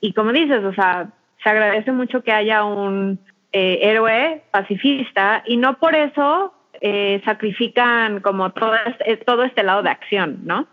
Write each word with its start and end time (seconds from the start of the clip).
y 0.00 0.12
como 0.12 0.32
dices, 0.32 0.64
o 0.64 0.72
sea, 0.74 1.08
se 1.42 1.48
agradece 1.48 1.92
mucho 1.92 2.22
que 2.22 2.32
haya 2.32 2.64
un 2.64 3.18
eh, 3.52 3.78
héroe 3.82 4.42
pacifista 4.50 5.42
y 5.46 5.56
no 5.56 5.78
por 5.78 5.94
eso 5.94 6.54
eh, 6.80 7.20
sacrifican 7.24 8.20
como 8.20 8.50
todo 8.52 8.74
este, 8.86 9.16
todo 9.18 9.44
este 9.44 9.62
lado 9.62 9.82
de 9.82 9.90
acción, 9.90 10.40
¿no? 10.44 10.66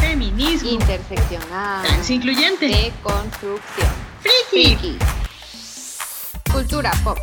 Feminismo. 0.00 0.70
Interseccional. 0.70 1.84
Transincluyente. 1.84 2.66
Deconstrucción. 2.66 3.88
Friki. 4.20 4.76
Friki. 4.76 4.98
Cultura 6.52 6.90
pop. 7.04 7.18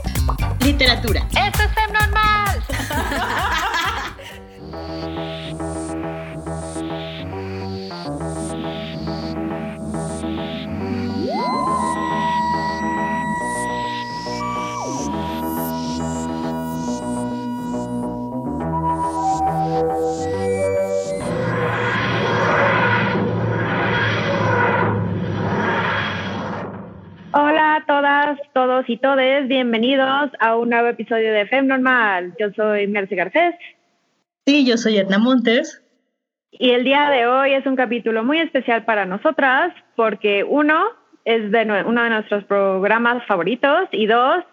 Literatura. 0.64 1.22
¡Esto 1.30 1.64
es 1.64 1.74
Femnormal! 1.74 2.64
todos 28.74 28.90
y 28.90 28.98
todes, 28.98 29.48
bienvenidos 29.48 30.32
a 30.40 30.56
un 30.56 30.72
nuevo 30.72 30.88
episodio 30.88 31.32
de 31.32 31.46
Fem 31.46 31.68
Normal. 31.68 32.34
Yo 32.40 32.52
soy 32.56 32.88
Mercy 32.88 33.16
Garcés 33.16 33.54
Sí, 34.48 34.66
yo 34.66 34.78
soy 34.78 34.98
Edna 34.98 35.20
Montes. 35.20 35.84
y 36.50 36.72
el 36.72 36.84
día 36.84 37.08
de 37.12 37.28
hoy 37.28 37.54
es 37.54 37.68
un 37.68 37.76
capítulo 37.76 38.24
muy 38.24 38.40
especial 38.40 38.84
para 38.84 39.06
nosotras 39.06 39.76
porque 39.96 40.44
uno 40.44 40.82
es 41.24 41.52
de 41.52 41.84
uno 41.86 42.04
de 42.04 42.10
nuestros 42.10 42.46
programas 42.46 43.24
favoritos 43.28 43.90
y 43.92 44.08
dos, 44.08 44.44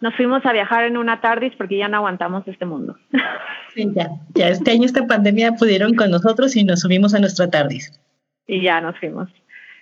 nos 0.00 0.14
fuimos 0.14 0.46
a 0.46 0.54
viajar 0.54 0.84
en 0.84 0.96
una 0.96 1.20
tardis 1.20 1.52
porque 1.56 1.76
ya 1.76 1.88
no 1.88 1.98
aguantamos 1.98 2.48
este 2.48 2.64
mundo. 2.64 2.96
Sí, 3.74 3.86
ya, 3.94 4.08
ya 4.32 4.48
este 4.48 4.70
año 4.70 4.86
esta 4.86 5.06
pandemia 5.06 5.52
pudieron 5.52 5.92
con 5.96 6.10
nosotros 6.10 6.56
y 6.56 6.64
nos 6.64 6.80
subimos 6.80 7.12
a 7.14 7.18
nuestra 7.18 7.50
tardis. 7.50 7.92
y 8.46 8.62
ya 8.62 8.80
nos 8.80 8.98
fuimos. 8.98 9.28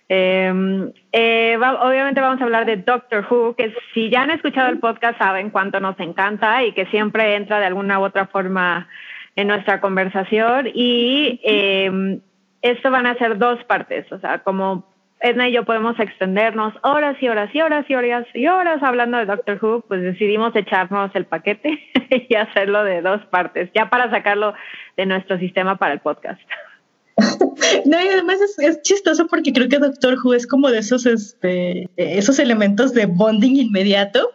Eh, 0.09 0.93
eh, 1.13 1.57
obviamente 1.57 2.21
vamos 2.21 2.41
a 2.41 2.45
hablar 2.45 2.67
de 2.67 2.77
Doctor 2.77 3.27
Who, 3.29 3.55
que 3.57 3.75
si 3.95 4.11
ya 4.11 4.23
han 4.23 4.31
escuchado 4.31 4.69
el 4.69 4.79
podcast 4.79 5.19
saben 5.19 5.51
cuánto 5.51 5.81
nos 5.81 5.99
encanta 5.99 6.63
y 6.63 6.73
que 6.73 6.87
siempre 6.87 7.37
entra 7.37 7.59
de 7.59 7.67
alguna 7.67 7.99
u 7.99 8.05
otra 8.05 8.27
forma 8.27 8.89
en 9.37 9.49
nuestra 9.49 9.81
conversación. 9.81 10.69
Y 10.75 11.41
eh, 11.45 12.21
esto 12.63 12.91
van 12.91 13.07
a 13.07 13.17
ser 13.17 13.39
dos 13.39 13.63
partes, 13.65 14.11
o 14.13 14.19
sea, 14.19 14.39
como 14.41 14.87
Edna 15.21 15.49
y 15.49 15.53
yo 15.53 15.65
podemos 15.65 15.99
extendernos 15.99 16.75
horas 16.83 17.17
y 17.21 17.29
horas 17.29 17.49
y 17.55 17.61
horas 17.63 17.87
y 17.89 17.95
horas 17.95 18.27
y 18.35 18.47
horas 18.47 18.83
hablando 18.83 19.17
de 19.17 19.25
Doctor 19.25 19.59
Who, 19.61 19.85
pues 19.89 20.03
decidimos 20.03 20.55
echarnos 20.55 21.11
el 21.15 21.25
paquete 21.25 21.79
y 22.29 22.35
hacerlo 22.35 22.85
de 22.85 23.01
dos 23.01 23.25
partes, 23.27 23.71
ya 23.75 23.89
para 23.89 24.11
sacarlo 24.11 24.55
de 24.97 25.07
nuestro 25.07 25.39
sistema 25.39 25.77
para 25.77 25.95
el 25.95 26.01
podcast. 26.01 26.41
No, 27.87 28.03
y 28.03 28.09
además 28.09 28.39
es, 28.59 28.83
chistoso 28.83 29.27
porque 29.27 29.53
creo 29.53 29.69
que 29.69 29.79
Doctor 29.79 30.19
Who 30.23 30.35
es 30.35 30.47
como 30.47 30.71
de 30.71 30.79
esos, 30.79 31.07
este, 31.07 31.89
esos 31.97 32.39
elementos 32.39 32.93
de 32.93 33.07
bonding 33.07 33.57
inmediato. 33.57 34.31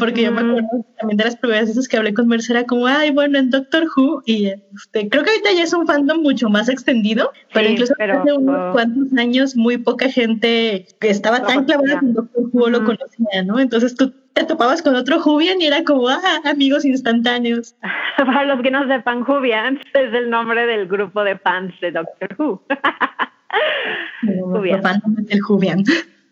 Porque 0.00 0.22
yo 0.22 0.32
me 0.32 0.42
Mm. 0.42 0.50
acuerdo 0.50 0.68
también 0.98 1.16
de 1.16 1.24
las 1.24 1.36
primeras 1.36 1.68
veces 1.68 1.86
que 1.86 1.96
hablé 1.96 2.12
con 2.12 2.26
Mercer, 2.26 2.56
era 2.56 2.66
como, 2.66 2.88
ay, 2.88 3.10
bueno, 3.12 3.38
en 3.38 3.50
Doctor 3.50 3.84
Who, 3.96 4.20
y 4.26 4.46
este, 4.46 5.08
creo 5.08 5.22
que 5.22 5.30
ahorita 5.30 5.52
ya 5.52 5.62
es 5.62 5.72
un 5.72 5.86
fandom 5.86 6.22
mucho 6.22 6.48
más 6.48 6.68
extendido, 6.68 7.30
pero 7.54 7.68
incluso 7.68 7.94
pero- 7.96 8.20
hace 8.20 8.32
unos 8.32 8.72
cuantos 8.72 9.16
años 9.16 9.54
muy 9.54 9.78
poca 9.78 10.08
gente 10.10 10.86
que 11.00 11.08
estaba 11.10 11.38
Lo 11.38 11.46
tan 11.46 11.64
clavada 11.66 12.00
con 12.00 12.14
Doctor 12.14 12.44
Who 12.52 12.68
lo 12.68 12.78
Ujú. 12.78 12.86
conocía, 12.86 13.44
¿no? 13.44 13.60
Entonces 13.60 13.94
tú 13.94 14.12
te 14.32 14.42
topabas 14.44 14.82
con 14.82 14.96
otro 14.96 15.22
Whovian 15.24 15.60
y 15.62 15.66
era 15.66 15.84
como, 15.84 16.08
ah, 16.08 16.20
amigos 16.44 16.84
instantáneos. 16.84 17.76
Para 18.18 18.44
los 18.44 18.60
que 18.62 18.72
no 18.72 18.88
sepan, 18.88 19.22
Jubians 19.22 19.80
es 19.94 20.12
el 20.12 20.30
nombre 20.30 20.66
del 20.66 20.88
grupo 20.88 21.22
de 21.22 21.38
fans 21.38 21.72
de 21.80 21.92
Doctor 21.92 22.34
Who. 22.38 22.60
Fandom 24.82 25.14
del 25.24 25.40
Whovian. 25.48 25.84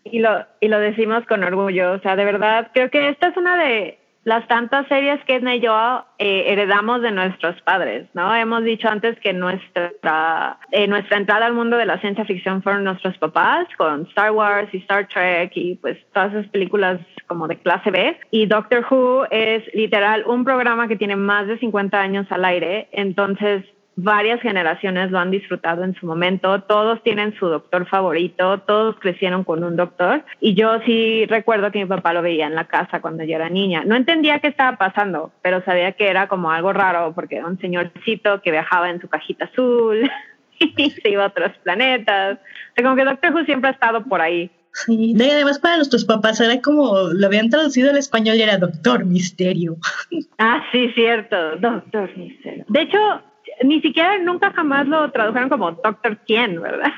Y, 0.05 0.19
lo, 0.19 0.45
y 0.61 0.69
lo 0.69 0.79
decimos 0.79 1.25
con 1.25 1.43
orgullo. 1.43 1.93
O 1.93 1.99
sea, 1.99 2.15
de 2.15 2.23
verdad, 2.23 2.69
creo 2.73 2.89
que 2.89 3.09
esta 3.09 3.27
es 3.27 3.37
una 3.37 3.57
de 3.57 3.99
las 4.25 4.47
tantas 4.47 4.87
series 4.87 5.23
que 5.25 5.35
Edna 5.35 5.55
y 5.55 5.59
yo 5.59 6.03
eh, 6.17 6.45
heredamos 6.47 7.03
de 7.03 7.11
nuestros 7.11 7.61
padres, 7.61 8.07
¿no? 8.15 8.33
Hemos 8.33 8.63
dicho 8.63 8.89
antes 8.89 9.19
que 9.19 9.33
nuestra, 9.33 10.57
eh, 10.71 10.87
nuestra 10.87 11.17
entrada 11.17 11.45
al 11.45 11.53
mundo 11.53 11.77
de 11.77 11.85
la 11.85 11.99
ciencia 11.99 12.25
ficción 12.25 12.63
fueron 12.63 12.83
nuestros 12.83 13.15
papás 13.19 13.67
con 13.77 14.07
Star 14.07 14.31
Wars 14.31 14.67
y 14.73 14.77
Star 14.77 15.07
Trek 15.07 15.51
y 15.53 15.75
pues 15.75 15.97
todas 16.11 16.33
esas 16.33 16.47
películas 16.47 16.99
como 17.27 17.47
de 17.47 17.57
clase 17.57 17.91
B. 17.91 18.19
Y 18.31 18.47
Doctor 18.47 18.83
Who 18.89 19.27
es 19.29 19.63
literal 19.75 20.23
un 20.25 20.43
programa 20.43 20.87
que 20.87 20.95
tiene 20.95 21.15
más 21.15 21.45
de 21.45 21.59
50 21.59 22.01
años 22.01 22.25
al 22.31 22.45
aire, 22.45 22.87
entonces 22.93 23.63
varias 23.95 24.41
generaciones 24.41 25.11
lo 25.11 25.19
han 25.19 25.31
disfrutado 25.31 25.83
en 25.83 25.95
su 25.95 26.05
momento, 26.05 26.61
todos 26.63 27.01
tienen 27.03 27.33
su 27.37 27.47
doctor 27.47 27.87
favorito, 27.87 28.59
todos 28.61 28.95
crecieron 28.99 29.43
con 29.43 29.63
un 29.63 29.75
doctor 29.75 30.23
y 30.39 30.53
yo 30.53 30.79
sí 30.85 31.25
recuerdo 31.27 31.71
que 31.71 31.79
mi 31.79 31.85
papá 31.85 32.13
lo 32.13 32.21
veía 32.21 32.47
en 32.47 32.55
la 32.55 32.65
casa 32.65 33.01
cuando 33.01 33.23
yo 33.23 33.35
era 33.35 33.49
niña. 33.49 33.83
No 33.85 33.95
entendía 33.95 34.39
qué 34.39 34.47
estaba 34.47 34.77
pasando, 34.77 35.31
pero 35.41 35.63
sabía 35.63 35.93
que 35.93 36.09
era 36.09 36.27
como 36.27 36.51
algo 36.51 36.73
raro 36.73 37.13
porque 37.13 37.37
era 37.37 37.47
un 37.47 37.59
señorcito 37.59 38.41
que 38.41 38.51
viajaba 38.51 38.89
en 38.89 38.99
su 38.99 39.07
cajita 39.07 39.45
azul 39.45 40.09
y 40.59 40.89
se 40.89 41.09
iba 41.09 41.23
a 41.23 41.27
otros 41.27 41.51
planetas. 41.63 42.37
O 42.37 42.73
sea, 42.75 42.83
como 42.83 42.95
que 42.95 43.05
Doctor 43.05 43.33
Who 43.33 43.45
siempre 43.45 43.69
ha 43.69 43.73
estado 43.73 44.03
por 44.03 44.21
ahí. 44.21 44.51
Sí, 44.73 45.13
y 45.17 45.29
además 45.29 45.57
para 45.59 45.77
nuestros 45.77 46.03
papás 46.03 46.41
era 46.41 46.61
como, 46.61 47.07
lo 47.13 47.27
habían 47.27 47.49
traducido 47.49 47.91
al 47.91 47.97
español 47.97 48.35
y 48.35 48.41
era 48.41 48.57
Doctor 48.57 49.05
Misterio. 49.05 49.77
Ah, 50.37 50.61
sí, 50.71 50.91
cierto, 50.93 51.55
Doctor 51.57 52.09
Misterio. 52.17 52.65
De 52.67 52.81
hecho, 52.81 52.97
ni 53.63 53.81
siquiera 53.81 54.17
nunca 54.19 54.51
jamás 54.51 54.87
lo 54.87 55.11
tradujeron 55.11 55.49
como 55.49 55.71
Doctor 55.71 56.19
quién, 56.25 56.61
¿verdad? 56.61 56.91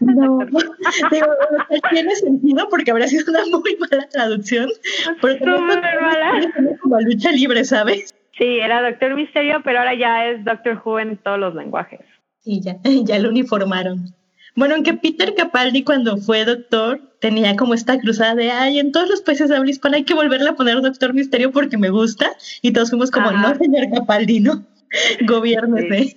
No, 0.00 0.38
digo, 1.10 1.26
tiene 1.90 2.14
sentido 2.16 2.68
porque 2.68 2.90
habría 2.90 3.08
sido 3.08 3.24
una 3.30 3.44
muy 3.46 3.76
mala 3.76 4.08
traducción, 4.08 4.68
Súper 5.04 5.38
Doctor 5.38 6.00
mala. 6.00 6.40
Como 6.80 7.00
lucha 7.00 7.32
libre, 7.32 7.64
¿sabes? 7.64 8.14
Sí, 8.36 8.60
era 8.60 8.82
Doctor 8.82 9.14
Misterio, 9.14 9.60
pero 9.64 9.80
ahora 9.80 9.94
ya 9.94 10.26
es 10.26 10.44
Doctor 10.44 10.80
Who 10.84 11.00
en 11.00 11.16
todos 11.18 11.38
los 11.38 11.54
lenguajes. 11.54 12.00
Y 12.44 12.60
ya, 12.62 12.76
ya 13.04 13.18
lo 13.18 13.30
uniformaron. 13.30 14.14
Bueno, 14.54 14.74
aunque 14.74 14.94
Peter 14.94 15.34
Capaldi 15.34 15.84
cuando 15.84 16.16
fue 16.16 16.44
doctor 16.44 17.00
tenía 17.20 17.54
como 17.56 17.74
esta 17.74 17.98
cruzada 17.98 18.34
de, 18.34 18.50
ay, 18.50 18.78
en 18.78 18.90
todos 18.90 19.08
los 19.08 19.20
países 19.22 19.48
de 19.48 19.56
habla 19.56 19.70
hispana 19.70 19.96
hay 19.96 20.04
que 20.04 20.14
volverle 20.14 20.48
a 20.48 20.56
poner 20.56 20.80
Doctor 20.80 21.14
Misterio 21.14 21.52
porque 21.52 21.78
me 21.78 21.90
gusta, 21.90 22.30
y 22.62 22.72
todos 22.72 22.90
fuimos 22.90 23.10
como, 23.10 23.28
Ajá. 23.28 23.50
no, 23.50 23.54
señor 23.56 23.88
Capaldi, 23.92 24.40
no, 24.40 24.64
gobiernese. 25.26 26.14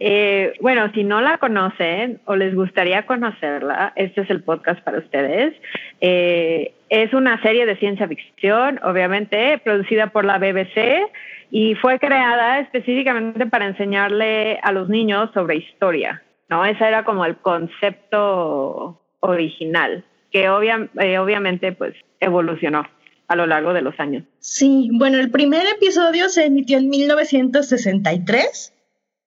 Eh, 0.00 0.54
bueno, 0.60 0.90
si 0.92 1.04
no 1.04 1.20
la 1.20 1.38
conocen 1.38 2.20
o 2.24 2.36
les 2.36 2.54
gustaría 2.54 3.06
conocerla, 3.06 3.92
este 3.96 4.22
es 4.22 4.30
el 4.30 4.42
podcast 4.42 4.82
para 4.82 4.98
ustedes. 4.98 5.54
Eh, 6.00 6.72
es 6.88 7.12
una 7.12 7.40
serie 7.42 7.66
de 7.66 7.76
ciencia 7.76 8.08
ficción, 8.08 8.80
obviamente, 8.82 9.58
producida 9.64 10.08
por 10.08 10.24
la 10.24 10.38
BBC 10.38 11.06
y 11.50 11.74
fue 11.76 11.98
creada 11.98 12.60
específicamente 12.60 13.46
para 13.46 13.66
enseñarle 13.66 14.58
a 14.62 14.72
los 14.72 14.88
niños 14.88 15.30
sobre 15.34 15.56
historia, 15.56 16.22
¿no? 16.48 16.64
Ese 16.64 16.86
era 16.86 17.04
como 17.04 17.24
el 17.24 17.36
concepto 17.36 19.00
original, 19.20 20.04
que 20.30 20.44
eh, 20.44 21.18
obviamente 21.18 21.72
pues 21.72 21.94
evolucionó 22.20 22.84
a 23.28 23.36
lo 23.36 23.46
largo 23.46 23.72
de 23.72 23.82
los 23.82 23.98
años. 23.98 24.24
Sí, 24.38 24.90
bueno, 24.92 25.18
el 25.18 25.30
primer 25.30 25.66
episodio 25.66 26.28
se 26.28 26.46
emitió 26.46 26.78
en 26.78 26.88
1963. 26.88 28.72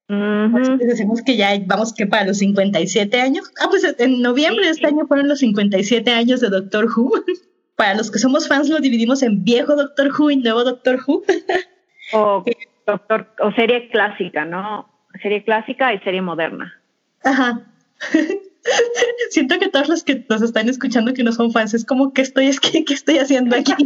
Ujú. 0.10 0.58
Así 0.58 0.78
que 0.78 0.86
decimos 0.86 1.22
que 1.22 1.36
ya 1.36 1.50
vamos 1.66 1.94
que 1.94 2.08
para 2.08 2.26
los 2.26 2.38
57 2.38 3.20
años. 3.20 3.52
Ah, 3.60 3.68
pues 3.70 3.84
en 3.98 4.22
noviembre 4.22 4.66
de 4.66 4.72
este 4.72 4.88
año 4.88 5.06
fueron 5.08 5.28
los 5.28 5.40
57 5.40 6.12
años 6.12 6.40
de 6.42 6.50
Doctor 6.50 6.86
Who. 6.86 7.12
Para 7.76 7.94
los 7.94 8.10
que 8.10 8.18
somos 8.18 8.48
fans 8.48 8.70
lo 8.70 8.80
dividimos 8.80 9.22
en 9.22 9.44
viejo 9.44 9.76
Doctor 9.76 10.10
Who 10.18 10.32
y 10.32 10.38
nuevo 10.38 10.64
Doctor 10.64 11.00
Who. 11.06 11.24
o, 12.14 12.44
doctor, 12.88 13.28
o 13.40 13.52
serie 13.52 13.90
clásica, 13.90 14.46
¿no? 14.46 14.90
Serie 15.22 15.44
clásica 15.44 15.94
y 15.94 16.00
serie 16.00 16.22
moderna. 16.22 16.82
Ajá. 17.24 17.68
Siento 19.30 19.60
que 19.60 19.70
todos 19.70 19.90
los 19.90 20.04
que 20.04 20.24
nos 20.30 20.42
están 20.42 20.70
escuchando 20.70 21.14
que 21.14 21.24
no 21.24 21.32
son 21.32 21.52
fans 21.52 21.74
es 21.74 21.86
como 21.86 22.14
que 22.14 22.22
estoy 22.22 22.48
es 22.48 22.60
que 22.60 22.84
¿qué 22.84 22.94
estoy 22.94 23.18
haciendo 23.20 23.56
aquí. 23.56 23.74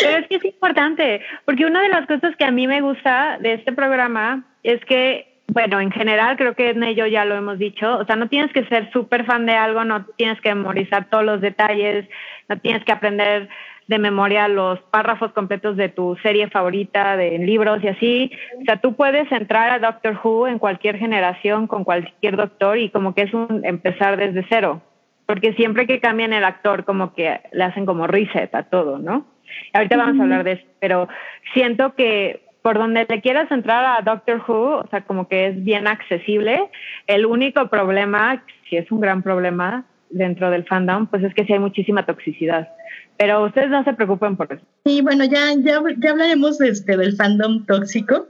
Pero 0.00 0.18
es 0.18 0.28
que 0.28 0.36
es 0.36 0.44
importante, 0.44 1.22
porque 1.44 1.64
una 1.64 1.82
de 1.82 1.88
las 1.88 2.06
cosas 2.06 2.34
que 2.36 2.44
a 2.44 2.50
mí 2.50 2.66
me 2.66 2.80
gusta 2.80 3.38
de 3.40 3.54
este 3.54 3.72
programa 3.72 4.44
es 4.64 4.84
que, 4.84 5.40
bueno, 5.48 5.80
en 5.80 5.92
general 5.92 6.36
creo 6.36 6.54
que 6.54 6.70
Edna 6.70 6.90
y 6.90 6.96
yo 6.96 7.06
ya 7.06 7.24
lo 7.24 7.36
hemos 7.36 7.58
dicho, 7.58 7.98
o 7.98 8.04
sea, 8.04 8.16
no 8.16 8.28
tienes 8.28 8.52
que 8.52 8.64
ser 8.66 8.90
súper 8.92 9.24
fan 9.24 9.46
de 9.46 9.54
algo, 9.54 9.84
no 9.84 10.04
tienes 10.16 10.40
que 10.40 10.54
memorizar 10.54 11.08
todos 11.10 11.24
los 11.24 11.40
detalles, 11.40 12.08
no 12.48 12.58
tienes 12.58 12.84
que 12.84 12.92
aprender 12.92 13.48
de 13.88 13.98
memoria 13.98 14.48
los 14.48 14.78
párrafos 14.90 15.32
completos 15.32 15.76
de 15.76 15.88
tu 15.88 16.14
serie 16.22 16.48
favorita, 16.48 17.16
de 17.16 17.38
libros 17.38 17.82
y 17.82 17.88
así. 17.88 18.30
O 18.60 18.64
sea, 18.64 18.80
tú 18.80 18.94
puedes 18.94 19.30
entrar 19.32 19.70
a 19.70 19.78
Doctor 19.78 20.18
Who 20.22 20.46
en 20.46 20.58
cualquier 20.58 20.98
generación, 20.98 21.66
con 21.66 21.84
cualquier 21.84 22.36
doctor 22.36 22.78
y 22.78 22.90
como 22.90 23.14
que 23.14 23.22
es 23.22 23.34
un 23.34 23.62
empezar 23.64 24.16
desde 24.16 24.46
cero. 24.48 24.82
porque 25.28 25.52
siempre 25.52 25.86
que 25.86 26.00
cambian 26.00 26.32
el 26.32 26.42
actor 26.42 26.86
como 26.86 27.12
que 27.12 27.42
le 27.52 27.62
hacen 27.62 27.84
como 27.84 28.06
reset 28.06 28.54
a 28.54 28.62
todo, 28.62 28.98
¿no? 28.98 29.26
Ahorita 29.74 29.98
vamos 29.98 30.18
a 30.18 30.22
hablar 30.22 30.42
de 30.42 30.52
eso, 30.52 30.64
pero 30.80 31.06
siento 31.52 31.94
que 31.94 32.46
por 32.62 32.78
donde 32.78 33.04
le 33.06 33.20
quieras 33.20 33.50
entrar 33.50 33.84
a 33.84 34.00
Doctor 34.00 34.42
Who, 34.48 34.78
o 34.78 34.86
sea, 34.88 35.02
como 35.02 35.28
que 35.28 35.48
es 35.48 35.62
bien 35.62 35.86
accesible. 35.86 36.70
El 37.06 37.26
único 37.26 37.68
problema, 37.68 38.42
si 38.70 38.78
es 38.78 38.90
un 38.90 39.00
gran 39.00 39.22
problema 39.22 39.84
dentro 40.08 40.50
del 40.50 40.64
fandom, 40.64 41.06
pues 41.08 41.22
es 41.22 41.34
que 41.34 41.44
sí 41.44 41.52
hay 41.52 41.58
muchísima 41.58 42.06
toxicidad. 42.06 42.70
Pero 43.18 43.44
ustedes 43.44 43.68
no 43.68 43.84
se 43.84 43.92
preocupen 43.94 44.36
por 44.36 44.52
eso. 44.52 44.62
Y 44.84 45.00
bueno, 45.02 45.24
ya, 45.24 45.52
ya, 45.56 45.82
ya 45.98 46.10
hablaremos 46.10 46.60
este, 46.60 46.96
del 46.96 47.16
fandom 47.16 47.66
tóxico. 47.66 48.28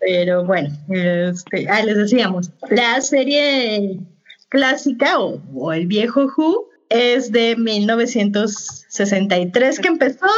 Pero 0.00 0.44
bueno, 0.44 0.68
este, 0.88 1.68
ah, 1.68 1.82
les 1.82 1.96
decíamos, 1.96 2.52
la 2.70 3.00
serie 3.00 3.98
clásica 4.48 5.18
o, 5.18 5.42
o 5.52 5.72
el 5.72 5.88
viejo 5.88 6.28
Who 6.36 6.68
es 6.88 7.32
de 7.32 7.56
1963 7.56 9.80
que 9.80 9.88
empezó 9.88 10.28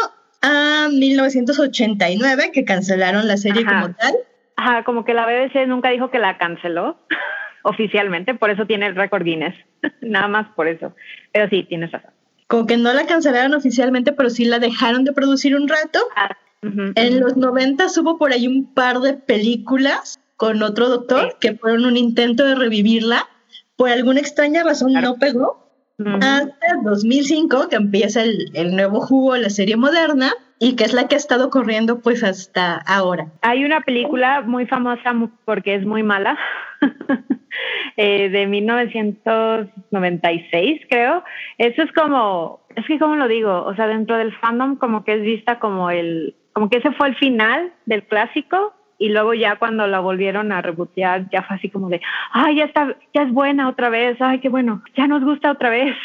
a 0.43 0.89
1989 0.91 2.51
que 2.53 2.65
cancelaron 2.65 3.29
la 3.29 3.37
serie 3.37 3.65
como 3.65 3.95
tal. 3.95 4.17
Ajá, 4.57 4.83
como 4.85 5.05
que 5.05 5.15
la 5.15 5.27
BBC 5.27 5.67
nunca 5.67 5.91
dijo 5.91 6.11
que 6.11 6.19
la 6.19 6.39
canceló 6.39 6.99
oficialmente, 7.63 8.35
por 8.35 8.51
eso 8.51 8.67
tiene 8.67 8.87
el 8.87 8.97
récord 8.97 9.23
Guinness, 9.23 9.55
nada 10.01 10.27
más 10.29 10.49
por 10.55 10.69
eso. 10.69 10.95
Pero 11.33 11.49
sí, 11.49 11.65
tienes 11.65 11.93
razón. 11.93 12.13
Como 12.49 12.67
que 12.67 12.77
no 12.77 12.93
la 12.95 13.07
cancelaron 13.07 13.55
oficialmente, 13.55 14.13
pero 14.13 14.31
sí 14.31 14.45
la 14.47 14.59
dejaron 14.59 15.05
de 15.05 15.13
producir 15.13 15.55
un 15.55 15.69
rato. 15.69 16.01
Ah, 16.17 16.37
En 16.97 17.21
los 17.21 17.37
90 17.37 17.87
hubo 18.01 18.19
por 18.19 18.33
ahí 18.33 18.49
un 18.49 18.75
par 18.75 18.99
de 19.01 19.15
películas 19.15 20.19
con 20.37 20.61
otro 20.63 20.89
doctor 20.89 21.29
Sí. 21.31 21.37
que 21.41 21.57
fueron 21.57 21.85
un 21.85 21.97
intento 21.97 22.45
de 22.45 22.55
revivirla. 22.57 23.29
Por 23.77 23.91
alguna 23.91 24.19
extraña 24.21 24.65
razón 24.65 24.91
Claro. 24.91 25.11
no 25.11 25.15
pegó. 25.19 25.68
Hasta 25.99 26.77
2005 26.85 27.69
que 27.69 27.77
empieza 27.77 28.23
el, 28.23 28.51
el 28.55 28.77
nuevo 28.77 29.01
jugo, 29.01 29.37
la 29.37 29.51
serie 29.51 29.77
moderna, 29.77 30.33
y 30.61 30.77
que 30.77 30.85
es 30.85 30.93
la 30.93 31.09
que 31.09 31.15
ha 31.15 31.19
estado 31.19 31.49
corriendo 31.51 32.01
pues 32.01 32.23
hasta 32.25 32.77
ahora. 32.77 33.29
Hay 33.43 33.65
una 33.65 33.81
película 33.81 34.43
muy 34.43 34.67
famosa 34.67 35.15
porque 35.45 35.77
es 35.77 35.87
muy 35.87 36.03
mala, 36.03 36.37
eh, 37.97 38.29
de 38.29 38.47
1996, 38.47 40.83
creo. 40.89 41.23
Eso 41.59 41.83
es 41.83 41.93
como, 41.93 42.61
es 42.77 42.87
que 42.87 42.99
cómo 42.99 43.15
lo 43.17 43.29
digo, 43.29 43.65
o 43.65 43.75
sea, 43.75 43.87
dentro 43.87 44.17
del 44.17 44.35
fandom 44.39 44.77
como 44.77 45.05
que 45.05 45.13
es 45.15 45.23
vista 45.23 45.59
como 45.59 45.91
el, 45.91 46.35
como 46.53 46.71
que 46.71 46.79
ese 46.79 46.93
fue 46.93 47.09
el 47.09 47.17
final 47.17 47.75
del 47.87 48.05
clásico 48.05 48.73
y 48.99 49.09
luego 49.11 49.35
ya 49.35 49.57
cuando 49.57 49.87
la 49.87 50.01
volvieron 50.01 50.53
a 50.53 50.61
rebotear 50.61 51.31
ya 51.31 51.43
fue 51.43 51.57
así 51.57 51.71
como 51.71 51.89
de, 51.89 52.01
ay, 52.33 52.57
ya 52.57 52.65
está, 52.65 52.97
ya 53.15 53.23
es 53.23 53.33
buena 53.33 53.69
otra 53.69 53.89
vez, 53.89 54.21
ay, 54.21 54.41
qué 54.41 54.49
bueno, 54.49 54.83
ya 54.97 55.07
nos 55.07 55.25
gusta 55.25 55.53
otra 55.53 55.71
vez. 55.71 55.97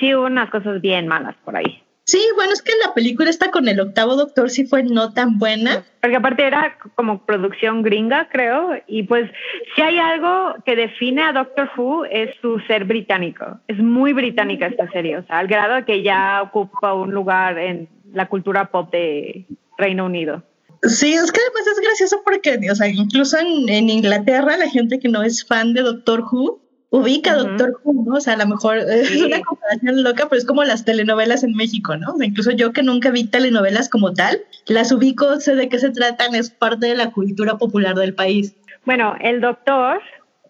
Sí 0.00 0.14
hubo 0.14 0.26
unas 0.26 0.50
cosas 0.50 0.82
bien 0.82 1.08
malas 1.08 1.34
por 1.44 1.56
ahí. 1.56 1.82
Sí, 2.04 2.20
bueno, 2.34 2.52
es 2.52 2.62
que 2.62 2.72
la 2.84 2.94
película 2.94 3.30
está 3.30 3.52
con 3.52 3.68
el 3.68 3.78
octavo 3.80 4.16
doctor 4.16 4.50
sí 4.50 4.66
fue 4.66 4.82
no 4.82 5.12
tan 5.12 5.38
buena. 5.38 5.84
Porque 6.00 6.16
aparte 6.16 6.44
era 6.44 6.76
como 6.96 7.24
producción 7.24 7.82
gringa, 7.82 8.28
creo, 8.28 8.70
y 8.88 9.04
pues 9.04 9.30
si 9.74 9.82
hay 9.82 9.98
algo 9.98 10.56
que 10.66 10.74
define 10.74 11.22
a 11.22 11.32
Doctor 11.32 11.70
Who 11.76 12.04
es 12.06 12.34
su 12.40 12.58
ser 12.66 12.84
británico. 12.86 13.60
Es 13.68 13.78
muy 13.78 14.12
británica 14.12 14.66
esta 14.66 14.90
serie, 14.90 15.18
o 15.18 15.22
sea, 15.24 15.38
al 15.38 15.46
grado 15.46 15.76
de 15.76 15.84
que 15.84 16.02
ya 16.02 16.42
ocupa 16.42 16.92
un 16.92 17.12
lugar 17.12 17.56
en 17.58 17.88
la 18.12 18.26
cultura 18.26 18.66
pop 18.66 18.90
de 18.90 19.46
Reino 19.78 20.04
Unido. 20.04 20.42
Sí, 20.82 21.12
es 21.14 21.30
que 21.30 21.40
además 21.40 21.66
es 21.72 21.80
gracioso 21.80 22.22
porque, 22.24 22.58
o 22.70 22.74
sea, 22.74 22.88
incluso 22.88 23.38
en, 23.38 23.68
en 23.68 23.88
Inglaterra 23.88 24.56
la 24.56 24.68
gente 24.68 24.98
que 24.98 25.08
no 25.08 25.22
es 25.22 25.44
fan 25.46 25.74
de 25.74 25.82
Doctor 25.82 26.24
Who 26.30 26.60
ubica 26.90 27.32
a 27.32 27.36
Ujú. 27.36 27.44
Doctor 27.48 27.80
Who, 27.84 28.04
¿no? 28.04 28.16
O 28.16 28.20
sea, 28.20 28.34
a 28.34 28.36
lo 28.36 28.46
mejor 28.46 28.76
es 28.90 29.08
Sí. 29.08 29.22
una 29.24 29.40
comparación 29.42 30.02
loca, 30.02 30.26
pero 30.28 30.38
es 30.38 30.44
como 30.44 30.64
las 30.64 30.84
telenovelas 30.84 31.44
en 31.44 31.54
México, 31.54 31.96
¿no? 31.96 32.12
O 32.12 32.16
sea, 32.18 32.26
incluso 32.26 32.50
yo 32.50 32.72
que 32.72 32.82
nunca 32.82 33.10
vi 33.10 33.24
telenovelas 33.24 33.88
como 33.88 34.12
tal, 34.12 34.40
las 34.66 34.90
ubico, 34.92 35.38
sé 35.40 35.54
de 35.54 35.68
qué 35.68 35.78
se 35.78 35.90
tratan, 35.90 36.34
es 36.34 36.50
parte 36.50 36.86
de 36.88 36.96
la 36.96 37.12
cultura 37.12 37.56
popular 37.58 37.94
del 37.94 38.14
país. 38.14 38.54
Bueno, 38.84 39.14
el 39.20 39.40
doctor, 39.40 40.00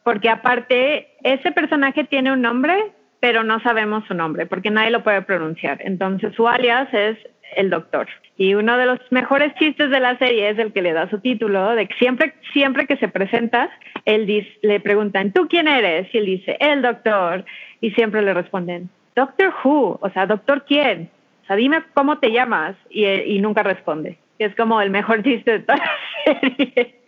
porque 0.02 0.31
aparte 0.31 1.08
ese 1.23 1.52
personaje 1.52 2.05
tiene 2.05 2.32
un 2.32 2.40
nombre, 2.40 2.93
pero 3.20 3.44
no 3.44 3.61
sabemos 3.61 4.02
su 4.08 4.14
nombre, 4.14 4.46
porque 4.46 4.70
nadie 4.70 4.90
lo 4.90 5.05
puede 5.05 5.23
pronunciar. 5.23 5.78
Entonces 5.85 6.35
su 6.35 6.49
alias 6.49 6.88
es 6.93 7.19
el 7.56 7.70
doctor. 7.70 8.08
Y 8.37 8.54
uno 8.54 8.76
de 8.76 8.87
los 8.87 8.99
mejores 9.10 9.54
chistes 9.54 9.90
de 9.90 10.00
la 10.00 10.19
serie 10.19 10.50
es 10.50 10.58
el 10.58 10.72
que 10.72 10.82
le 10.82 10.93
da 10.93 11.08
su 11.10 11.19
título, 11.20 11.75
de 11.75 11.87
que 11.87 11.94
siempre, 11.94 12.34
siempre 12.52 12.87
que 12.87 12.96
se 12.96 13.08
presenta, 13.08 13.70
él 14.04 14.46
le 14.62 14.81
preguntan, 14.81 15.32
¿tú 15.32 15.49
quién 15.49 15.69
eres? 15.69 16.12
Y 16.14 16.19
él 16.19 16.26
dice, 16.26 16.56
el 16.60 16.82
doctor. 16.82 17.44
Y 17.81 17.90
siempre 17.93 18.22
le 18.22 18.32
responden, 18.34 18.90
Doctor 19.14 19.52
Who, 19.62 19.99
o 20.00 20.10
sea, 20.10 20.26
¿doctor 20.26 20.64
quién? 20.66 21.10
O 21.43 21.46
sea, 21.46 21.56
dime 21.56 21.82
cómo 21.94 22.19
te 22.19 22.32
llamas. 22.32 22.76
Y, 22.88 23.06
y 23.06 23.40
nunca 23.40 23.62
responde. 23.62 24.19
Es 24.38 24.54
como 24.56 24.81
el 24.81 24.90
mejor 24.90 25.22
chiste 25.25 25.52
de 25.52 25.60
toda 25.60 25.78
la 25.78 26.40
serie. 26.40 27.01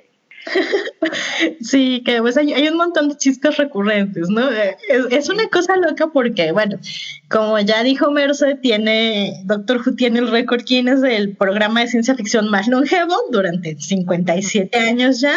Sí, 1.61 2.02
que 2.05 2.20
pues 2.20 2.37
hay, 2.37 2.52
hay 2.52 2.69
un 2.69 2.76
montón 2.76 3.08
de 3.08 3.17
chistes 3.17 3.56
recurrentes, 3.56 4.29
¿no? 4.29 4.50
Eh, 4.50 4.76
Es, 4.88 5.06
es 5.11 5.29
una 5.29 5.49
cosa 5.49 5.76
loca 5.76 6.08
porque, 6.08 6.52
bueno, 6.52 6.79
como 7.29 7.58
ya 7.61 7.82
dijo 7.82 8.11
Merce, 8.11 8.56
tiene, 8.56 9.43
Doctor 9.44 9.81
Who 9.85 9.94
tiene 9.94 10.20
el 10.20 10.31
récord 10.31 10.62
Guinness 10.64 11.00
del 11.00 11.37
programa 11.37 11.81
de 11.81 11.88
ciencia 11.88 12.14
ficción 12.14 12.50
más 12.50 12.69
longevo 12.69 13.14
durante 13.31 13.76
57 13.79 14.79
años 14.79 15.20
ya. 15.20 15.37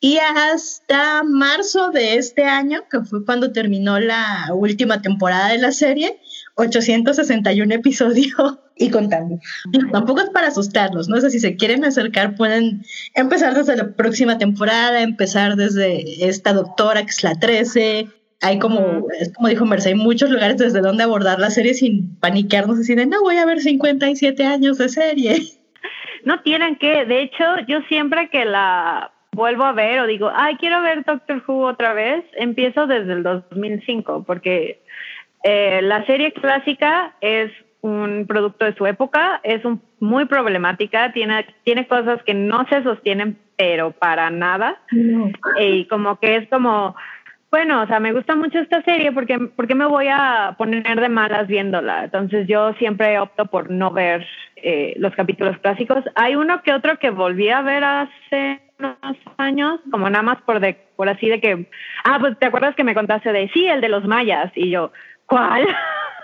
Y 0.00 0.18
hasta 0.18 1.22
marzo 1.22 1.90
de 1.90 2.16
este 2.16 2.44
año, 2.44 2.82
que 2.90 3.00
fue 3.00 3.24
cuando 3.24 3.52
terminó 3.52 3.98
la 3.98 4.50
última 4.52 5.00
temporada 5.00 5.48
de 5.48 5.58
la 5.58 5.72
serie, 5.72 6.20
861 6.56 7.74
episodios 7.74 8.58
y 8.76 8.90
contando. 8.90 9.38
Tampoco 9.92 10.20
es 10.20 10.30
para 10.30 10.48
asustarlos, 10.48 11.08
¿no? 11.08 11.16
O 11.16 11.20
sea, 11.20 11.30
si 11.30 11.40
se 11.40 11.56
quieren 11.56 11.84
acercar, 11.84 12.36
pueden 12.36 12.82
empezar 13.14 13.54
desde 13.54 13.76
la 13.76 13.92
próxima 13.92 14.38
temporada, 14.38 15.02
empezar 15.02 15.56
desde 15.56 16.26
esta 16.26 16.52
doctora, 16.52 17.02
que 17.02 17.10
es 17.10 17.22
la 17.22 17.34
13. 17.34 18.08
Hay 18.42 18.58
como, 18.58 19.06
es 19.18 19.32
como 19.32 19.48
dijo 19.48 19.64
Merce, 19.64 19.90
hay 19.90 19.94
muchos 19.94 20.30
lugares 20.30 20.58
desde 20.58 20.80
donde 20.80 21.02
abordar 21.02 21.38
la 21.38 21.50
serie 21.50 21.74
sin 21.74 22.18
paniquearnos 22.20 22.78
así 22.78 22.94
de, 22.94 23.06
no, 23.06 23.22
voy 23.22 23.36
a 23.36 23.46
ver 23.46 23.60
57 23.60 24.44
años 24.44 24.78
de 24.78 24.88
serie. 24.88 25.36
No 26.24 26.40
tienen 26.40 26.76
que, 26.76 27.04
de 27.04 27.20
hecho, 27.20 27.44
yo 27.68 27.80
siempre 27.82 28.30
que 28.30 28.46
la 28.46 29.12
vuelvo 29.34 29.64
a 29.64 29.72
ver 29.72 30.00
o 30.00 30.06
digo, 30.06 30.30
ay, 30.34 30.56
quiero 30.56 30.80
ver 30.80 31.04
Doctor 31.04 31.42
Who 31.46 31.66
otra 31.66 31.92
vez, 31.92 32.24
empiezo 32.34 32.86
desde 32.86 33.12
el 33.12 33.22
2005, 33.22 34.24
porque 34.26 34.82
eh, 35.44 35.80
la 35.82 36.04
serie 36.06 36.32
clásica 36.32 37.14
es 37.20 37.52
un 37.82 38.24
producto 38.26 38.64
de 38.64 38.74
su 38.74 38.86
época, 38.86 39.40
es 39.44 39.62
un, 39.62 39.82
muy 40.00 40.24
problemática, 40.24 41.12
tiene, 41.12 41.44
tiene 41.64 41.86
cosas 41.86 42.22
que 42.22 42.32
no 42.32 42.66
se 42.68 42.82
sostienen, 42.82 43.36
pero 43.56 43.92
para 43.92 44.30
nada, 44.30 44.80
y 45.60 45.84
como 45.84 46.18
que 46.18 46.36
es 46.36 46.48
como, 46.48 46.96
bueno, 47.50 47.82
o 47.82 47.86
sea, 47.86 48.00
me 48.00 48.14
gusta 48.14 48.34
mucho 48.36 48.58
esta 48.58 48.82
serie 48.84 49.12
porque, 49.12 49.38
porque 49.54 49.74
me 49.74 49.84
voy 49.84 50.08
a 50.08 50.54
poner 50.56 50.98
de 50.98 51.08
malas 51.10 51.46
viéndola. 51.46 52.04
Entonces 52.04 52.48
yo 52.48 52.72
siempre 52.78 53.18
opto 53.20 53.44
por 53.44 53.70
no 53.70 53.90
ver 53.90 54.26
eh, 54.56 54.94
los 54.96 55.14
capítulos 55.14 55.58
clásicos. 55.58 56.02
Hay 56.14 56.36
uno 56.36 56.62
que 56.62 56.72
otro 56.72 56.98
que 56.98 57.10
volví 57.10 57.50
a 57.50 57.60
ver 57.60 57.84
hace 57.84 58.62
unos 58.78 58.96
años, 59.36 59.78
como 59.90 60.08
nada 60.08 60.22
más 60.22 60.42
por, 60.42 60.58
de, 60.58 60.74
por 60.96 61.08
así 61.08 61.28
de 61.28 61.40
que, 61.40 61.68
ah, 62.04 62.16
pues 62.18 62.38
te 62.38 62.46
acuerdas 62.46 62.74
que 62.74 62.82
me 62.82 62.94
contaste 62.94 63.30
de, 63.30 63.48
sí, 63.50 63.66
el 63.66 63.80
de 63.80 63.88
los 63.88 64.04
mayas, 64.04 64.50
y 64.56 64.70
yo, 64.70 64.90
¿cuál? 65.26 65.66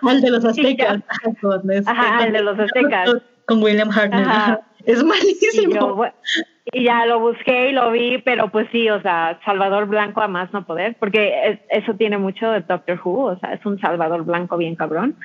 Al 0.02 0.20
de 0.20 0.30
los 0.30 0.44
aztecas. 0.44 0.98
ya. 0.98 1.04
Ajá, 1.08 1.32
con 1.40 1.70
este- 1.70 1.90
Ajá, 1.90 2.26
el 2.26 2.32
de 2.32 2.42
los 2.42 2.58
aztecas. 2.58 3.10
Con 3.46 3.62
William 3.62 3.90
Hartnell. 3.90 4.24
Ajá. 4.24 4.60
Es 4.84 5.00
Y, 5.00 5.04
malísimo. 5.04 5.74
yo, 5.74 6.04
y 6.72 6.84
ya 6.84 7.04
lo 7.04 7.20
busqué 7.20 7.68
y 7.70 7.72
lo 7.72 7.90
vi, 7.90 8.18
pero 8.24 8.50
pues 8.50 8.66
sí, 8.72 8.88
o 8.88 9.02
sea, 9.02 9.38
Salvador 9.44 9.86
Blanco 9.86 10.22
a 10.22 10.28
más 10.28 10.50
no 10.54 10.64
poder, 10.64 10.96
porque 10.98 11.32
es- 11.50 11.58
eso 11.68 11.94
tiene 11.94 12.16
mucho 12.16 12.50
de 12.50 12.60
Doctor 12.60 12.98
Who, 13.04 13.32
o 13.32 13.38
sea, 13.38 13.52
es 13.54 13.66
un 13.66 13.78
Salvador 13.80 14.24
Blanco 14.24 14.56
bien 14.56 14.76
cabrón, 14.76 15.16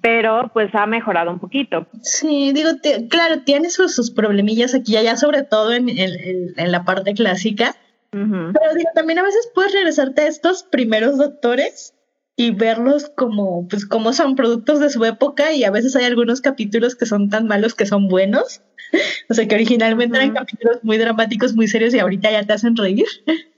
pero 0.00 0.50
pues 0.54 0.74
ha 0.74 0.86
mejorado 0.86 1.30
un 1.30 1.38
poquito. 1.38 1.86
Sí, 2.02 2.52
digo, 2.54 2.70
claro, 3.10 3.40
tiene 3.44 3.68
sus, 3.70 3.94
sus 3.94 4.10
problemillas 4.10 4.74
aquí 4.74 4.94
y 4.94 4.96
allá, 4.98 5.16
sobre 5.16 5.42
todo 5.42 5.72
en, 5.74 5.88
en- 5.90 6.54
en- 6.56 6.72
la 6.72 6.84
parte 6.84 7.12
clásica. 7.14 7.74
Pero 8.10 8.74
digo, 8.76 8.90
también 8.94 9.18
a 9.18 9.22
veces 9.24 9.50
puedes 9.54 9.72
regresarte 9.72 10.22
a 10.22 10.28
estos 10.28 10.62
primeros 10.62 11.18
doctores 11.18 11.93
y 12.36 12.50
verlos 12.50 13.10
como, 13.16 13.68
pues, 13.68 13.86
como 13.86 14.12
son 14.12 14.34
productos 14.34 14.80
de 14.80 14.90
su 14.90 15.04
época 15.04 15.52
y 15.52 15.64
a 15.64 15.70
veces 15.70 15.94
hay 15.94 16.04
algunos 16.04 16.40
capítulos 16.40 16.96
que 16.96 17.06
son 17.06 17.28
tan 17.30 17.46
malos 17.46 17.74
que 17.74 17.86
son 17.86 18.08
buenos. 18.08 18.62
O 19.28 19.34
sea, 19.34 19.48
que 19.48 19.56
originalmente 19.56 20.16
eran 20.16 20.34
capítulos 20.34 20.84
muy 20.84 20.98
dramáticos, 20.98 21.54
muy 21.54 21.66
serios 21.66 21.92
y 21.94 21.98
ahorita 21.98 22.30
ya 22.30 22.44
te 22.44 22.52
hacen 22.52 22.76
reír. 22.76 23.06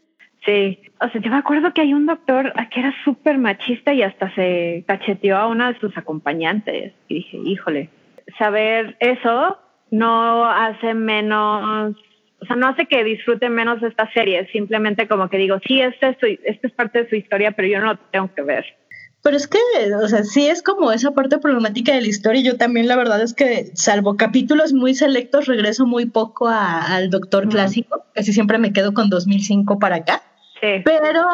Sí, 0.46 0.78
o 1.00 1.08
sea, 1.08 1.20
yo 1.20 1.28
me 1.28 1.38
acuerdo 1.38 1.74
que 1.74 1.80
hay 1.80 1.92
un 1.92 2.06
doctor 2.06 2.52
que 2.70 2.78
era 2.78 2.94
súper 3.04 3.36
machista 3.36 3.92
y 3.92 4.02
hasta 4.02 4.32
se 4.36 4.84
cacheteó 4.86 5.36
a 5.36 5.48
una 5.48 5.72
de 5.72 5.80
sus 5.80 5.98
acompañantes. 5.98 6.92
Y 7.08 7.14
dije, 7.16 7.38
híjole, 7.44 7.90
saber 8.38 8.96
eso 9.00 9.58
no 9.90 10.48
hace 10.48 10.94
menos, 10.94 11.96
o 12.40 12.46
sea, 12.46 12.56
no 12.56 12.68
hace 12.68 12.86
que 12.86 13.02
disfruten 13.04 13.52
menos 13.54 13.82
esta 13.82 14.10
serie, 14.12 14.46
simplemente 14.52 15.08
como 15.08 15.28
que 15.28 15.38
digo, 15.38 15.58
sí, 15.66 15.80
este 15.80 16.08
es, 16.10 16.16
este 16.44 16.66
es 16.66 16.72
parte 16.72 17.02
de 17.02 17.08
su 17.08 17.16
historia, 17.16 17.52
pero 17.52 17.68
yo 17.68 17.80
no 17.80 17.86
lo 17.94 17.98
tengo 18.12 18.32
que 18.34 18.42
ver. 18.42 18.64
Pero 19.22 19.36
es 19.38 19.48
que, 19.48 19.58
o 20.00 20.06
sea, 20.06 20.22
sí 20.22 20.46
es 20.46 20.62
como 20.62 20.92
esa 20.92 21.10
parte 21.10 21.38
problemática 21.38 21.92
de 21.94 22.00
la 22.02 22.06
historia. 22.06 22.42
Yo 22.42 22.56
también, 22.58 22.86
la 22.86 22.94
verdad 22.94 23.20
es 23.22 23.34
que, 23.34 23.70
salvo 23.74 24.16
capítulos 24.16 24.72
muy 24.72 24.94
selectos, 24.94 25.46
regreso 25.46 25.84
muy 25.84 26.06
poco 26.06 26.46
a- 26.46 26.94
al 26.94 27.10
Doctor 27.10 27.48
Clásico. 27.48 28.04
Casi 28.14 28.32
siempre 28.32 28.58
me 28.58 28.72
quedo 28.72 28.94
con 28.94 29.10
2005 29.10 29.80
para 29.80 29.96
acá. 29.96 30.22
Sí. 30.60 30.82
Pero 30.84 31.24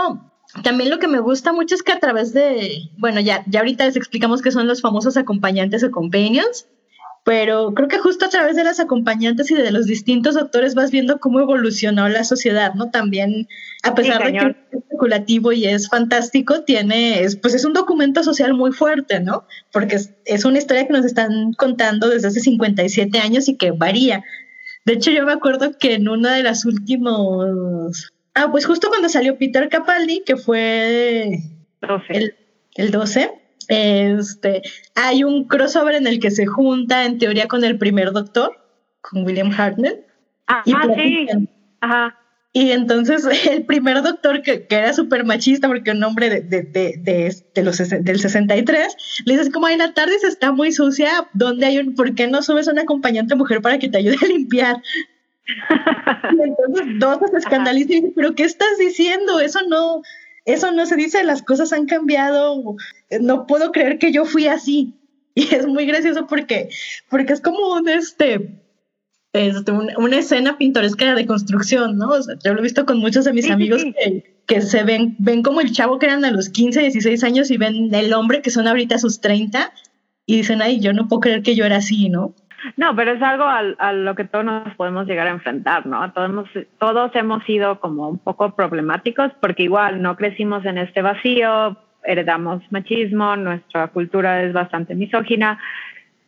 también 0.62 0.88
lo 0.88 0.98
que 1.00 1.08
me 1.08 1.18
gusta 1.18 1.52
mucho 1.52 1.74
es 1.74 1.82
que 1.82 1.92
a 1.92 1.98
través 2.00 2.32
de, 2.32 2.70
bueno, 2.96 3.20
ya, 3.20 3.42
ya 3.46 3.60
ahorita 3.60 3.84
les 3.84 3.96
explicamos 3.96 4.40
qué 4.40 4.52
son 4.52 4.66
los 4.66 4.80
famosos 4.80 5.18
acompañantes 5.18 5.84
o 5.84 5.90
companions, 5.90 6.66
pero 7.24 7.72
creo 7.72 7.88
que 7.88 7.98
justo 7.98 8.24
a 8.24 8.28
través 8.28 8.56
de 8.56 8.64
las 8.64 8.80
acompañantes 8.80 9.50
y 9.50 9.54
de 9.54 9.70
los 9.70 9.86
distintos 9.86 10.34
doctores 10.34 10.74
vas 10.74 10.90
viendo 10.90 11.20
cómo 11.20 11.38
evolucionó 11.38 12.08
la 12.08 12.24
sociedad, 12.24 12.74
¿no? 12.74 12.90
También, 12.90 13.46
a 13.84 13.94
pesar 13.94 14.24
de 14.24 14.32
que 14.32 14.38
es 14.38 14.82
especulativo 14.82 15.52
y 15.52 15.66
es 15.66 15.88
fantástico, 15.88 16.62
tiene, 16.62 17.22
es, 17.22 17.36
pues 17.36 17.54
es 17.54 17.64
un 17.64 17.74
documento 17.74 18.24
social 18.24 18.54
muy 18.54 18.72
fuerte, 18.72 19.20
¿no? 19.20 19.46
Porque 19.70 19.96
es, 19.96 20.14
es 20.24 20.44
una 20.44 20.58
historia 20.58 20.86
que 20.86 20.92
nos 20.92 21.04
están 21.04 21.52
contando 21.52 22.08
desde 22.08 22.28
hace 22.28 22.40
57 22.40 23.16
años 23.20 23.48
y 23.48 23.56
que 23.56 23.70
varía. 23.70 24.24
De 24.84 24.94
hecho, 24.94 25.12
yo 25.12 25.24
me 25.24 25.32
acuerdo 25.32 25.78
que 25.78 25.94
en 25.94 26.08
una 26.08 26.34
de 26.34 26.42
las 26.42 26.64
últimos... 26.64 28.12
Ah, 28.34 28.48
pues 28.50 28.66
justo 28.66 28.88
cuando 28.88 29.08
salió 29.08 29.38
Peter 29.38 29.68
Capaldi, 29.68 30.22
que 30.24 30.36
fue 30.36 31.38
Entonces, 31.80 32.16
el, 32.16 32.34
el 32.74 32.90
12, 32.90 33.41
este, 33.68 34.62
hay 34.94 35.24
un 35.24 35.46
crossover 35.46 35.94
en 35.94 36.06
el 36.06 36.20
que 36.20 36.30
se 36.30 36.46
junta 36.46 37.04
en 37.04 37.18
teoría 37.18 37.48
con 37.48 37.64
el 37.64 37.78
primer 37.78 38.12
doctor, 38.12 38.56
con 39.00 39.24
William 39.24 39.52
Hartnell. 39.56 40.04
ah, 40.46 40.62
y 40.64 40.72
ah, 40.72 40.82
sí. 40.94 41.26
Ajá. 41.80 42.18
Y 42.54 42.70
entonces 42.70 43.26
el 43.50 43.64
primer 43.64 44.02
doctor, 44.02 44.42
que, 44.42 44.66
que 44.66 44.74
era 44.76 44.92
súper 44.92 45.24
machista, 45.24 45.68
porque 45.68 45.90
un 45.90 46.04
hombre 46.04 46.28
de, 46.28 46.40
de, 46.42 46.62
de, 46.62 47.34
de, 47.54 47.62
los, 47.62 47.78
del 47.78 48.20
63, 48.20 48.96
le 49.24 49.32
dices 49.32 49.52
como, 49.52 49.66
ay, 49.66 49.76
la 49.76 49.94
tarde 49.94 50.18
se 50.18 50.28
está 50.28 50.52
muy 50.52 50.72
sucia, 50.72 51.28
¿dónde 51.32 51.66
hay 51.66 51.78
un, 51.78 51.94
por 51.94 52.14
qué 52.14 52.28
no 52.28 52.42
subes 52.42 52.68
a 52.68 52.72
una 52.72 52.82
acompañante 52.82 53.34
mujer 53.34 53.62
para 53.62 53.78
que 53.78 53.88
te 53.88 53.98
ayude 53.98 54.16
a 54.22 54.28
limpiar? 54.28 54.82
Y 56.32 56.40
entonces 56.40 56.86
dos 56.98 57.18
se 57.30 57.38
escandalizan 57.38 57.90
y 57.90 57.94
dicen, 57.96 58.12
pero 58.14 58.34
¿qué 58.34 58.44
estás 58.44 58.78
diciendo? 58.78 59.40
Eso 59.40 59.60
no, 59.68 60.00
eso 60.44 60.72
no 60.72 60.86
se 60.86 60.96
dice, 60.96 61.22
las 61.24 61.42
cosas 61.42 61.72
han 61.72 61.86
cambiado, 61.86 62.62
no 63.20 63.46
puedo 63.46 63.72
creer 63.72 63.98
que 63.98 64.12
yo 64.12 64.24
fui 64.24 64.46
así. 64.46 64.94
Y 65.34 65.54
es 65.54 65.66
muy 65.66 65.86
gracioso 65.86 66.26
porque, 66.26 66.68
porque 67.08 67.32
es 67.32 67.40
como 67.40 67.72
un 67.74 67.88
este, 67.88 68.60
este, 69.32 69.72
un- 69.72 69.90
una 69.96 70.18
escena 70.18 70.58
pintoresca 70.58 71.14
de 71.14 71.24
construcción, 71.26 71.96
¿no? 71.96 72.10
O 72.10 72.22
sea, 72.22 72.34
yo 72.44 72.52
lo 72.52 72.60
he 72.60 72.62
visto 72.62 72.84
con 72.84 72.98
muchos 72.98 73.24
de 73.24 73.32
mis 73.32 73.46
Sí, 73.46 73.50
amigos 73.50 73.80
sí. 73.80 73.94
Que, 73.94 74.42
que 74.46 74.60
se 74.60 74.82
ven, 74.84 75.16
ven 75.18 75.42
como 75.42 75.62
el 75.62 75.72
chavo 75.72 75.98
que 75.98 76.04
eran 76.06 76.24
a 76.26 76.30
los 76.30 76.50
15, 76.50 76.80
16 76.82 77.24
años 77.24 77.50
y 77.50 77.56
ven 77.56 77.94
el 77.94 78.12
hombre 78.12 78.42
que 78.42 78.50
son 78.50 78.68
ahorita 78.68 78.96
a 78.96 78.98
sus 78.98 79.20
30 79.22 79.72
y 80.26 80.36
dicen, 80.36 80.60
ay, 80.60 80.80
yo 80.80 80.92
no 80.92 81.08
puedo 81.08 81.20
creer 81.20 81.42
que 81.42 81.54
yo 81.56 81.64
era 81.64 81.76
así, 81.76 82.10
¿no? 82.10 82.34
No, 82.76 82.94
pero 82.94 83.12
es 83.12 83.22
algo 83.22 83.44
al- 83.44 83.76
a, 83.78 83.92
lo 83.92 84.14
que 84.14 84.24
todos 84.24 84.44
nos 84.44 84.74
podemos 84.76 85.06
llegar 85.06 85.26
a 85.26 85.30
enfrentar, 85.30 85.86
¿no? 85.86 86.12
Todos, 86.12 86.28
hemos- 86.30 86.48
todos 86.78 87.10
hemos 87.14 87.42
sido 87.44 87.80
como 87.80 88.08
un 88.08 88.18
poco 88.18 88.54
problemáticos 88.54 89.32
porque 89.40 89.64
igual 89.64 90.00
no 90.02 90.16
crecimos 90.16 90.64
en 90.64 90.78
este 90.78 91.02
vacío, 91.02 91.76
heredamos 92.04 92.62
machismo, 92.70 93.36
nuestra 93.36 93.88
cultura 93.88 94.42
es 94.42 94.52
bastante 94.52 94.94
misógina. 94.94 95.58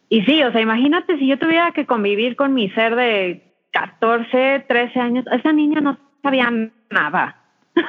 Y 0.09 0.23
sí, 0.23 0.43
o 0.43 0.53
sea, 0.53 0.61
imagínate 0.61 1.19
si 1.19 1.27
yo 1.27 1.39
tuviera 1.39 1.73
que 1.73 1.87
convivir 1.87 2.37
con 2.37 2.55
mi 2.55 2.69
ser 2.71 2.95
de 2.97 3.53
14, 3.73 4.65
13 4.69 5.01
años, 5.01 5.25
esa 5.33 5.53
niña 5.53 5.81
no 5.81 5.99
sabía 6.23 6.51
nada. 6.91 7.37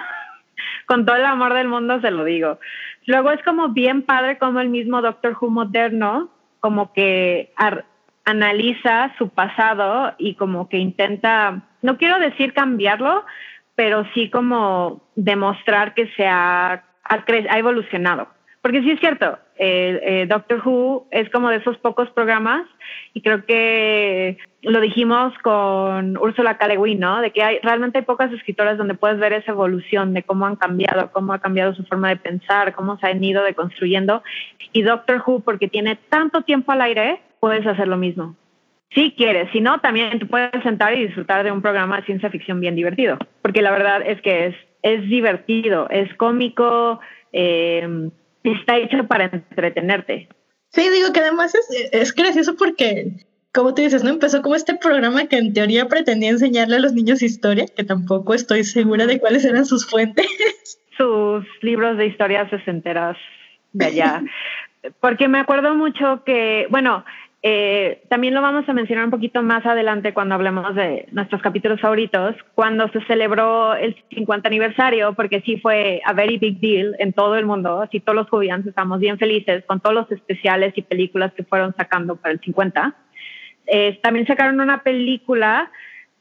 con 0.88 1.06
todo 1.06 1.16
el 1.16 1.25
amor 1.25 1.54
del 1.54 1.68
mundo 1.68 2.00
se 2.02 2.12
lo 2.12 2.24
digo. 2.24 2.60
Luego 3.06 3.32
es 3.32 3.42
como 3.44 3.70
bien 3.70 4.02
padre 4.04 4.38
como 4.38 4.60
el 4.60 4.70
mismo 4.70 5.02
Doctor 5.02 5.36
Who 5.40 5.50
moderno, 5.50 6.30
como 6.60 6.94
que 6.94 7.52
analiza 8.25 9.13
su 9.17 9.29
pasado 9.29 10.13
y 10.17 10.34
como 10.36 10.67
que 10.67 10.77
intenta, 10.77 11.62
no 11.82 11.98
quiero 11.98 12.20
decir 12.20 12.53
cambiarlo, 12.53 13.24
pero 13.75 14.05
sí 14.13 14.29
como 14.29 15.03
demostrar 15.15 15.94
que 15.94 16.08
se 16.15 16.25
ha, 16.25 16.84
ha, 17.03 17.58
evolucionado. 17.58 18.27
Porque 18.62 18.82
sí 18.82 18.91
es 18.91 19.00
cierto, 19.00 19.38
eh, 19.58 20.01
eh, 20.03 20.25
Doctor 20.27 20.62
Who 20.65 21.08
es 21.12 21.29
como 21.29 21.50
de 21.50 21.58
esos 21.58 21.77
pocos 21.77 22.10
programas 22.10 22.65
y 23.13 23.22
creo 23.22 23.46
que 23.46 24.38
lo 24.63 24.82
dijimos 24.82 25.34
con 25.44 26.17
Úrsula 26.17 26.58
Guin, 26.60 27.00
¿no? 27.00 27.22
De 27.22 27.32
que 27.32 27.44
hay, 27.44 27.60
realmente 27.62 28.00
hay 28.00 28.05
pocas 28.05 28.34
escritoras 28.34 28.79
donde 28.79 28.96
puedes 28.96 29.20
ver 29.20 29.34
esa 29.34 29.51
evolución 29.51 30.15
de 30.15 30.24
cómo 30.24 30.48
han 30.48 30.55
cambiado, 30.55 31.12
cómo 31.12 31.34
ha 31.34 31.39
cambiado 31.39 31.75
su 31.75 31.84
forma 31.84 32.10
de 32.10 32.17
pensar, 32.17 32.74
cómo 32.74 32.98
se 32.98 33.05
han 33.05 33.24
ido 33.24 33.44
deconstruyendo. 33.44 34.24
Y 34.74 34.82
Doctor 34.82 35.22
Who, 35.25 35.41
porque 35.41 35.67
tiene 35.67 35.98
tanto 36.10 36.41
tiempo 36.41 36.72
al 36.72 36.82
aire, 36.82 37.22
puedes 37.46 37.68
hacer 37.68 37.88
lo 37.88 37.98
mismo. 37.98 38.36
Si 38.90 39.12
quieres, 39.12 39.52
si 39.52 39.62
no, 39.62 39.80
también 39.80 40.18
te 40.18 40.25
puedes 40.25 40.64
sentar 40.64 40.98
y 40.98 41.06
disfrutar 41.06 41.44
de 41.44 41.52
un 41.52 41.62
programa 41.62 41.98
de 41.98 42.06
ciencia 42.08 42.32
ficción 42.32 42.60
bien 42.60 42.75
divertido, 42.75 43.20
porque 43.44 43.62
la 43.62 43.70
verdad 43.70 44.02
es 44.04 44.20
que 44.22 44.48
es, 44.48 44.56
es 44.82 45.08
divertido, 45.08 45.88
es 45.92 46.12
cómico, 46.16 47.00
eh, 47.34 48.10
está 48.44 48.78
hecho 48.78 49.06
para 49.06 49.25
entretenerte. 49.25 50.28
Sí, 50.70 50.90
digo 50.90 51.14
que 51.14 51.20
además 51.20 51.54
es, 51.54 51.90
es 51.92 52.16
gracioso 52.16 52.56
porque, 52.58 53.12
como 53.54 53.75
tú 53.75 53.84
dices, 53.84 54.04
¿no? 54.04 54.10
Empezó 54.10 54.42
como 54.42 54.56
este 54.56 54.74
programa 54.75 55.28
que 55.28 55.38
en 55.38 55.54
teoría 55.54 55.88
pretendía 55.88 56.32
enseñarle 56.32 56.78
a 56.78 56.80
los 56.80 56.94
niños 56.94 57.22
historia, 57.22 57.68
que 57.68 57.84
tampoco 57.84 58.34
estoy 58.34 58.64
segura 58.64 59.06
de 59.06 59.20
cuáles 59.20 59.46
eran 59.46 59.68
sus 59.68 59.88
fuentes. 59.88 60.25
Sus 60.98 61.46
libros 61.62 61.96
de 61.98 62.08
historias 62.08 62.50
sesenteras 62.50 63.18
de 63.72 63.86
allá. 63.86 64.24
Porque 65.00 65.28
me 65.28 65.40
acuerdo 65.40 65.74
mucho 65.75 66.24
que, 66.25 66.68
bueno, 66.70 67.04
eh, 67.48 68.02
también 68.10 68.34
lo 68.34 68.42
vamos 68.42 68.68
a 68.68 68.74
mencionar 68.74 69.06
un 69.06 69.12
poquito 69.12 69.44
más 69.44 69.64
adelante 69.68 70.16
cuando 70.16 70.34
hablemos 70.34 70.74
de 70.74 71.08
nuestros 71.12 71.44
capítulos 71.44 71.80
favoritos, 71.80 72.36
cuando 72.56 72.90
se 72.90 73.06
celebró 73.06 73.75
el 73.75 73.96
50 74.16 74.48
aniversario, 74.48 75.14
porque 75.14 75.42
sí 75.42 75.58
fue 75.58 76.02
a 76.06 76.14
very 76.14 76.40
big 76.40 76.60
deal 76.60 76.96
en 76.98 77.14
todo 77.14 77.36
el 77.36 77.46
mundo, 77.46 77.84
así 77.84 78.00
todos 78.00 78.16
los 78.16 78.30
jubilantes 78.32 78.70
estamos 78.70 79.00
bien 79.00 79.20
felices 79.20 79.64
con 79.68 79.80
todos 79.80 79.94
los 79.94 80.12
especiales 80.12 80.74
y 80.75 80.82
películas 80.82 81.34
que 81.34 81.44
fueron 81.44 81.75
sacando 81.78 82.16
para 82.16 82.34
el 82.34 82.40
50. 82.40 82.96
Eh, 83.68 84.00
también 84.02 84.25
sacaron 84.25 84.60
una 84.60 84.82
película 84.82 85.70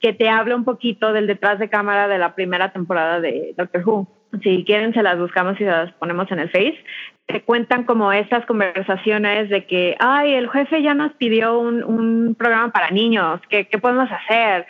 que 0.01 0.13
te 0.13 0.29
habla 0.29 0.57
un 0.57 0.65
poquito 0.65 1.15
del 1.15 1.27
detrás 1.27 1.59
de 1.59 1.71
cámara 1.71 2.07
de 2.07 2.19
la 2.19 2.35
primera 2.35 2.71
temporada 2.71 3.23
de 3.23 3.55
Doctor 3.57 3.83
Who. 3.89 4.07
Si 4.43 4.63
quieren, 4.67 4.93
se 4.93 5.03
las 5.03 5.19
buscamos 5.19 5.59
y 5.59 5.65
las 5.65 5.91
ponemos 5.95 6.31
en 6.31 6.41
el 6.41 6.51
Face. 6.51 6.85
Te 7.27 7.43
cuentan 7.43 7.85
como 7.85 8.13
estas 8.13 8.45
conversaciones 8.47 9.49
de 9.49 9.67
que, 9.67 9.97
ay, 9.99 10.35
el 10.35 10.51
jefe 10.51 10.83
ya 10.83 10.95
nos 10.95 11.13
pidió 11.15 11.59
un, 11.59 11.83
un 11.83 12.35
programa 12.35 12.71
para 12.71 12.91
niños, 12.91 13.41
¿qué, 13.49 13.67
¿qué 13.67 13.79
podemos 13.79 14.09
hacer? 14.11 14.67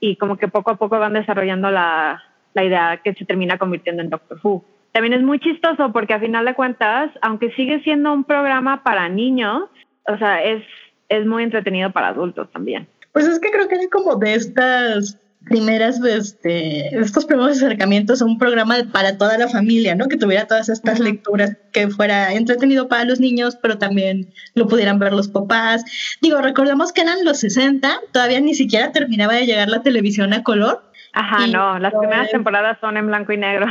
Y 0.00 0.16
como 0.16 0.36
que 0.36 0.48
poco 0.48 0.72
a 0.72 0.76
poco 0.76 0.98
van 0.98 1.12
desarrollando 1.12 1.70
la, 1.70 2.22
la 2.54 2.64
idea 2.64 3.00
que 3.02 3.14
se 3.14 3.24
termina 3.24 3.58
convirtiendo 3.58 4.02
en 4.02 4.10
Doctor 4.10 4.38
Who. 4.42 4.64
También 4.92 5.14
es 5.14 5.22
muy 5.22 5.38
chistoso 5.38 5.92
porque 5.92 6.14
a 6.14 6.20
final 6.20 6.44
de 6.44 6.54
cuentas, 6.54 7.10
aunque 7.22 7.52
sigue 7.52 7.80
siendo 7.82 8.12
un 8.12 8.24
programa 8.24 8.82
para 8.82 9.08
niños, 9.08 9.64
o 10.06 10.18
sea, 10.18 10.42
es, 10.42 10.62
es 11.08 11.24
muy 11.24 11.44
entretenido 11.44 11.92
para 11.92 12.08
adultos 12.08 12.50
también. 12.52 12.86
Pues 13.12 13.26
es 13.26 13.38
que 13.40 13.50
creo 13.50 13.68
que 13.68 13.76
era 13.76 13.84
como 13.90 14.16
de 14.16 14.34
estas 14.34 15.18
primeras, 15.44 16.00
este, 16.04 16.88
estos 16.98 17.24
primeros 17.26 17.56
acercamientos 17.56 18.22
a 18.22 18.24
un 18.24 18.38
programa 18.38 18.76
para 18.92 19.16
toda 19.16 19.36
la 19.38 19.48
familia, 19.48 19.94
¿no? 19.94 20.06
Que 20.08 20.16
tuviera 20.16 20.46
todas 20.46 20.68
estas 20.68 20.98
lecturas, 21.00 21.52
que 21.72 21.88
fuera 21.88 22.32
entretenido 22.32 22.88
para 22.88 23.04
los 23.04 23.20
niños, 23.20 23.56
pero 23.60 23.78
también 23.78 24.32
lo 24.54 24.66
pudieran 24.66 24.98
ver 24.98 25.12
los 25.12 25.28
papás. 25.28 25.82
Digo, 26.20 26.40
recordemos 26.40 26.92
que 26.92 27.02
eran 27.02 27.24
los 27.24 27.38
60, 27.40 27.98
todavía 28.12 28.40
ni 28.40 28.54
siquiera 28.54 28.92
terminaba 28.92 29.34
de 29.34 29.46
llegar 29.46 29.68
la 29.68 29.82
televisión 29.82 30.32
a 30.32 30.42
color. 30.42 30.80
Ajá, 31.12 31.46
no, 31.46 31.78
las 31.78 31.92
primeras 31.92 32.20
pues, 32.22 32.32
temporadas 32.32 32.78
son 32.80 32.96
en 32.96 33.06
blanco 33.06 33.32
y 33.32 33.36
negro. 33.36 33.66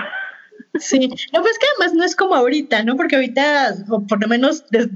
Sí, 0.80 1.10
no, 1.34 1.42
pues 1.42 1.58
que 1.60 1.66
además 1.76 1.94
no 1.96 2.04
es 2.04 2.16
como 2.16 2.36
ahorita, 2.36 2.84
¿no? 2.84 2.96
Porque 2.96 3.16
ahorita, 3.16 3.74
o 3.90 4.06
por 4.08 4.22
lo 4.22 4.28
menos 4.28 4.66
des- 4.70 4.88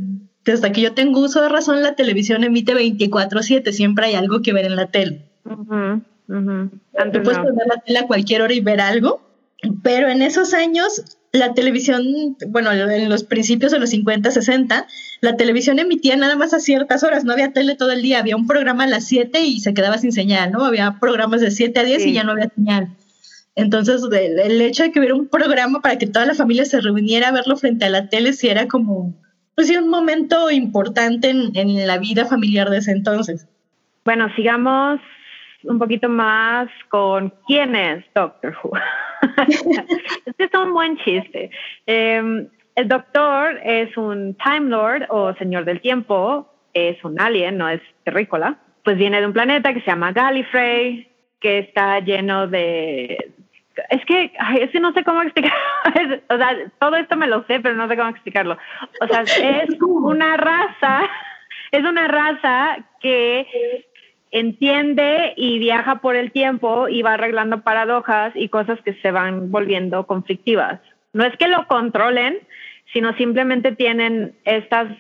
desde 0.45 0.71
que 0.71 0.81
yo 0.81 0.93
tengo 0.93 1.19
uso 1.19 1.41
de 1.41 1.49
razón, 1.49 1.81
la 1.81 1.95
televisión 1.95 2.43
emite 2.43 2.73
24/7, 2.75 3.71
siempre 3.73 4.05
hay 4.05 4.15
algo 4.15 4.41
que 4.41 4.53
ver 4.53 4.65
en 4.65 4.75
la 4.75 4.85
tele. 4.87 5.25
Ujú, 5.43 6.01
ujú. 6.27 6.69
Tú 6.69 6.79
Antes 6.97 7.21
puedes 7.23 7.37
no. 7.39 7.45
poner 7.45 7.67
la 7.67 7.81
tele 7.81 7.99
a 7.99 8.07
cualquier 8.07 8.41
hora 8.41 8.53
y 8.53 8.59
ver 8.61 8.81
algo, 8.81 9.21
pero 9.83 10.09
en 10.09 10.21
esos 10.21 10.53
años 10.53 11.03
la 11.31 11.53
televisión, 11.53 12.37
bueno, 12.47 12.71
en 12.71 13.09
los 13.09 13.23
principios 13.25 13.71
de 13.73 13.79
los 13.79 13.89
50, 13.89 14.31
60, 14.31 14.87
la 15.21 15.35
televisión 15.35 15.79
emitía 15.79 16.15
nada 16.15 16.37
más 16.37 16.53
a 16.53 16.59
ciertas 16.59 17.03
horas, 17.03 17.25
no 17.25 17.33
había 17.33 17.51
tele 17.51 17.75
todo 17.75 17.91
el 17.91 18.01
día, 18.01 18.19
había 18.19 18.37
un 18.37 18.47
programa 18.47 18.85
a 18.85 18.87
las 18.87 19.05
7 19.05 19.41
y 19.41 19.59
se 19.59 19.73
quedaba 19.73 19.97
sin 19.97 20.13
señal, 20.13 20.51
¿no? 20.53 20.63
Había 20.63 20.97
programas 21.01 21.41
de 21.41 21.51
7 21.51 21.77
a 21.79 21.83
10 21.83 22.03
Sí. 22.03 22.09
y 22.09 22.13
ya 22.13 22.23
no 22.23 22.31
había 22.31 22.49
señal. 22.55 22.87
Entonces, 23.57 24.01
el, 24.11 24.39
el 24.39 24.61
hecho 24.61 24.83
de 24.83 24.91
que 24.91 24.99
hubiera 24.99 25.15
un 25.15 25.27
programa 25.27 25.81
para 25.81 25.97
que 25.97 26.07
toda 26.07 26.25
la 26.25 26.35
familia 26.35 26.63
se 26.65 26.79
reuniera 26.81 27.29
a 27.29 27.31
verlo 27.31 27.55
frente 27.57 27.85
a 27.85 27.89
la 27.89 28.07
tele, 28.09 28.31
sí 28.33 28.47
era 28.47 28.67
como, 28.67 29.13
pues 29.55 29.67
sí, 29.67 29.75
un 29.77 29.89
momento 29.89 30.49
importante 30.51 31.29
en, 31.29 31.51
en 31.55 31.85
la 31.87 31.97
vida 31.97 32.25
familiar 32.25 32.69
de 32.69 32.77
ese 32.77 32.91
entonces. 32.91 33.45
Bueno, 34.05 34.27
sigamos 34.35 34.99
un 35.67 35.79
poquito 35.79 36.09
más 36.09 36.69
con 36.89 37.33
quién 37.47 37.75
es 37.75 38.05
Doctor 38.13 38.55
Who. 38.63 38.71
este 40.25 40.43
es 40.43 40.53
un 40.53 40.73
buen 40.73 40.97
chiste. 40.97 41.49
Eh, 41.87 42.47
el 42.75 42.89
doctor 42.89 43.59
es 43.63 43.95
un 43.95 44.35
Time 44.35 44.69
Lord 44.69 45.05
o 45.09 45.33
Señor 45.35 45.63
del 45.63 45.79
Tiempo, 45.79 46.51
es 46.73 47.01
un 47.05 47.19
alien, 47.19 47.57
no 47.57 47.69
es 47.69 47.81
terrícola. 48.03 48.57
Pues 48.83 48.97
viene 48.97 49.21
de 49.21 49.27
un 49.27 49.33
planeta 49.33 49.73
que 49.73 49.79
se 49.79 49.87
llama 49.87 50.11
Gallifrey, 50.11 51.09
que 51.39 51.59
está 51.59 51.99
lleno 52.01 52.47
de... 52.47 53.31
Es 53.89 54.05
que, 54.05 54.33
ay, 54.39 54.59
es 54.61 54.71
que 54.71 54.79
no 54.79 54.93
sé 54.93 55.03
cómo 55.05 55.21
explicar. 55.21 55.53
o 56.29 56.37
sea, 56.37 56.55
todo 56.79 56.97
esto 56.97 57.15
me 57.15 57.27
lo 57.27 57.45
sé, 57.45 57.61
pero 57.61 57.75
no 57.75 57.87
sé 57.87 57.95
cómo 57.95 58.09
explicarlo. 58.09 58.57
O 58.99 59.07
sea, 59.07 59.21
es 59.61 59.81
una 59.81 60.35
raza, 60.35 61.09
es 61.71 61.83
una 61.83 62.07
raza 62.07 62.77
que 62.99 63.47
entiende 64.35 65.33
y 65.37 65.59
viaja 65.59 66.01
por 66.01 66.17
el 66.17 66.33
tiempo 66.33 66.89
y 66.89 67.01
va 67.01 67.13
arreglando 67.13 67.61
paradojas 67.61 68.33
y 68.35 68.49
cosas 68.49 68.77
que 68.83 68.93
se 68.95 69.11
van 69.11 69.49
volviendo 69.49 70.05
conflictivas. 70.07 70.81
No 71.13 71.23
es 71.23 71.37
que 71.37 71.47
lo 71.47 71.65
controlen, 71.67 72.39
sino 72.91 73.15
simplemente 73.15 73.71
tienen 73.71 74.35
estas, 74.43 74.91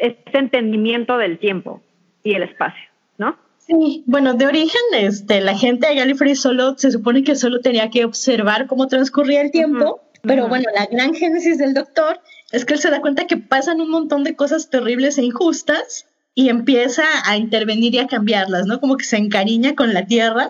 este 0.00 0.38
entendimiento 0.38 1.18
del 1.18 1.40
tiempo 1.40 1.82
y 2.22 2.34
el 2.34 2.44
espacio, 2.44 2.88
¿no? 3.18 3.36
Sí, 3.58 4.04
bueno, 4.06 4.34
de 4.34 4.46
origen, 4.46 4.82
este, 4.92 5.40
la 5.40 5.58
gente 5.58 5.88
de 5.88 5.96
Gallifrey 5.96 6.36
solo 6.36 6.78
se 6.78 6.92
supone 6.92 7.24
que 7.24 7.34
solo 7.34 7.60
tenía 7.60 7.90
que 7.90 8.04
observar 8.04 8.68
cómo 8.68 8.86
transcurría 8.86 9.40
el 9.40 9.50
tiempo, 9.50 10.02
pero 10.22 10.46
bueno, 10.46 10.66
la 10.72 10.86
gran 10.86 11.14
génesis 11.14 11.58
del 11.58 11.74
doctor 11.74 12.20
es 12.52 12.64
que 12.64 12.74
él 12.74 12.80
se 12.80 12.90
da 12.90 13.00
cuenta 13.00 13.26
que 13.26 13.38
pasan 13.38 13.80
un 13.80 13.90
montón 13.90 14.22
de 14.22 14.36
cosas 14.36 14.70
terribles 14.70 15.18
e 15.18 15.24
injustas 15.24 16.06
y 16.34 16.48
empieza 16.48 17.04
a 17.26 17.36
intervenir 17.36 17.94
y 17.94 17.98
a 17.98 18.06
cambiarlas, 18.06 18.66
¿no? 18.66 18.80
Como 18.80 18.96
que 18.96 19.04
se 19.04 19.16
encariña 19.16 19.74
con 19.74 19.94
la 19.94 20.06
Tierra 20.06 20.48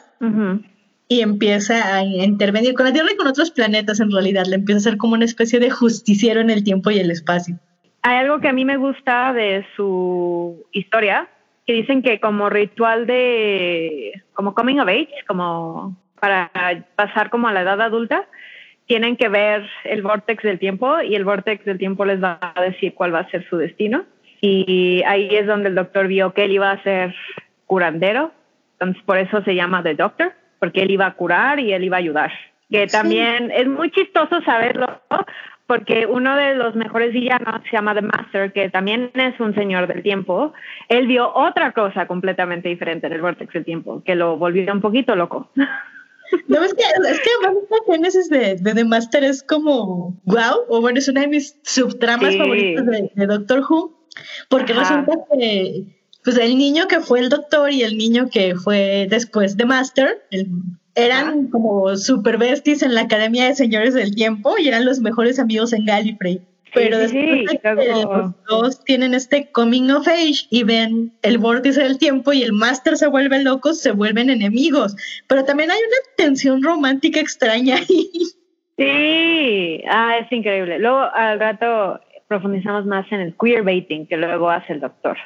y 1.09 1.21
empieza 1.21 1.97
a 1.97 2.03
intervenir 2.03 2.75
con 2.75 2.87
la 2.87 2.93
Tierra 2.93 3.11
y 3.13 3.17
con 3.17 3.27
otros 3.27 3.51
planetas 3.51 4.01
en 4.01 4.11
realidad. 4.11 4.47
Le 4.47 4.57
empieza 4.57 4.79
a 4.79 4.91
ser 4.93 4.97
como 4.97 5.15
una 5.15 5.27
especie 5.27 5.61
de 5.61 5.71
justiciero 5.71 6.41
en 6.41 6.51
el 6.51 6.65
tiempo 6.65 6.91
y 6.91 6.99
el 6.99 7.11
espacio. 7.11 7.57
Hay 8.03 8.17
algo 8.17 8.41
que 8.41 8.49
a 8.49 8.53
mí 8.53 8.65
me 8.65 8.77
gusta 8.77 9.33
de 9.33 9.67
su 9.77 10.65
historia, 10.73 11.29
que 11.67 11.75
dicen 11.75 12.03
que 12.03 12.21
como 12.21 12.51
ritual 12.51 13.07
de, 13.07 14.23
como 14.33 14.55
coming 14.55 14.79
of 14.79 14.89
age, 14.89 15.15
como 15.27 15.97
para 16.21 16.51
pasar 16.97 17.29
como 17.29 17.49
a 17.49 17.53
la 17.53 17.63
edad 17.63 17.81
adulta, 17.81 18.27
tienen 18.87 19.17
que 19.17 19.29
ver 19.29 19.69
el 19.85 20.03
vortex 20.03 20.43
del 20.43 20.59
tiempo 20.59 21.01
y 21.01 21.15
el 21.15 21.25
vortex 21.25 21.65
del 21.65 21.79
tiempo 21.79 22.05
les 22.05 22.23
va 22.23 22.39
a 22.41 22.63
decir 22.63 22.95
cuál 22.95 23.15
va 23.15 23.21
a 23.21 23.31
ser 23.31 23.47
su 23.49 23.57
destino. 23.57 24.05
Y 24.47 25.03
ahí 25.07 25.35
es 25.35 25.47
donde 25.47 25.71
el 25.71 25.75
doctor 25.75 26.07
vio 26.07 26.35
que 26.35 26.45
él 26.45 26.53
iba 26.53 26.71
a 26.71 26.83
ser 26.83 27.15
curandero, 27.65 28.31
entonces 28.75 29.03
por 29.05 29.17
eso 29.17 29.43
se 29.43 29.55
llama 29.55 29.83
The 29.83 29.95
Doctor, 29.95 30.35
porque 30.59 30.83
él 30.83 30.91
iba 30.91 31.07
a 31.07 31.15
curar 31.15 31.61
y 31.61 31.73
él 31.73 31.83
iba 31.83 31.97
a 31.97 32.01
ayudar. 32.01 32.31
Que 32.71 32.87
también 32.87 33.51
es 33.51 33.67
muy 33.67 33.91
chistoso 33.91 34.43
saberlo, 34.43 35.01
porque 35.67 36.05
uno 36.05 36.37
de 36.37 36.57
los 36.57 36.75
mejores 36.75 37.15
villanos 37.15 37.63
se 37.65 37.71
llama 37.75 37.95
The 37.95 38.03
Master, 38.03 38.53
que 38.53 38.69
también 38.69 39.11
es 39.15 39.41
un 39.41 39.55
señor 39.55 39.87
del 39.87 40.03
tiempo. 40.03 40.53
Él 40.91 41.07
vio 41.07 41.33
otra 41.35 41.73
cosa 41.73 42.07
completamente 42.07 42.69
diferente 42.69 43.07
en 43.07 43.15
el 43.15 43.23
Vortex 43.23 43.51
del 43.51 43.65
Tiempo, 43.65 44.03
que 44.05 44.15
lo 44.15 44.37
volvió 44.37 44.71
un 44.71 44.83
poquito 44.83 45.17
loco. 45.17 45.49
No, 46.49 46.63
es 46.63 46.75
que, 46.75 46.83
es 46.83 47.21
que 47.21 47.31
la 47.43 47.95
génesis 47.95 48.29
de, 48.29 48.57
de, 48.57 48.75
The 48.75 48.85
Master 48.85 49.25
es 49.25 49.43
como 49.43 50.21
wow, 50.25 50.65
o 50.69 50.81
bueno, 50.81 50.99
es 50.99 51.09
una 51.09 51.21
de 51.23 51.29
mis 51.29 51.59
subtramas 51.63 52.37
favoritas 52.37 52.85
de, 52.87 53.11
de 53.15 53.27
Doctor 53.27 53.61
Who, 53.61 54.04
porque 54.49 54.73
resulta 54.73 55.13
que 55.33 55.85
pues 56.25 56.39
el 56.39 56.57
niño 56.57 56.89
que 56.89 57.01
fue 57.01 57.21
el 57.21 57.29
doctor 57.29 57.71
y 57.71 57.83
el 57.83 57.99
niño 57.99 58.29
que 58.31 58.55
fue 58.55 59.07
después 59.11 59.57
de 59.59 59.67
Master, 59.67 60.27
eran 60.95 61.49
como 61.49 61.97
super 61.97 62.39
besties 62.39 62.83
en 62.83 62.95
la 62.95 63.03
Academia 63.03 63.47
de 63.47 63.55
Señores 63.55 63.95
del 63.95 64.15
Tiempo 64.15 64.57
y 64.59 64.69
eran 64.69 64.87
los 64.87 65.01
mejores 65.01 65.39
amigos 65.39 65.73
en 65.73 65.85
Gallifrey. 65.85 66.41
Pero 66.73 66.99
después 66.99 67.45
los 67.63 68.33
dos 68.49 68.85
tienen 68.85 69.15
este 69.15 69.51
coming 69.53 69.91
of 69.91 70.09
age 70.09 70.47
y 70.51 70.65
ven 70.65 71.13
el 71.23 71.39
vórtice 71.39 71.83
del 71.83 71.99
tiempo 71.99 72.33
y 72.33 72.43
el 72.43 72.53
Master 72.53 72.97
se 72.97 73.07
vuelve 73.07 73.43
loco, 73.45 73.75
se 73.75 73.93
vuelven 73.93 74.29
enemigos. 74.29 74.97
Pero 75.29 75.45
también 75.45 75.71
hay 75.71 75.79
una 75.79 76.15
tensión 76.17 76.63
romántica 76.63 77.21
extraña 77.21 77.77
ahí. 77.77 78.11
Sí, 78.77 79.85
ah, 79.89 80.19
es 80.19 80.33
increíble. 80.33 80.81
Luego 80.81 80.99
al 80.99 81.39
rato 81.39 82.01
profundizamos 82.29 82.87
más 82.87 83.11
en 83.13 83.21
el 83.21 83.35
queerbaiting 83.37 84.07
que 84.07 84.17
luego 84.17 84.51
hace 84.51 84.73
el 84.73 84.81
doctor. 84.81 85.17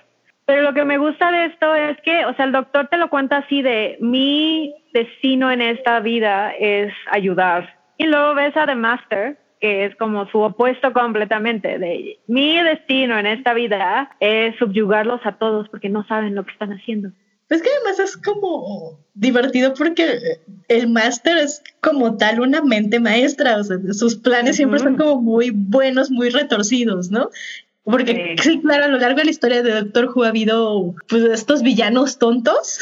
Pero 0.47 0.63
lo 0.63 0.73
que 0.73 0.85
me 0.85 0.97
gusta 0.97 1.31
de 1.31 1.47
esto 1.47 1.75
es 1.75 2.01
que, 2.01 2.25
o 2.25 2.35
sea, 2.35 2.47
el 2.47 2.53
doctor 2.53 2.89
te 2.89 2.97
lo 2.97 3.11
cuenta 3.11 3.39
así 3.39 3.61
de 3.61 3.99
mi 4.01 4.75
destino 4.95 5.51
en 5.51 5.61
esta 5.61 6.01
vida 6.01 6.53
es 6.53 6.93
ayudar. 7.11 7.77
Y 7.99 8.07
luego 8.07 8.35
ves 8.35 8.57
a 8.57 8.65
The 8.65 8.75
Master, 8.75 9.37
que 9.61 9.85
es 9.85 9.97
como 9.97 10.27
su 10.29 10.39
opuesto 10.41 10.93
completamente 10.93 11.79
de 11.79 12.19
mi 12.29 12.63
destino 12.63 13.19
en 13.19 13.27
esta 13.27 13.53
vida 13.55 14.11
es 14.21 14.57
subyugarlos 14.57 15.21
a 15.25 15.33
todos 15.33 15.69
porque 15.69 15.89
no 15.89 16.07
saben 16.07 16.35
lo 16.35 16.45
que 16.45 16.53
están 16.53 16.73
haciendo. 16.73 17.11
Es 17.51 17.63
que 17.63 17.69
además 17.71 17.99
es 17.99 18.17
como 18.17 19.01
divertido 19.15 19.73
porque 19.75 20.41
el 20.69 20.89
máster 20.89 21.39
es 21.39 21.63
como 21.81 22.17
tal 22.17 22.41
una 22.41 22.63
mente 22.63 23.01
maestra, 23.01 23.57
o 23.57 23.65
sea, 23.65 23.79
sus 23.93 24.17
planes 24.17 24.57
siempre 24.57 24.81
son 24.81 24.97
como 24.97 25.21
muy 25.21 25.51
buenos, 25.51 26.11
muy 26.11 26.29
retorcidos, 26.29 27.11
¿no? 27.11 27.31
Porque 27.85 28.37
sí. 28.43 28.61
claro, 28.61 28.85
a 28.85 28.89
lo 28.89 28.99
largo 28.99 29.19
de 29.19 29.25
la 29.25 29.31
historia 29.31 29.63
de 29.63 29.73
Doctor 29.73 30.11
Who 30.15 30.25
ha 30.25 30.29
habido 30.29 30.95
pues 31.09 31.25
estos 31.25 31.63
villanos 31.63 32.19
tontos 32.19 32.79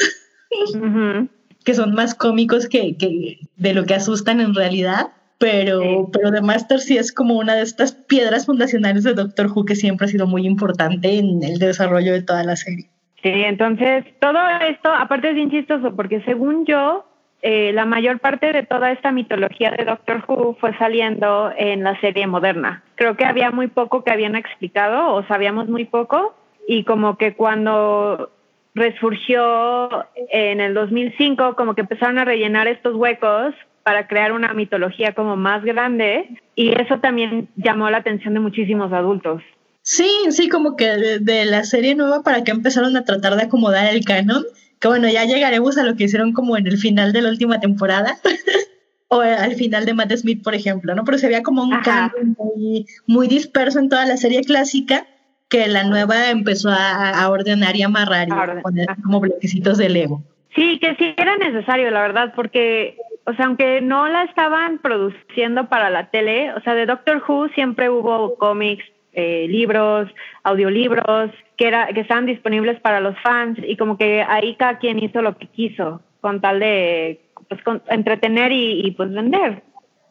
que 1.63 1.73
son 1.73 1.93
más 1.93 2.13
cómicos 2.13 2.67
que, 2.67 2.97
que, 2.97 3.39
de 3.55 3.73
lo 3.73 3.85
que 3.85 3.93
asustan 3.93 4.41
en 4.41 4.53
realidad. 4.53 5.07
Pero, 5.39 6.09
pero 6.11 6.31
The 6.31 6.41
Master 6.41 6.79
sí 6.79 6.97
es 6.97 7.11
como 7.11 7.37
una 7.37 7.55
de 7.55 7.61
estas 7.61 7.91
piedras 7.91 8.47
fundacionales 8.47 9.03
de 9.03 9.13
Doctor 9.13 9.51
Who 9.51 9.65
que 9.65 9.75
siempre 9.75 10.05
ha 10.05 10.09
sido 10.09 10.25
muy 10.25 10.47
importante 10.47 11.19
en 11.19 11.43
el 11.43 11.59
desarrollo 11.59 12.11
de 12.13 12.23
toda 12.23 12.43
la 12.43 12.55
serie. 12.55 12.89
Sí, 13.23 13.31
entonces 13.31 14.05
todo 14.19 14.39
esto, 14.61 14.91
aparte 14.91 15.29
es 15.29 15.35
bien 15.35 15.49
chistoso, 15.49 15.95
porque 15.95 16.21
según 16.21 16.65
yo, 16.65 17.05
eh, 17.41 17.71
la 17.73 17.85
mayor 17.85 18.19
parte 18.19 18.51
de 18.51 18.63
toda 18.63 18.91
esta 18.91 19.11
mitología 19.11 19.71
de 19.71 19.85
Doctor 19.85 20.23
Who 20.27 20.57
fue 20.59 20.75
saliendo 20.77 21.51
en 21.55 21.83
la 21.83 21.99
serie 21.99 22.27
moderna. 22.27 22.83
Creo 22.95 23.15
que 23.15 23.25
había 23.25 23.51
muy 23.51 23.67
poco 23.67 24.03
que 24.03 24.11
habían 24.11 24.35
explicado 24.35 25.13
o 25.13 25.23
sabíamos 25.27 25.67
muy 25.67 25.85
poco 25.85 26.35
y 26.67 26.83
como 26.83 27.17
que 27.17 27.33
cuando 27.33 28.31
resurgió 28.73 30.05
en 30.29 30.61
el 30.61 30.73
2005 30.73 31.55
como 31.55 31.73
que 31.73 31.81
empezaron 31.81 32.17
a 32.19 32.25
rellenar 32.25 32.67
estos 32.67 32.95
huecos 32.95 33.53
para 33.83 34.07
crear 34.07 34.33
una 34.33 34.53
mitología 34.53 35.13
como 35.13 35.35
más 35.35 35.63
grande 35.63 36.29
y 36.55 36.69
eso 36.79 36.99
también 36.99 37.49
llamó 37.55 37.89
la 37.89 37.97
atención 37.97 38.33
de 38.33 38.39
muchísimos 38.39 38.91
adultos. 38.91 39.41
Sí, 39.89 40.11
sí, 40.31 40.49
como 40.49 40.75
que 40.75 40.85
de, 41.21 41.45
la 41.45 41.63
serie 41.63 41.95
nueva 41.95 42.21
para 42.21 42.43
que 42.43 42.51
empezaron 42.51 42.97
a 42.97 43.05
tratar 43.05 43.37
de 43.37 43.43
acomodar 43.43 43.87
el 43.87 44.03
canon, 44.03 44.43
que 44.81 44.89
bueno, 44.89 45.07
ya 45.07 45.23
llegaremos 45.23 45.77
a 45.77 45.85
lo 45.85 45.95
que 45.95 46.03
hicieron 46.03 46.33
como 46.33 46.57
en 46.57 46.67
el 46.67 46.77
final 46.77 47.13
de 47.13 47.21
la 47.21 47.29
última 47.29 47.61
temporada. 47.61 48.17
o 49.07 49.21
al 49.21 49.55
final 49.55 49.85
de 49.85 49.93
Matt 49.93 50.11
Smith, 50.11 50.43
por 50.43 50.55
ejemplo, 50.55 50.93
¿no? 50.93 51.05
Pero 51.05 51.17
se 51.17 51.27
veía 51.27 51.41
como 51.41 51.63
un 51.63 51.79
canon 51.79 52.35
muy, 52.37 52.85
muy, 53.05 53.29
disperso 53.29 53.79
en 53.79 53.87
toda 53.87 54.05
la 54.05 54.17
serie 54.17 54.41
clásica 54.41 55.07
que 55.47 55.69
la 55.69 55.85
nueva 55.85 56.31
empezó 56.31 56.67
a, 56.69 57.25
ordenar 57.29 57.77
y 57.77 57.83
amarrar 57.83 58.27
y 58.27 58.61
poner 58.61 58.87
como 59.01 59.21
bloquecitos 59.21 59.77
de 59.77 59.87
Lego. 59.87 60.21
Sí, 60.53 60.79
que 60.79 60.95
sí 60.95 61.13
era 61.15 61.37
necesario, 61.37 61.91
la 61.91 62.01
verdad, 62.01 62.33
porque, 62.35 62.97
o 63.23 63.33
sea, 63.35 63.45
aunque 63.45 63.79
no 63.79 64.09
la 64.09 64.23
estaban 64.23 64.79
produciendo 64.79 65.69
para 65.69 65.89
la 65.89 66.09
tele, 66.09 66.51
o 66.55 66.59
sea, 66.59 66.75
de 66.75 66.85
Doctor 66.85 67.23
Who 67.25 67.47
siempre 67.55 67.89
hubo 67.89 68.35
cómics, 68.35 68.83
eh, 69.19 69.47
libros, 69.49 70.07
audiolibros, 70.43 71.31
que, 71.57 71.67
era, 71.67 71.87
que 71.87 72.01
estaban 72.01 72.27
disponibles 72.27 72.79
para 72.81 72.99
los 72.99 73.19
fans 73.23 73.57
y 73.67 73.75
como 73.75 73.97
que 73.97 74.21
ahí 74.21 74.55
cada 74.57 74.77
quien 74.77 75.03
hizo 75.03 75.23
lo 75.23 75.35
que 75.39 75.47
quiso 75.47 76.03
con 76.21 76.39
tal 76.39 76.59
de 76.59 77.19
pues, 77.49 77.59
entretener 77.89 78.51
y, 78.51 78.93
pues 78.95 79.11
vender. 79.11 79.63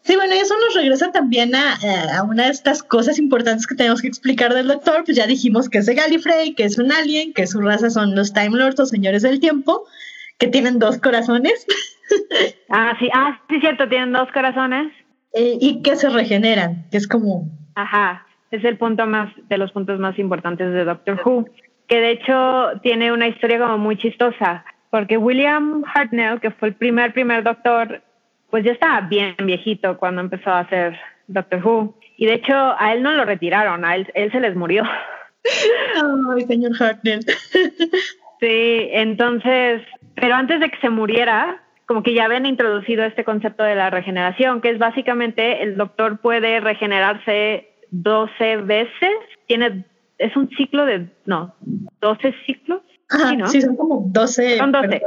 Sí, 0.02 0.16
bueno, 0.16 0.34
y 0.34 0.38
eso 0.38 0.54
nos 0.58 0.74
regresa 0.74 1.12
también 1.12 1.54
a, 1.54 1.76
a, 2.18 2.24
una 2.24 2.46
de 2.46 2.50
estas 2.50 2.82
cosas 2.82 3.20
importantes 3.20 3.68
que 3.68 3.76
tenemos 3.76 4.02
que 4.02 4.08
explicar 4.08 4.52
del 4.52 4.66
doctor. 4.66 5.04
Pues 5.04 5.16
ya 5.16 5.28
dijimos 5.28 5.68
que 5.68 5.78
es 5.78 5.86
de 5.86 5.94
Gallifrey, 5.94 6.54
que 6.54 6.64
es 6.64 6.76
un 6.76 6.90
alien, 6.90 7.32
que 7.32 7.46
su 7.46 7.60
raza 7.60 7.90
son 7.90 8.16
los 8.16 8.32
Time 8.32 8.58
Lords 8.58 8.80
o 8.80 8.86
señores 8.86 9.22
del 9.22 9.38
tiempo, 9.38 9.84
que 10.38 10.48
tienen 10.48 10.80
dos 10.80 10.98
corazones. 10.98 11.64
ah, 12.70 12.96
sí, 12.98 13.08
ah, 13.14 13.40
sí, 13.48 13.60
cierto, 13.60 13.88
tienen 13.88 14.10
dos 14.10 14.28
corazones. 14.32 14.92
Eh, 15.32 15.58
y 15.60 15.82
que 15.82 15.94
se 15.94 16.08
regeneran, 16.08 16.88
que 16.90 16.96
es 16.96 17.06
como. 17.06 17.48
Ajá 17.76 18.25
es 18.50 18.64
el 18.64 18.78
punto 18.78 19.06
más, 19.06 19.32
de 19.48 19.58
los 19.58 19.72
puntos 19.72 19.98
más 19.98 20.18
importantes 20.18 20.72
de 20.72 20.84
Doctor 20.84 21.20
Who, 21.24 21.48
que 21.88 22.00
de 22.00 22.10
hecho 22.12 22.72
tiene 22.82 23.12
una 23.12 23.28
historia 23.28 23.58
como 23.58 23.78
muy 23.78 23.96
chistosa, 23.96 24.64
porque 24.90 25.16
William 25.16 25.84
Hartnell, 25.94 26.40
que 26.40 26.50
fue 26.50 26.68
el 26.68 26.74
primer, 26.74 27.12
primer 27.12 27.42
doctor, 27.42 28.02
pues 28.50 28.64
ya 28.64 28.72
estaba 28.72 29.00
bien 29.02 29.34
viejito 29.42 29.98
cuando 29.98 30.20
empezó 30.20 30.50
a 30.50 30.60
hacer 30.60 30.98
Doctor 31.26 31.64
Who. 31.64 31.98
Y 32.16 32.26
de 32.26 32.34
hecho 32.34 32.54
a 32.78 32.92
él 32.92 33.02
no 33.02 33.12
lo 33.12 33.24
retiraron, 33.24 33.84
a 33.84 33.96
él, 33.96 34.10
él 34.14 34.30
se 34.32 34.40
les 34.40 34.56
murió. 34.56 34.84
Ay, 36.34 36.42
señor 36.46 36.72
Hartnell. 36.80 37.20
Sí, 38.38 38.88
entonces, 38.92 39.80
pero 40.14 40.34
antes 40.34 40.60
de 40.60 40.68
que 40.68 40.78
se 40.80 40.90
muriera, 40.90 41.62
como 41.86 42.02
que 42.02 42.12
ya 42.12 42.26
habían 42.26 42.44
introducido 42.44 43.04
este 43.04 43.24
concepto 43.24 43.62
de 43.62 43.74
la 43.74 43.88
regeneración, 43.88 44.60
que 44.60 44.68
es 44.68 44.78
básicamente 44.78 45.62
el 45.62 45.78
doctor 45.78 46.18
puede 46.18 46.60
regenerarse 46.60 47.70
12 48.02 48.56
veces, 48.58 49.10
tiene, 49.46 49.84
es 50.18 50.36
un 50.36 50.48
ciclo 50.50 50.84
de, 50.86 51.08
no, 51.24 51.54
12 52.00 52.34
ciclos. 52.46 52.82
Ajá, 53.08 53.30
Sí, 53.30 53.36
¿no? 53.36 53.46
sí, 53.48 53.62
son 53.62 53.76
como 53.76 54.04
12. 54.08 54.58
Son 54.58 54.72
12. 54.72 54.88
pero- 54.88 55.06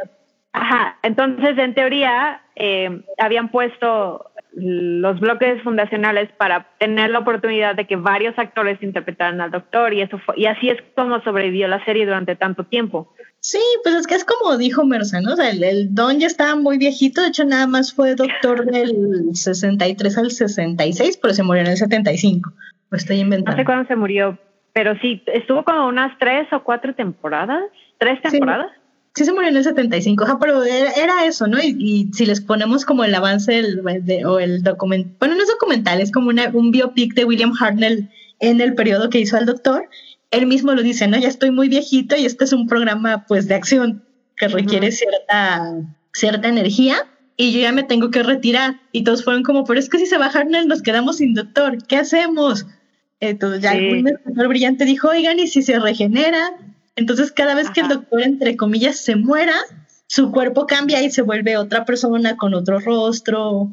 Ajá, 0.52 0.98
entonces 1.04 1.58
en 1.60 1.76
teoría 1.76 2.42
eh, 2.56 3.04
habían 3.20 3.52
puesto 3.52 4.26
los 4.54 5.20
bloques 5.20 5.62
fundacionales 5.62 6.30
para 6.38 6.68
tener 6.80 7.12
la 7.12 7.20
oportunidad 7.20 7.76
de 7.76 7.86
que 7.86 7.96
varios 7.98 8.34
actores 8.40 8.82
interpretaran 8.82 9.40
al 9.42 9.52
doctor 9.52 9.94
y 9.94 10.02
eso 10.02 10.18
fue, 10.18 10.34
y 10.40 10.48
así 10.48 10.70
es 10.70 10.78
como 10.96 11.22
sobrevivió 11.22 11.68
la 11.68 11.86
serie 11.86 12.04
durante 12.06 12.36
tanto 12.36 12.64
tiempo. 12.64 13.14
Sí, 13.42 13.60
pues 13.84 13.94
es 13.96 14.08
que 14.08 14.16
es 14.16 14.26
como 14.26 14.58
dijo 14.58 14.84
Mersa, 14.86 15.22
¿no? 15.22 15.34
O 15.34 15.36
sea, 15.36 15.52
el, 15.52 15.64
el 15.64 15.94
Don 15.94 16.20
ya 16.20 16.26
estaba 16.28 16.56
muy 16.56 16.80
viejito, 16.80 17.22
de 17.22 17.28
hecho 17.28 17.46
nada 17.46 17.68
más 17.68 17.94
fue 17.94 18.16
doctor 18.16 18.66
del 18.66 19.30
63 19.34 20.18
al 20.18 20.32
66, 20.32 21.20
pero 21.22 21.34
se 21.36 21.44
murió 21.44 21.62
en 21.62 21.68
el 21.70 21.78
75. 21.78 22.52
Lo 22.90 22.98
estoy 22.98 23.18
No 23.18 23.24
inventando. 23.24 23.58
sé 23.58 23.66
cuándo 23.66 23.88
se 23.88 23.96
murió, 23.96 24.38
pero 24.74 24.94
sí, 25.02 25.22
estuvo 25.28 25.64
como 25.64 25.88
unas 25.88 26.18
tres 26.20 26.48
o 26.54 26.64
cuatro 26.64 26.94
temporadas. 26.96 27.64
¿Tres 27.98 28.20
Sí. 28.24 28.32
temporadas? 28.32 28.68
Sí 29.16 29.26
se 29.26 29.34
murió 29.34 29.50
en 29.50 29.58
el 29.58 29.64
75, 29.64 30.24
ajá, 30.24 30.38
pero 30.40 30.64
era, 30.64 30.92
era 30.92 31.26
eso, 31.26 31.48
¿no? 31.48 31.58
Y, 31.60 31.76
y 31.80 32.14
si 32.14 32.26
les 32.26 32.42
ponemos 32.42 32.86
como 32.86 33.04
el 33.04 33.14
avance 33.16 33.52
del- 33.52 33.82
de- 34.06 34.26
o 34.26 34.40
el 34.40 34.62
documental, 34.64 35.16
bueno, 35.20 35.36
no 35.36 35.42
es 35.44 35.50
documental, 35.50 36.00
es 36.00 36.12
como 36.12 36.30
una- 36.30 36.50
un 36.54 36.72
biopic 36.72 37.16
de 37.16 37.26
William 37.26 37.52
Hartnell 37.60 38.10
en 38.40 38.62
el 38.62 38.76
periodo 38.76 39.10
que 39.10 39.20
hizo 39.20 39.36
al 39.36 39.46
doctor, 39.48 39.90
él 40.32 40.46
mismo 40.46 40.74
lo 40.74 40.84
dice, 40.84 41.08
¿no? 41.08 41.18
Ya 41.18 41.28
estoy 41.28 41.52
muy 41.52 41.68
viejito 41.70 42.16
y 42.16 42.26
este 42.26 42.46
es 42.46 42.54
un 42.54 42.68
programa 42.68 43.26
pues 43.28 43.48
de 43.48 43.56
acción 43.56 44.04
que 44.38 44.48
requiere 44.48 44.92
cierta, 44.92 45.74
cierta 46.14 46.48
energía 46.48 46.96
y 47.36 47.52
yo 47.52 47.60
ya 47.62 47.72
me 47.72 47.84
tengo 47.84 48.12
que 48.12 48.22
retirar. 48.24 48.76
Y 48.94 49.04
todos 49.04 49.24
fueron 49.26 49.44
como, 49.44 49.66
pero 49.66 49.80
es 49.80 49.90
que 49.90 49.98
si 49.98 50.06
se 50.06 50.18
va 50.20 50.28
Hartnell 50.28 50.68
nos 50.68 50.82
quedamos 50.84 51.18
sin 51.18 51.34
doctor, 51.34 51.78
¿qué 51.88 51.98
hacemos? 51.98 52.66
Entonces 53.20 53.62
ya 53.62 53.72
Sí. 53.72 53.90
algún 53.90 54.08
escritor 54.08 54.48
brillante 54.48 54.86
dijo, 54.86 55.10
oigan, 55.10 55.40
¿y 55.40 55.48
si 55.48 55.62
se 55.62 55.80
regenera? 55.80 56.52
Entonces 56.96 57.32
cada 57.32 57.56
vez 57.56 57.70
que 57.72 57.82
el 57.82 57.88
doctor, 57.90 58.22
entre 58.22 58.56
comillas, 58.56 58.98
se 58.98 59.16
muera, 59.16 59.56
su 60.08 60.32
cuerpo 60.32 60.66
cambia 60.66 61.02
y 61.02 61.10
se 61.10 61.22
vuelve 61.22 61.58
otra 61.58 61.86
persona 61.86 62.36
con 62.36 62.54
otro 62.54 62.80
rostro. 62.80 63.70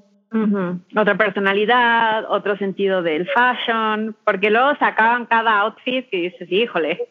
Otra 0.95 1.17
personalidad, 1.17 2.25
otro 2.29 2.59
sentido 2.59 3.03
del 3.03 3.27
fashion, 3.29 4.15
porque 4.25 4.51
luego 4.51 4.77
sacaban 4.79 5.27
cada 5.27 5.61
outfit 5.61 6.07
y 6.13 6.23
dices, 6.23 6.51
híjole. 6.51 7.09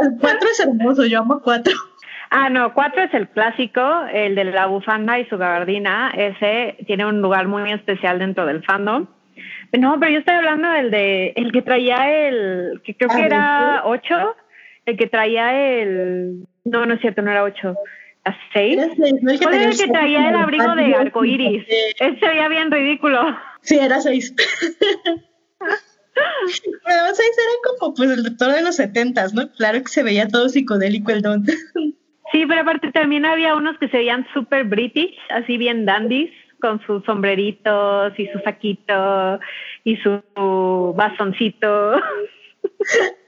El 0.00 0.12
cuatro 0.20 0.48
es 0.50 0.60
hermoso, 0.60 1.04
yo 1.04 1.20
amo 1.20 1.40
cuatro. 1.42 1.74
Ah, 2.30 2.50
no, 2.50 2.74
cuatro 2.74 3.02
es 3.02 3.14
el 3.14 3.28
clásico, 3.28 3.80
el 4.12 4.34
de 4.34 4.44
la 4.44 4.66
bufanda 4.66 5.18
y 5.18 5.26
su 5.26 5.38
gabardina. 5.38 6.10
Ese 6.10 6.76
tiene 6.86 7.06
un 7.06 7.22
lugar 7.22 7.48
muy 7.48 7.70
especial 7.70 8.18
dentro 8.18 8.44
del 8.44 8.62
fandom. 8.64 9.06
No, 9.76 9.98
pero 10.00 10.12
yo 10.12 10.18
estoy 10.20 10.34
hablando 10.34 10.68
del 10.70 10.90
de 10.90 11.32
el 11.36 11.52
que 11.52 11.62
traía 11.62 12.28
el, 12.28 12.80
que 12.84 12.94
creo 12.96 13.10
Ah, 13.12 13.16
que 13.16 13.26
era 13.26 13.74
¿sí? 13.74 13.80
ocho, 13.84 14.36
el 14.86 14.96
que 14.96 15.06
traía 15.06 15.80
el, 15.80 16.46
no, 16.64 16.86
no 16.86 16.94
es 16.94 17.00
cierto, 17.00 17.22
no 17.22 17.30
era 17.30 17.44
ocho, 17.44 17.74
a 18.24 18.34
seis. 18.52 18.78
Era 18.78 18.94
seis, 18.96 19.14
¿no? 19.20 19.30
El 19.30 19.38
que 19.38 19.44
¿Cuál 19.44 19.54
tenía 19.54 19.66
era 19.68 19.74
el 19.74 19.78
que 19.78 19.92
traía 19.92 20.28
el 20.28 20.36
abrigo 20.36 20.74
de 20.74 20.90
eh, 20.90 21.92
Ese 21.98 22.18
se 22.18 22.28
veía 22.28 22.48
bien 22.48 22.70
ridículo. 22.70 23.36
Sí, 23.60 23.78
era 23.78 24.00
seis. 24.00 24.34
Pero 26.84 27.14
seis 27.14 27.36
era 27.38 27.78
como 27.78 27.94
pues 27.94 28.10
el 28.10 28.24
doctor 28.24 28.52
de 28.52 28.62
los 28.62 28.76
setentas, 28.76 29.34
¿no? 29.34 29.50
Claro 29.52 29.80
que 29.82 29.88
se 29.88 30.02
veía 30.02 30.26
todo 30.28 30.48
psicodélico 30.48 31.12
el 31.12 31.22
don. 31.22 31.44
Sí, 32.30 32.44
pero 32.46 32.60
aparte 32.60 32.92
también 32.92 33.24
había 33.24 33.54
unos 33.54 33.78
que 33.78 33.88
se 33.88 33.96
veían 33.96 34.26
súper 34.34 34.64
british, 34.64 35.16
así 35.30 35.56
bien 35.56 35.86
dandies, 35.86 36.30
con 36.60 36.80
sus 36.86 37.04
sombreritos 37.04 38.12
y 38.18 38.26
su 38.28 38.38
saquito 38.40 39.38
y 39.84 39.96
su 39.96 40.22
bastoncito. 40.96 42.00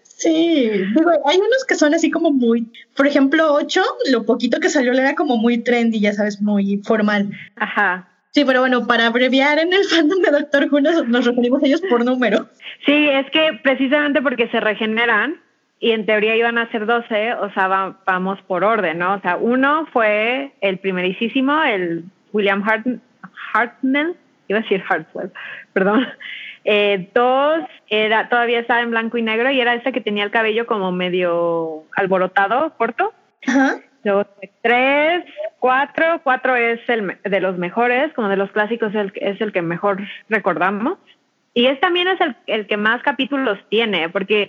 Sí, 0.02 0.70
digo, 0.94 1.10
hay 1.26 1.38
unos 1.38 1.64
que 1.66 1.74
son 1.76 1.94
así 1.94 2.10
como 2.10 2.30
muy, 2.30 2.66
por 2.94 3.06
ejemplo, 3.06 3.54
8, 3.54 3.82
lo 4.12 4.26
poquito 4.26 4.60
que 4.60 4.68
salió 4.68 4.92
era 4.92 5.14
como 5.14 5.38
muy 5.38 5.58
trendy, 5.58 5.98
ya 6.00 6.12
sabes, 6.12 6.42
muy 6.42 6.78
formal. 6.84 7.30
Ajá. 7.56 8.06
Sí, 8.32 8.44
pero 8.44 8.60
bueno, 8.60 8.86
para 8.86 9.06
abreviar 9.06 9.58
en 9.58 9.72
el 9.72 9.82
fandom 9.84 10.20
de 10.20 10.30
Doctor 10.30 10.68
Who 10.70 10.80
nos, 10.82 11.08
nos 11.08 11.24
referimos 11.26 11.62
a 11.62 11.66
ellos 11.66 11.80
por 11.88 12.04
número. 12.04 12.48
Sí, 12.84 13.08
es 13.08 13.30
que 13.30 13.58
precisamente 13.62 14.20
porque 14.22 14.48
se 14.48 14.60
regeneran 14.60 15.40
y 15.80 15.92
en 15.92 16.04
teoría 16.04 16.36
iban 16.36 16.58
a 16.58 16.70
ser 16.70 16.84
12, 16.84 17.32
o 17.34 17.50
sea, 17.54 17.66
va- 17.68 18.00
vamos 18.06 18.38
por 18.46 18.62
orden, 18.62 18.98
¿no? 18.98 19.14
O 19.14 19.20
sea, 19.20 19.36
uno 19.38 19.86
fue 19.92 20.52
el 20.60 20.78
primerísimo, 20.78 21.62
el 21.64 22.04
William 22.32 22.62
Hart 22.68 22.86
Hartnell, 23.52 24.16
iba 24.48 24.58
a 24.58 24.62
decir 24.62 24.82
Hartwell, 24.88 25.32
perdón. 25.72 26.06
Eh, 26.64 27.10
dos 27.14 27.60
era 27.88 28.28
todavía 28.28 28.60
estaba 28.60 28.82
en 28.82 28.90
blanco 28.90 29.16
y 29.16 29.22
negro 29.22 29.50
y 29.50 29.60
era 29.60 29.74
ese 29.74 29.92
que 29.92 30.02
tenía 30.02 30.24
el 30.24 30.30
cabello 30.30 30.66
como 30.66 30.92
medio 30.92 31.84
alborotado, 31.96 32.74
corto. 32.76 33.14
Ajá. 33.46 33.80
Luego 34.04 34.26
tres, 34.62 35.24
cuatro, 35.58 36.20
cuatro 36.22 36.56
es 36.56 36.80
el 36.88 37.18
de 37.22 37.40
los 37.40 37.58
mejores, 37.58 38.12
como 38.14 38.28
de 38.28 38.36
los 38.36 38.50
clásicos 38.50 38.94
el, 38.94 39.12
es 39.16 39.40
el 39.40 39.52
que 39.52 39.62
mejor 39.62 40.00
recordamos. 40.28 40.98
Y 41.52 41.66
es 41.66 41.80
también 41.80 42.08
es 42.08 42.20
el, 42.20 42.36
el 42.46 42.66
que 42.66 42.76
más 42.76 43.02
capítulos 43.02 43.58
tiene, 43.68 44.08
porque 44.08 44.48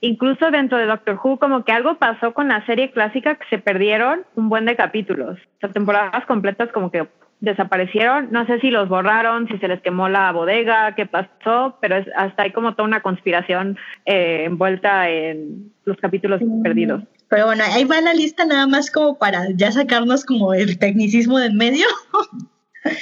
incluso 0.00 0.50
dentro 0.50 0.78
de 0.78 0.86
Doctor 0.86 1.18
Who 1.22 1.38
como 1.38 1.64
que 1.64 1.72
algo 1.72 1.96
pasó 1.96 2.34
con 2.34 2.48
la 2.48 2.64
serie 2.66 2.90
clásica 2.90 3.36
que 3.36 3.46
se 3.48 3.58
perdieron 3.58 4.24
un 4.34 4.48
buen 4.48 4.66
de 4.66 4.76
capítulos. 4.76 5.38
O 5.38 5.60
sea, 5.60 5.70
temporadas 5.70 6.26
completas 6.26 6.70
como 6.70 6.90
que 6.90 7.06
desaparecieron. 7.42 8.28
No 8.30 8.46
sé 8.46 8.60
si 8.60 8.70
los 8.70 8.88
borraron, 8.88 9.48
si 9.48 9.58
se 9.58 9.68
les 9.68 9.82
quemó 9.82 10.08
la 10.08 10.32
bodega, 10.32 10.94
qué 10.94 11.06
pasó, 11.06 11.76
pero 11.80 11.96
es, 11.96 12.06
hasta 12.16 12.44
hay 12.44 12.52
como 12.52 12.74
toda 12.74 12.88
una 12.88 13.02
conspiración 13.02 13.76
eh, 14.06 14.44
envuelta 14.46 15.10
en 15.10 15.72
los 15.84 15.98
capítulos 15.98 16.40
perdidos. 16.62 17.02
Pero 17.28 17.46
bueno, 17.46 17.64
ahí 17.66 17.84
va 17.84 18.00
la 18.00 18.14
lista 18.14 18.44
nada 18.44 18.66
más 18.66 18.90
como 18.90 19.18
para 19.18 19.46
ya 19.54 19.72
sacarnos 19.72 20.24
como 20.24 20.54
el 20.54 20.78
tecnicismo 20.78 21.38
de 21.38 21.46
en 21.46 21.56
medio. 21.56 21.86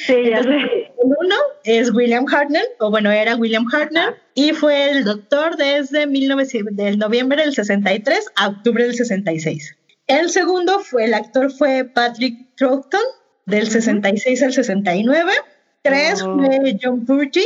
Sí, 0.07 0.29
ya 0.29 0.43
sé. 0.43 0.51
el 0.51 0.91
uno 1.03 1.37
es 1.65 1.91
William 1.95 2.27
Hartnell, 2.31 2.67
o 2.81 2.91
bueno, 2.91 3.11
era 3.11 3.35
William 3.37 3.65
Hartnell, 3.73 4.15
y 4.35 4.53
fue 4.53 4.91
el 4.91 5.05
doctor 5.05 5.57
desde 5.57 6.07
1900 6.07 6.77
del 6.77 6.99
noviembre 6.99 7.43
del 7.43 7.55
63 7.55 8.31
a 8.37 8.49
octubre 8.49 8.85
del 8.85 8.95
66. 8.95 9.75
El 10.07 10.29
segundo 10.29 10.81
fue, 10.81 11.07
el 11.07 11.15
actor 11.15 11.51
fue 11.51 11.85
Patrick 11.85 12.55
Troughton, 12.57 13.01
del 13.47 13.69
66 13.69 14.43
al 14.43 14.53
69. 14.53 15.33
Tres 15.83 16.23
Oh. 16.23 16.37
fue 16.37 16.77
John 16.83 17.05
Purdy, 17.07 17.45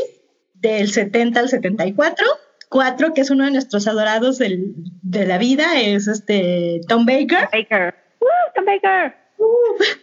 del 0.54 0.88
70 0.90 1.40
al 1.40 1.48
74. 1.48 2.26
Cuatro, 2.68 3.14
que 3.14 3.20
es 3.20 3.30
uno 3.30 3.44
de 3.44 3.52
nuestros 3.52 3.86
adorados 3.86 4.38
del- 4.38 4.74
de 5.02 5.26
la 5.26 5.38
vida, 5.38 5.80
es 5.80 6.08
este 6.08 6.80
Tom 6.88 7.06
Baker, 7.06 7.48
Baker. 7.52 7.94
¡Uh, 8.20 8.26
Tom 8.54 8.64
Baker! 8.64 9.14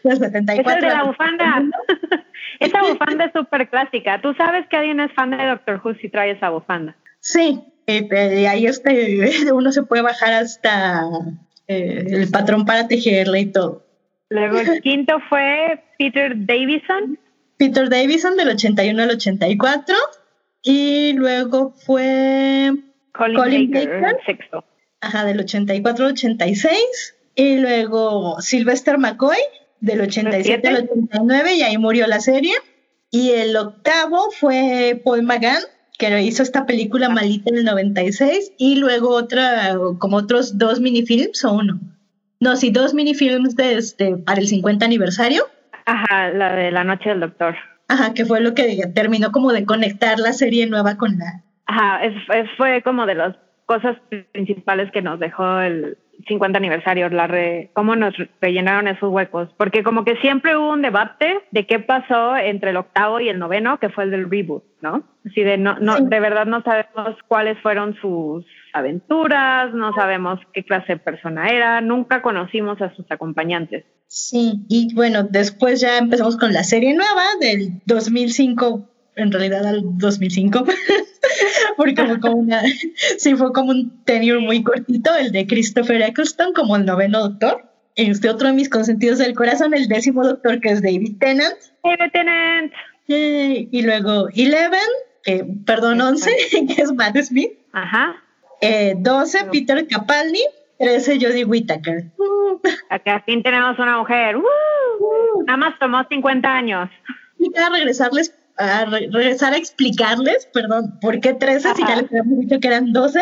del 0.04 0.13
Es 0.13 0.19
74. 0.19 0.73
el 0.75 0.82
de 0.82 0.88
la 0.89 1.04
bufanda. 1.04 1.63
esa 2.60 2.82
bufanda 2.88 3.25
es 3.25 3.32
súper 3.34 3.69
clásica. 3.69 4.21
Tú 4.21 4.34
sabes 4.36 4.65
que 4.69 4.77
alguien 4.77 4.99
es 4.99 5.12
fan 5.13 5.32
de 5.32 5.43
Doctor 5.45 5.82
Who 5.84 5.95
si 5.95 6.10
trae 6.10 6.32
esa 6.32 6.49
bufanda. 6.49 6.95
Sí, 7.19 7.62
eh, 7.88 8.08
eh, 8.12 8.47
ahí 8.47 8.65
este, 8.67 9.17
uno 9.54 9.71
se 9.71 9.84
puede 9.84 10.04
bajar 10.04 10.34
hasta 10.34 11.01
eh, 11.67 12.06
el 12.10 12.30
patrón 12.30 12.65
para 12.65 12.88
tejerle 12.88 13.39
y 13.41 13.45
todo. 13.51 13.81
Luego 14.32 14.60
el 14.60 14.82
quinto 14.82 15.20
fue 15.30 15.84
Peter 16.00 16.34
Davison. 16.36 17.20
Peter 17.58 17.89
Davison 17.89 18.38
del 18.38 18.50
81 18.50 19.04
al 19.04 19.10
84 19.12 19.96
y 20.63 21.13
luego 21.13 21.72
fue 21.72 22.72
Colin, 23.13 23.36
Colin 23.36 23.72
Baker, 23.72 23.89
Baker. 23.89 24.17
el 24.17 24.26
sexto. 24.26 24.63
ajá, 25.02 25.26
del 25.26 25.41
84 25.41 26.06
al 26.06 26.12
86 26.13 27.15
y 27.36 27.58
luego 27.58 28.39
Sylvester 28.39 28.98
McCoy 28.98 29.38
del 29.82 30.02
87 30.02 30.67
al 30.67 30.76
89 30.89 31.56
y 31.56 31.63
ahí 31.63 31.78
murió 31.78 32.08
la 32.08 32.22
serie. 32.22 32.54
Y 33.12 33.32
el 33.32 33.58
octavo 33.58 34.32
fue 34.32 35.02
Paul 35.04 35.24
McGann 35.24 35.62
que 35.98 36.22
hizo 36.22 36.41
esta 36.41 36.65
película 36.65 37.10
malita 37.10 37.50
en 37.50 37.58
el 37.58 37.65
96 37.65 38.54
y 38.58 38.76
luego 38.76 39.10
otra, 39.10 39.78
como 40.00 40.17
otros 40.17 40.58
dos 40.58 40.80
minifilms 40.80 41.44
o 41.44 41.54
uno. 41.54 41.80
No, 42.41 42.56
sí, 42.58 42.71
dos 42.71 42.93
minifilms 42.93 43.56
de 43.56 43.75
este, 43.75 44.17
para 44.17 44.41
el 44.41 44.47
50 44.47 44.84
aniversario. 44.86 45.43
Ajá, 45.86 46.30
la 46.32 46.54
de 46.56 46.71
la 46.71 46.84
noche 46.84 47.10
del 47.10 47.21
doctor. 47.21 47.56
Ajá, 47.88 48.13
que 48.13 48.25
fue 48.25 48.41
lo 48.41 48.54
que 48.54 48.82
terminó 48.93 49.32
como 49.32 49.54
de 49.54 49.65
conectar 49.65 50.19
la 50.19 50.34
serie 50.34 50.67
nueva 50.67 50.97
con 50.97 51.17
la... 51.17 51.43
Ajá, 51.67 52.04
es, 52.04 52.13
es- 52.34 52.49
fue 52.58 52.82
como 52.82 53.06
de 53.06 53.15
las 53.15 53.36
cosas 53.65 53.95
principales 54.34 54.91
que 54.91 55.01
nos 55.01 55.19
dejó 55.19 55.60
el 55.62 55.97
50 56.27 56.58
aniversario, 56.58 57.10
la 57.10 57.27
re, 57.27 57.69
cómo 57.73 57.95
nos 57.95 58.13
rellenaron 58.41 58.88
esos 58.88 59.10
huecos, 59.12 59.49
porque 59.58 59.82
como 59.84 60.04
que 60.04 60.17
siempre 60.17 60.56
hubo 60.58 60.71
un 60.71 60.82
debate 60.82 61.39
de 61.51 61.65
qué 61.65 61.80
pasó 61.80 62.36
entre 62.38 62.71
el 62.71 62.77
octavo 62.77 63.19
y 63.19 63.30
el 63.30 63.39
noveno, 63.39 63.80
que 63.80 63.89
fue 63.89 64.04
el 64.04 64.12
del 64.12 64.30
reboot, 64.30 64.63
¿no? 64.82 65.04
Así 65.25 65.41
de 65.41 65.58
no, 65.58 65.80
no, 65.80 65.97
Sí. 65.97 66.04
de 66.08 66.19
verdad 66.19 66.45
no 66.45 66.62
sabemos 66.63 67.15
cuáles 67.27 67.58
fueron 67.62 67.95
sus 68.01 68.45
aventuras, 68.73 69.73
no 69.73 69.93
sabemos 69.93 70.39
qué 70.53 70.63
clase 70.63 70.93
de 70.93 70.99
persona 70.99 71.49
era, 71.49 71.81
nunca 71.81 72.21
conocimos 72.21 72.81
a 72.81 72.93
sus 72.95 73.10
acompañantes. 73.12 73.86
Sí, 74.07 74.65
y 74.67 74.93
bueno, 74.93 75.23
después 75.23 75.79
ya 75.79 75.97
empezamos 75.97 76.38
con 76.38 76.53
la 76.53 76.63
serie 76.63 76.93
nueva 76.93 77.23
del 77.39 77.81
2005, 77.86 78.89
en 79.15 79.31
realidad 79.31 79.65
al 79.65 79.81
2005, 79.97 80.65
porque 81.77 82.05
fue 82.05 82.19
como 82.19 82.36
una, 82.36 82.62
sí, 83.17 83.36
fue 83.36 83.53
como 83.53 83.71
un 83.71 84.03
tenure 84.03 84.39
muy 84.39 84.63
cortito, 84.63 85.15
el 85.15 85.31
de 85.31 85.47
Christopher 85.47 86.01
Eccleston 86.01 86.53
como 86.53 86.75
el 86.75 86.86
noveno 86.86 87.19
doctor. 87.19 87.67
Este 87.95 88.29
otro 88.29 88.47
de 88.47 88.53
mis 88.53 88.69
consentidos 88.69 89.19
del 89.19 89.34
corazón, 89.34 89.73
el 89.73 89.88
décimo 89.88 90.23
doctor, 90.23 90.62
que 90.62 90.69
es 90.69 90.81
David 90.81 91.17
Tennant. 91.19 91.55
David 91.84 92.12
Tennant. 92.13 92.73
Yay. 93.07 93.69
Y 93.71 93.81
luego 93.81 94.29
Eleven, 94.34 94.79
que, 95.23 95.45
perdón, 95.65 96.01
once, 96.01 96.31
que 96.75 96.81
es 96.81 96.93
Matt 96.93 97.17
Smith. 97.17 97.51
Ajá. 97.73 98.15
Eh, 98.62 98.93
12, 98.97 99.45
Peter 99.52 99.88
Capaldi. 99.88 100.41
13, 100.80 101.19
Jodie 101.21 101.45
Whittaker. 101.45 102.06
Uh, 102.17 102.60
Acá 102.89 103.15
al 103.17 103.24
fin 103.24 103.43
tenemos 103.43 103.78
una 103.78 104.00
mujer. 104.00 104.36
¡Woo! 104.38 105.43
Nada 105.45 105.58
más 105.58 105.78
tomó 105.80 106.04
50 106.10 106.52
años. 106.52 106.89
y 107.38 107.56
a 107.56 107.69
regresarles, 107.69 108.34
a 108.58 108.86
re- 108.86 109.08
regresar 109.12 109.54
a 109.54 109.58
explicarles, 109.58 110.47
perdón, 110.52 110.97
por 111.00 111.19
qué 111.19 111.34
13 111.36 111.76
si 111.76 111.84
Ajá. 111.84 111.95
ya 111.95 112.02
les 112.02 112.10
habíamos 112.12 112.39
dicho 112.39 112.60
que 112.60 112.67
eran 112.67 112.91
12. 112.93 113.19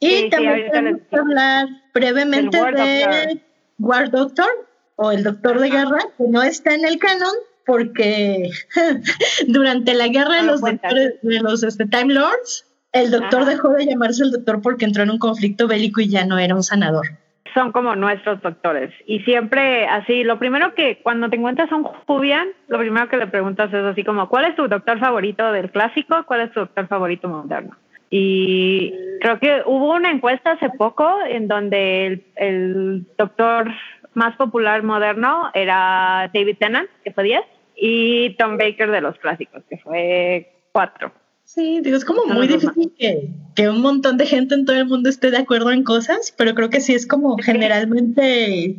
Y 0.00 0.06
Sí, 0.08 0.16
sí, 0.24 0.30
también 0.30 0.70
tenemos 0.70 1.00
les 1.00 1.08
que 1.08 1.16
hablar 1.18 1.66
brevemente 1.94 2.60
War 2.60 2.74
de 2.74 3.00
Doctor. 3.00 3.42
War 3.78 4.10
Doctor 4.10 4.68
o 4.96 5.10
el 5.10 5.22
Doctor 5.24 5.60
de 5.60 5.70
Guerra, 5.70 5.98
que 6.18 6.24
no 6.28 6.42
está 6.42 6.74
en 6.74 6.84
el 6.84 6.98
canon 6.98 7.32
porque 7.64 8.50
durante 9.48 9.94
la 9.94 10.08
guerra 10.08 10.34
de 10.36 10.40
No 10.42 10.46
lo 10.46 10.52
los, 10.52 10.60
doctores- 10.60 11.14
de 11.22 11.40
los 11.40 11.62
este, 11.62 11.86
Time 11.86 12.12
Lords, 12.14 12.66
el 12.92 13.10
doctor 13.10 13.42
Ajá. 13.42 13.50
dejó 13.50 13.68
de 13.70 13.86
llamarse 13.86 14.22
el 14.24 14.32
doctor 14.32 14.60
porque 14.62 14.84
entró 14.84 15.02
en 15.02 15.10
un 15.10 15.18
conflicto 15.18 15.68
bélico 15.68 16.00
y 16.00 16.08
ya 16.08 16.24
no 16.24 16.38
era 16.38 16.54
un 16.54 16.62
sanador. 16.62 17.06
Son 17.54 17.72
como 17.72 17.96
nuestros 17.96 18.40
doctores. 18.42 18.92
Y 19.06 19.20
siempre 19.20 19.86
así, 19.86 20.22
lo 20.22 20.38
primero 20.38 20.74
que 20.74 21.00
cuando 21.02 21.28
te 21.28 21.36
encuentras 21.36 21.72
a 21.72 21.76
un 21.76 21.84
Jubian, 21.84 22.48
lo 22.68 22.78
primero 22.78 23.08
que 23.08 23.16
le 23.16 23.26
preguntas 23.26 23.72
es 23.72 23.84
así 23.84 24.04
como, 24.04 24.28
¿cuál 24.28 24.44
es 24.44 24.56
tu 24.56 24.68
doctor 24.68 24.98
favorito 24.98 25.50
del 25.52 25.70
clásico? 25.70 26.24
¿Cuál 26.26 26.42
es 26.42 26.52
tu 26.52 26.60
doctor 26.60 26.86
favorito 26.86 27.28
moderno? 27.28 27.76
Y 28.10 28.92
creo 29.20 29.38
que 29.38 29.62
hubo 29.66 29.94
una 29.94 30.10
encuesta 30.10 30.52
hace 30.52 30.70
poco 30.70 31.18
en 31.26 31.48
donde 31.48 32.06
el, 32.06 32.24
el 32.36 33.06
doctor 33.18 33.70
más 34.14 34.36
popular 34.36 34.82
moderno 34.82 35.50
era 35.54 36.30
David 36.32 36.56
Tennant, 36.58 36.88
que 37.04 37.12
fue 37.12 37.24
10, 37.24 37.40
y 37.76 38.30
Tom 38.36 38.58
Baker 38.58 38.90
de 38.90 39.00
los 39.00 39.16
clásicos, 39.18 39.62
que 39.68 39.78
fue 39.78 40.52
4. 40.72 41.12
Sí, 41.48 41.80
digo, 41.80 41.96
es 41.96 42.04
como 42.04 42.26
muy 42.26 42.46
difícil 42.46 42.92
que, 42.98 43.30
que 43.56 43.70
un 43.70 43.80
montón 43.80 44.18
de 44.18 44.26
gente 44.26 44.54
en 44.54 44.66
todo 44.66 44.76
el 44.76 44.84
mundo 44.84 45.08
esté 45.08 45.30
de 45.30 45.38
acuerdo 45.38 45.70
en 45.70 45.82
cosas, 45.82 46.34
pero 46.36 46.54
creo 46.54 46.68
que 46.68 46.82
sí 46.82 46.92
es 46.92 47.06
como 47.06 47.38
generalmente 47.38 48.76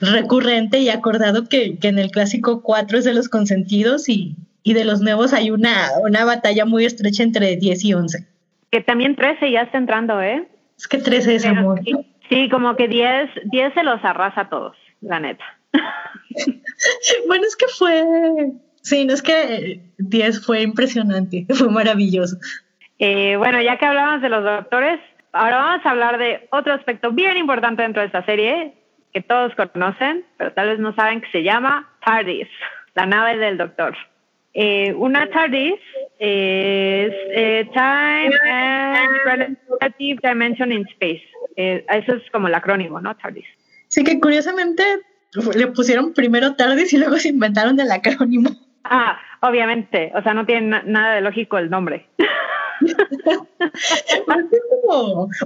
recurrente 0.00 0.78
y 0.78 0.90
acordado 0.90 1.48
que, 1.48 1.76
que 1.80 1.88
en 1.88 1.98
el 1.98 2.12
clásico 2.12 2.62
4 2.62 2.98
es 2.98 3.04
de 3.04 3.14
los 3.14 3.28
consentidos 3.28 4.08
y, 4.08 4.36
y 4.62 4.74
de 4.74 4.84
los 4.84 5.00
nuevos 5.00 5.32
hay 5.32 5.50
una, 5.50 5.88
una 6.04 6.24
batalla 6.24 6.64
muy 6.64 6.84
estrecha 6.84 7.24
entre 7.24 7.56
10 7.56 7.84
y 7.84 7.94
11. 7.94 8.28
Que 8.70 8.80
también 8.80 9.16
13 9.16 9.50
ya 9.50 9.62
está 9.62 9.78
entrando, 9.78 10.22
¿eh? 10.22 10.46
Es 10.78 10.86
que 10.86 10.98
13 10.98 11.34
es 11.34 11.42
Pero 11.42 11.58
amor. 11.58 11.80
sí, 11.84 11.94
sí, 12.28 12.48
como 12.48 12.76
que 12.76 12.86
10, 12.86 13.28
10 13.46 13.74
se 13.74 13.82
los 13.82 14.04
arrasa 14.04 14.42
a 14.42 14.48
todos, 14.48 14.76
la 15.00 15.18
neta. 15.18 15.44
Bueno, 17.26 17.44
es 17.44 17.56
que 17.56 17.66
fue... 17.66 18.04
Sí, 18.84 19.06
no 19.06 19.14
es 19.14 19.22
que 19.22 19.80
10 19.96 20.44
fue 20.44 20.60
impresionante, 20.60 21.46
fue 21.54 21.70
maravilloso. 21.70 22.36
Eh, 22.98 23.34
bueno, 23.36 23.60
ya 23.60 23.78
que 23.78 23.86
hablamos 23.86 24.20
de 24.20 24.28
los 24.28 24.44
doctores, 24.44 25.00
ahora 25.32 25.56
vamos 25.56 25.86
a 25.86 25.90
hablar 25.90 26.18
de 26.18 26.46
otro 26.52 26.74
aspecto 26.74 27.10
bien 27.10 27.38
importante 27.38 27.82
dentro 27.82 28.02
de 28.02 28.06
esta 28.06 28.24
serie, 28.26 28.74
que 29.12 29.22
todos 29.22 29.52
conocen, 29.54 30.24
pero 30.36 30.52
tal 30.52 30.68
vez 30.68 30.78
no 30.78 30.94
saben, 30.94 31.22
que 31.22 31.30
se 31.30 31.42
llama 31.42 31.88
TARDIS, 32.04 32.48
la 32.94 33.06
nave 33.06 33.38
del 33.38 33.56
doctor. 33.56 33.96
Eh, 34.52 34.92
una 34.92 35.30
TARDIS 35.30 35.80
es 36.18 37.12
eh, 37.30 37.68
Time 37.72 38.36
and 38.50 39.58
Relative 39.80 40.20
Dimension 40.22 40.72
in 40.72 40.86
Space. 40.90 41.24
Eh, 41.56 41.86
eso 41.88 42.14
es 42.14 42.30
como 42.32 42.48
el 42.48 42.54
acrónimo, 42.54 43.00
¿no? 43.00 43.16
TARDIS. 43.16 43.46
Sí 43.88 44.04
que 44.04 44.20
curiosamente 44.20 44.84
le 45.54 45.68
pusieron 45.68 46.12
primero 46.12 46.54
TARDIS 46.54 46.92
y 46.92 46.98
luego 46.98 47.16
se 47.16 47.28
inventaron 47.28 47.80
el 47.80 47.90
acrónimo. 47.90 48.50
Ah, 48.84 49.18
obviamente, 49.40 50.12
o 50.14 50.22
sea, 50.22 50.34
no 50.34 50.44
tiene 50.46 50.68
na- 50.68 50.82
nada 50.84 51.14
de 51.14 51.20
lógico 51.22 51.58
el 51.58 51.70
nombre. 51.70 52.06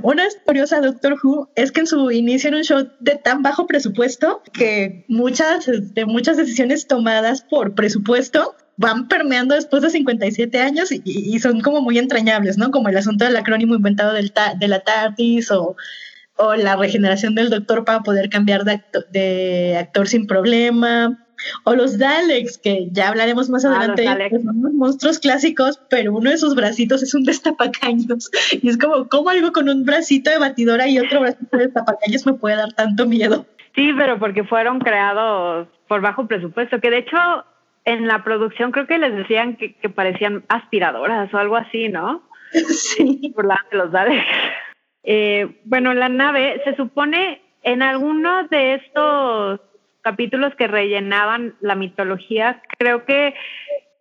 Una 0.02 0.24
curiosa 0.44 0.80
Doctor 0.80 1.16
Who 1.22 1.48
es 1.54 1.72
que 1.72 1.80
en 1.80 1.86
su 1.86 2.10
inicio 2.10 2.48
era 2.48 2.56
un 2.58 2.64
show 2.64 2.88
de 3.00 3.16
tan 3.16 3.42
bajo 3.42 3.66
presupuesto 3.66 4.42
que 4.52 5.04
muchas, 5.08 5.68
de 5.94 6.06
muchas 6.06 6.36
decisiones 6.36 6.86
tomadas 6.86 7.42
por 7.42 7.74
presupuesto 7.74 8.54
van 8.76 9.08
permeando 9.08 9.54
después 9.54 9.82
de 9.82 9.90
57 9.90 10.60
años 10.60 10.90
y, 10.92 11.38
son 11.40 11.60
como 11.60 11.80
muy 11.80 11.98
entrañables, 11.98 12.58
¿no? 12.58 12.70
Como 12.70 12.88
el 12.88 12.96
asunto 12.96 13.24
del 13.24 13.36
acrónimo 13.36 13.74
inventado 13.74 14.12
del 14.14 14.32
de 14.58 14.68
la 14.68 14.80
TARDIS 14.80 15.50
o, 15.50 15.76
o 16.36 16.54
la 16.54 16.76
regeneración 16.76 17.34
del 17.34 17.50
doctor 17.50 17.84
para 17.84 18.00
poder 18.00 18.28
cambiar 18.30 18.64
de, 18.64 18.72
acto- 18.72 19.04
de 19.10 19.76
actor 19.78 20.08
sin 20.08 20.26
problema. 20.26 21.26
O 21.64 21.74
los 21.74 21.98
Daleks, 21.98 22.58
que 22.58 22.88
ya 22.90 23.08
hablaremos 23.08 23.48
más 23.48 23.64
Ah, 23.64 23.76
adelante, 23.76 24.28
que 24.30 24.40
son 24.40 24.58
unos 24.58 24.72
monstruos 24.72 25.18
clásicos, 25.18 25.80
pero 25.88 26.12
uno 26.12 26.30
de 26.30 26.38
sus 26.38 26.54
bracitos 26.54 27.02
es 27.02 27.14
un 27.14 27.24
destapacaños. 27.24 28.30
Y 28.62 28.68
es 28.68 28.78
como, 28.78 29.08
¿cómo 29.08 29.30
algo 29.30 29.52
con 29.52 29.68
un 29.68 29.84
bracito 29.84 30.30
de 30.30 30.38
batidora 30.38 30.88
y 30.88 30.98
otro 30.98 31.20
bracito 31.20 31.56
de 31.56 31.64
destapacaños 31.64 32.26
me 32.26 32.34
puede 32.34 32.56
dar 32.56 32.72
tanto 32.72 33.06
miedo? 33.06 33.46
Sí, 33.74 33.92
pero 33.96 34.18
porque 34.18 34.44
fueron 34.44 34.80
creados 34.80 35.68
por 35.86 36.00
bajo 36.00 36.26
presupuesto, 36.26 36.80
que 36.80 36.90
de 36.90 36.98
hecho 36.98 37.16
en 37.84 38.06
la 38.06 38.24
producción 38.24 38.72
creo 38.72 38.86
que 38.86 38.98
les 38.98 39.14
decían 39.14 39.56
que, 39.56 39.74
que 39.74 39.88
parecían 39.88 40.44
aspiradoras 40.48 41.32
o 41.32 41.38
algo 41.38 41.56
así, 41.56 41.88
¿no? 41.88 42.22
Sí. 42.52 43.32
Burlaban 43.34 43.64
de 43.70 43.76
los 43.76 43.92
Daleks. 43.92 44.26
Eh, 45.04 45.60
bueno, 45.64 45.94
la 45.94 46.08
nave 46.08 46.60
se 46.64 46.74
supone 46.76 47.40
en 47.62 47.82
algunos 47.82 48.50
de 48.50 48.74
estos 48.74 49.60
capítulos 50.02 50.54
que 50.56 50.66
rellenaban 50.66 51.54
la 51.60 51.74
mitología, 51.74 52.62
creo 52.78 53.04
que 53.04 53.34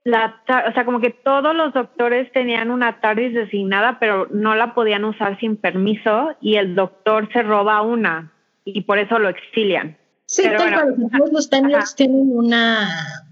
la, 0.03 0.41
o 0.69 0.73
sea, 0.73 0.85
como 0.85 1.01
que 1.01 1.09
todos 1.09 1.53
los 1.53 1.73
doctores 1.73 2.31
tenían 2.31 2.71
una 2.71 3.01
TARDIS 3.01 3.33
designada, 3.33 3.99
pero 3.99 4.27
no 4.31 4.55
la 4.55 4.73
podían 4.73 5.03
usar 5.03 5.37
sin 5.39 5.57
permiso 5.57 6.33
y 6.39 6.55
el 6.55 6.75
doctor 6.75 7.27
se 7.33 7.43
roba 7.43 7.81
una 7.81 8.31
y 8.63 8.81
por 8.81 8.99
eso 8.99 9.19
lo 9.19 9.29
exilian. 9.29 9.97
Sí, 10.25 10.43
Pero 10.43 10.59
tal 10.59 10.69
bueno, 10.69 11.09
cual. 11.09 11.19
Todos 11.19 11.31
los 11.33 11.53
ajá. 11.53 11.95
tienen 11.95 12.29
una, 12.31 12.89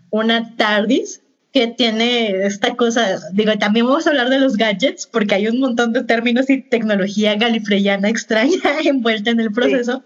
una 0.10 0.56
TARDIS 0.56 1.22
que 1.54 1.68
tiene 1.68 2.46
esta 2.46 2.76
cosa. 2.76 3.20
Digo, 3.32 3.58
también 3.58 3.86
vamos 3.86 4.06
a 4.06 4.10
hablar 4.10 4.28
de 4.28 4.40
los 4.40 4.58
gadgets, 4.58 5.08
porque 5.08 5.36
hay 5.36 5.48
un 5.48 5.62
montón 5.62 5.94
de 5.94 6.04
términos 6.04 6.50
y 6.50 6.62
tecnología 6.62 7.36
galifreyana 7.36 8.10
extraña 8.10 8.52
envuelta 8.84 9.32
en 9.32 9.40
el 9.40 9.54
proceso. 9.54 10.04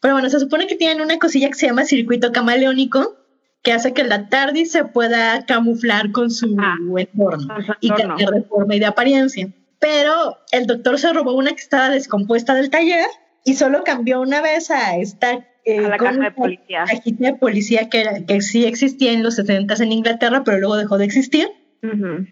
Pero 0.00 0.14
bueno, 0.14 0.28
se 0.30 0.40
supone 0.40 0.66
que 0.66 0.76
tienen 0.76 1.00
una 1.00 1.18
cosilla 1.18 1.48
que 1.48 1.54
se 1.54 1.66
llama 1.66 1.84
circuito 1.84 2.32
camaleónico, 2.32 3.16
que 3.62 3.72
hace 3.72 3.92
que 3.92 4.04
la 4.04 4.28
TARDIS 4.28 4.70
se 4.72 4.84
pueda 4.84 5.44
camuflar 5.46 6.12
con 6.12 6.30
su 6.30 6.54
Ah, 6.58 6.76
entorno 6.96 7.54
y 7.80 7.90
cambiar 7.90 8.30
de 8.30 8.42
forma 8.42 8.76
y 8.76 8.78
de 8.78 8.86
apariencia. 8.86 9.48
Pero 9.80 10.36
el 10.52 10.66
doctor 10.66 10.98
se 10.98 11.12
robó 11.12 11.32
una 11.34 11.50
que 11.50 11.56
estaba 11.62 11.90
descompuesta 11.90 12.54
del 12.54 12.70
taller 12.70 13.06
y 13.44 13.54
solo 13.54 13.82
cambió 13.84 14.20
una 14.20 14.40
vez 14.40 14.70
a 14.70 14.96
esta 14.96 15.44
eh, 15.64 15.78
A 15.84 15.88
la 15.88 15.96
caja 15.98 16.20
de 16.20 16.30
policía. 16.30 16.84
cajita 16.86 17.26
de 17.26 17.34
policía 17.34 17.88
que, 17.90 18.00
era- 18.00 18.24
que 18.24 18.40
sí 18.40 18.64
existía 18.64 19.12
en 19.12 19.22
los 19.24 19.34
70 19.34 19.74
en 19.82 19.92
Inglaterra, 19.92 20.42
pero 20.44 20.58
luego 20.58 20.76
dejó 20.76 20.96
de 20.98 21.04
existir 21.06 21.48
Ujú. 21.82 22.24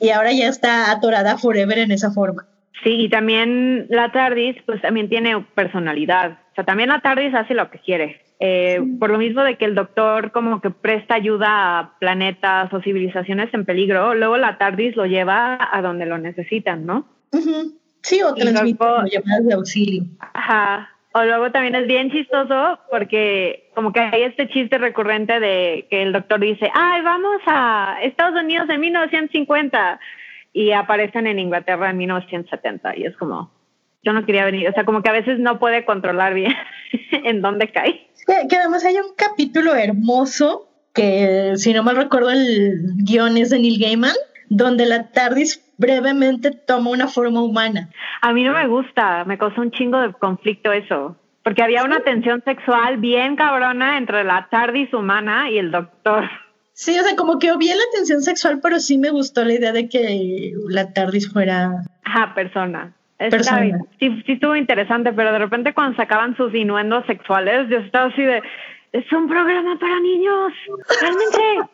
y 0.00 0.08
ahora 0.10 0.32
ya 0.32 0.48
está 0.48 0.90
atorada 0.90 1.38
forever 1.38 1.78
en 1.78 1.92
esa 1.92 2.10
forma. 2.10 2.48
Sí, 2.82 2.90
y 3.02 3.08
también 3.08 3.86
la 3.90 4.10
TARDIS, 4.10 4.56
pues 4.66 4.82
también 4.82 5.08
tiene 5.08 5.40
personalidad. 5.54 6.38
Sea, 6.60 6.64
también 6.66 6.90
la 6.90 7.00
TARDIS 7.00 7.34
hace 7.34 7.54
lo 7.54 7.70
que 7.70 7.78
quiere. 7.78 8.22
Eh, 8.38 8.80
Por 8.98 9.10
lo 9.10 9.18
mismo 9.18 9.42
de 9.42 9.56
que 9.56 9.64
el 9.64 9.74
doctor 9.74 10.30
como 10.30 10.60
que 10.60 10.70
presta 10.70 11.14
ayuda 11.14 11.78
a 11.78 11.98
planetas 11.98 12.72
o 12.72 12.80
civilizaciones 12.80 13.52
en 13.52 13.64
peligro, 13.64 14.14
luego 14.14 14.36
la 14.36 14.58
TARDIS 14.58 14.96
lo 14.96 15.06
lleva 15.06 15.58
a 15.72 15.82
donde 15.82 16.06
lo 16.06 16.18
necesitan, 16.18 16.86
¿no? 16.86 17.06
Sí, 18.02 18.22
o 18.22 18.34
transmite 18.34 18.84
llamadas 19.10 19.46
de 19.46 19.54
auxilio. 19.54 20.02
Ajá. 20.20 20.90
O 21.12 21.24
luego 21.24 21.50
también 21.50 21.74
es 21.74 21.86
bien 21.86 22.10
chistoso 22.10 22.78
porque 22.90 23.70
como 23.74 23.92
que 23.92 24.00
hay 24.00 24.22
este 24.22 24.48
chiste 24.48 24.78
recurrente 24.78 25.40
de 25.40 25.86
que 25.90 26.02
el 26.02 26.12
doctor 26.12 26.38
dice, 26.38 26.70
ay, 26.72 27.02
vamos 27.02 27.40
a 27.46 27.98
Estados 28.02 28.40
Unidos 28.40 28.68
en 28.70 28.80
1950 28.80 29.98
y 30.52 30.72
aparecen 30.72 31.26
en 31.26 31.38
Inglaterra 31.38 31.90
en 31.90 31.98
1970 31.98 32.96
y 32.96 33.04
es 33.06 33.16
como, 33.16 33.50
yo 34.02 34.12
no 34.12 34.24
quería 34.24 34.44
venir, 34.44 34.68
o 34.68 34.72
sea, 34.72 34.84
como 34.84 35.02
que 35.02 35.10
a 35.10 35.14
veces 35.14 35.38
no 35.38 35.58
puede 35.58 35.84
controlar 35.84 36.34
bien 36.34 36.54
en 37.12 37.42
dónde 37.42 37.70
cae. 37.70 38.08
Que, 38.26 38.48
que 38.48 38.56
además 38.56 38.84
hay 38.84 38.96
un 38.96 39.14
capítulo 39.16 39.74
hermoso 39.74 40.68
que, 40.94 41.52
si 41.56 41.72
no 41.72 41.82
mal 41.82 41.96
recuerdo, 41.96 42.30
el 42.30 42.94
guion 43.04 43.36
es 43.36 43.50
de 43.50 43.58
Neil 43.58 43.80
Gaiman, 43.80 44.14
donde 44.48 44.86
la 44.86 45.10
TARDIS 45.10 45.64
brevemente 45.78 46.50
toma 46.50 46.90
una 46.90 47.08
forma 47.08 47.42
humana. 47.42 47.88
A 48.20 48.32
mí 48.32 48.44
no 48.44 48.52
me 48.52 48.66
gusta, 48.66 49.24
me 49.24 49.38
causó 49.38 49.60
un 49.60 49.70
chingo 49.70 50.00
de 50.00 50.12
conflicto 50.12 50.72
eso, 50.72 51.16
porque 51.42 51.62
había 51.62 51.84
una 51.84 52.00
tensión 52.00 52.42
sexual 52.44 52.98
bien 52.98 53.36
cabrona 53.36 53.96
entre 53.96 54.24
la 54.24 54.48
TARDIS 54.50 54.92
humana 54.92 55.50
y 55.50 55.58
el 55.58 55.70
doctor. 55.70 56.28
Sí, 56.72 56.98
o 56.98 57.02
sea, 57.02 57.14
como 57.14 57.38
que 57.38 57.52
obvié 57.52 57.74
la 57.74 57.82
tensión 57.92 58.22
sexual, 58.22 58.60
pero 58.62 58.80
sí 58.80 58.98
me 58.98 59.10
gustó 59.10 59.44
la 59.44 59.54
idea 59.54 59.72
de 59.72 59.88
que 59.88 60.52
la 60.68 60.92
TARDIS 60.92 61.32
fuera... 61.32 61.84
Ajá, 62.04 62.34
persona. 62.34 62.94
Está 63.20 63.60
bien. 63.60 63.78
Sí, 63.98 64.22
sí 64.24 64.32
estuvo 64.32 64.56
interesante, 64.56 65.12
pero 65.12 65.30
de 65.32 65.38
repente 65.38 65.74
cuando 65.74 65.96
sacaban 65.96 66.36
sus 66.36 66.54
inuendos 66.54 67.04
sexuales, 67.06 67.68
yo 67.68 67.78
estaba 67.78 68.06
así 68.06 68.22
de, 68.22 68.42
es 68.92 69.12
un 69.12 69.28
programa 69.28 69.78
para 69.78 70.00
niños, 70.00 70.52
realmente. 71.00 71.70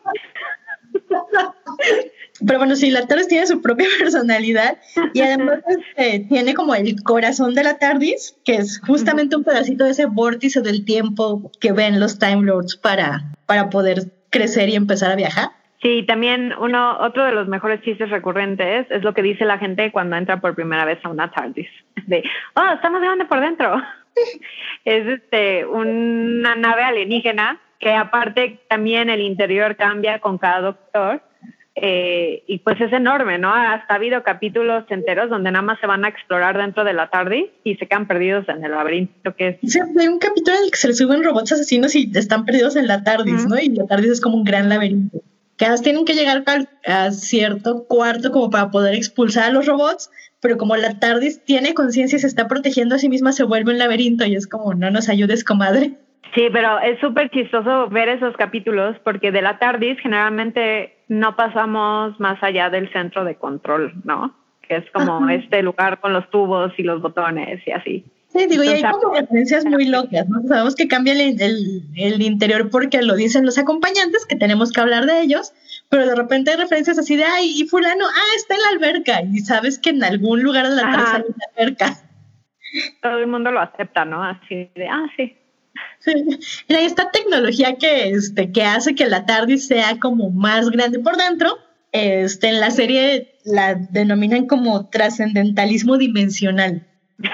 Pero 2.45 2.59
bueno, 2.59 2.75
sí, 2.75 2.91
la 2.91 3.07
TARDIS 3.07 3.27
tiene 3.29 3.47
su 3.47 3.61
propia 3.61 3.87
personalidad 3.99 4.77
y 5.13 5.21
además 5.21 5.59
este, 5.67 6.25
tiene 6.27 6.53
como 6.53 6.75
el 6.75 7.01
corazón 7.03 7.55
de 7.55 7.63
la 7.63 7.77
TARDIS, 7.77 8.35
que 8.43 8.55
es 8.55 8.79
justamente 8.85 9.35
un 9.35 9.43
pedacito 9.43 9.85
de 9.85 9.91
ese 9.91 10.05
vórtice 10.05 10.61
del 10.61 10.83
tiempo 10.83 11.49
que 11.61 11.71
ven 11.71 11.99
los 11.99 12.19
Time 12.19 12.43
Lords 12.43 12.75
para, 12.75 13.23
para 13.45 13.69
poder 13.69 14.11
crecer 14.29 14.69
y 14.69 14.75
empezar 14.75 15.11
a 15.11 15.15
viajar. 15.15 15.51
Sí, 15.81 16.03
también 16.07 16.53
uno, 16.59 16.97
otro 16.99 17.23
de 17.23 17.33
los 17.33 17.47
mejores 17.47 17.81
chistes 17.81 18.09
recurrentes 18.09 18.87
es 18.89 19.03
lo 19.03 19.13
que 19.13 19.21
dice 19.21 19.45
la 19.45 19.59
gente 19.59 19.91
cuando 19.91 20.15
entra 20.15 20.41
por 20.41 20.55
primera 20.55 20.85
vez 20.85 20.97
a 21.03 21.09
una 21.09 21.29
TARDIS. 21.29 21.69
De, 22.07 22.23
oh, 22.55 22.73
está 22.73 22.89
más 22.89 23.01
grande 23.01 23.25
por 23.25 23.39
dentro. 23.39 23.75
es 24.85 25.07
este, 25.07 25.65
una 25.65 26.55
nave 26.55 26.83
alienígena 26.83 27.59
que 27.79 27.93
aparte 27.93 28.59
también 28.69 29.09
el 29.09 29.21
interior 29.21 29.75
cambia 29.75 30.19
con 30.19 30.39
cada 30.39 30.61
doctor. 30.61 31.21
eh, 31.79 32.43
y 32.47 32.57
pues 32.57 32.81
es 32.81 32.91
enorme, 32.91 33.37
¿no? 33.37 33.53
Hasta 33.53 33.93
ha 33.93 33.97
habido 33.97 34.23
capítulos 34.23 34.85
enteros 34.89 35.29
donde 35.29 35.51
nada 35.51 35.61
más 35.61 35.79
se 35.79 35.85
van 35.85 36.05
a 36.05 36.07
explorar 36.07 36.57
dentro 36.57 36.83
de 36.83 36.93
la 36.93 37.11
TARDIS 37.11 37.51
y 37.63 37.75
se 37.75 37.85
quedan 37.85 38.07
perdidos 38.07 38.49
en 38.49 38.65
el 38.65 38.71
laberinto 38.71 39.35
que 39.35 39.49
es 39.49 39.71
Sí, 39.71 39.79
hay 39.79 40.07
un 40.07 40.17
capítulo 40.17 40.57
en 40.57 40.63
el 40.63 40.71
que 40.71 40.77
se 40.77 40.87
le 40.87 40.95
suben 40.95 41.23
robots 41.23 41.51
asesinos 41.51 41.93
y 41.93 42.11
están 42.15 42.45
perdidos 42.45 42.75
en 42.77 42.87
la 42.87 43.03
TARDIS. 43.03 43.45
¿no? 43.45 43.59
Y 43.59 43.69
la 43.69 43.85
TARDIS 43.85 44.13
es 44.13 44.21
como 44.21 44.37
un 44.37 44.43
gran 44.43 44.69
laberinto. 44.69 45.21
Que 45.57 45.65
además 45.65 45.81
tienen 45.81 46.05
que 46.05 46.13
llegar 46.13 46.43
al- 46.45 46.69
a 46.85 47.11
cierto 47.11 47.85
cuarto 47.87 48.31
como 48.31 48.49
para 48.49 48.69
poder 48.69 48.95
expulsar 48.95 49.45
a 49.45 49.53
los 49.53 49.65
robots, 49.65 50.09
pero 50.41 50.57
como 50.57 50.75
la 50.75 50.99
TARDIS 50.99 51.43
tiene 51.45 51.73
conciencia 51.73 52.17
y 52.17 52.19
se 52.19 52.27
está 52.27 52.47
protegiendo 52.47 52.95
a 52.95 52.99
sí 52.99 53.09
misma, 53.09 53.31
se 53.31 53.43
vuelve 53.43 53.71
un 53.71 53.79
laberinto 53.79 54.25
y 54.25 54.35
es 54.35 54.47
como, 54.47 54.73
no 54.75 54.91
nos 54.91 55.09
ayudes, 55.09 55.43
comadre. 55.43 55.93
Sí, 56.35 56.47
pero 56.51 56.79
es 56.79 56.99
súper 56.99 57.31
chistoso 57.31 57.87
ver 57.89 58.09
esos 58.09 58.35
capítulos 58.37 58.95
porque 59.03 59.31
de 59.31 59.41
la 59.41 59.57
TARDIS 59.57 59.99
generalmente 59.99 60.97
no 61.07 61.35
pasamos 61.35 62.19
más 62.19 62.37
allá 62.43 62.69
del 62.69 62.91
centro 62.91 63.23
de 63.23 63.35
control, 63.35 63.93
¿no? 64.03 64.35
Que 64.61 64.75
es 64.75 64.91
como 64.91 65.23
Ajá. 65.23 65.33
este 65.33 65.63
lugar 65.63 65.99
con 65.99 66.13
los 66.13 66.29
tubos 66.29 66.71
y 66.77 66.83
los 66.83 67.01
botones 67.01 67.65
y 67.65 67.71
así. 67.71 68.05
Sí, 68.37 68.45
digo, 68.47 68.63
y 68.63 68.67
hay 68.67 68.81
como 68.83 69.13
referencias 69.13 69.65
muy 69.65 69.85
locas, 69.85 70.27
¿no? 70.29 70.41
Sabemos 70.47 70.75
que 70.75 70.87
cambia 70.87 71.13
el, 71.13 71.41
el- 71.41 71.83
el 71.95 72.21
interior 72.21 72.69
porque 72.69 73.01
lo 73.01 73.15
dicen 73.15 73.45
los 73.45 73.57
acompañantes, 73.57 74.25
que 74.25 74.35
tenemos 74.35 74.71
que 74.71 74.81
hablar 74.81 75.05
de 75.05 75.21
ellos, 75.21 75.53
pero 75.89 76.05
de 76.05 76.15
repente 76.15 76.51
hay 76.51 76.57
referencias 76.57 76.97
así 76.97 77.15
de, 77.15 77.23
ay, 77.23 77.61
y 77.61 77.67
fulano, 77.67 78.05
ah, 78.05 78.35
está 78.35 78.55
en 78.55 78.61
la 78.61 78.69
alberca, 78.69 79.21
y 79.23 79.39
sabes 79.39 79.79
que 79.79 79.89
en 79.91 80.03
algún 80.03 80.43
lugar 80.43 80.69
de 80.69 80.75
la. 80.75 80.81
TARDIS 80.83 81.13
hay 81.13 81.21
una 81.21 81.45
alberca. 81.57 81.97
Todo 83.01 83.17
el 83.19 83.27
mundo 83.27 83.51
lo 83.51 83.59
acepta, 83.61 84.05
¿no? 84.05 84.23
Así 84.23 84.69
de, 84.75 84.87
ah, 84.89 85.05
sí. 85.15 85.35
Sí. 85.99 86.11
Y 86.67 86.73
hay 86.73 86.85
esta 86.85 87.11
tecnología 87.11 87.75
que, 87.75 88.09
este, 88.09 88.51
que 88.51 88.63
hace 88.63 88.95
que 88.95 89.05
la 89.07 89.25
TARDIS 89.25 89.67
sea 89.67 89.99
como 89.99 90.29
más 90.31 90.69
grande 90.69 90.99
por 90.99 91.17
dentro. 91.17 91.57
Este, 91.91 92.49
en 92.49 92.59
la 92.59 92.69
serie 92.71 93.35
la 93.45 93.75
denominan 93.75 94.45
como 94.47 94.89
trascendentalismo 94.89 95.97
dimensional. 95.97 96.85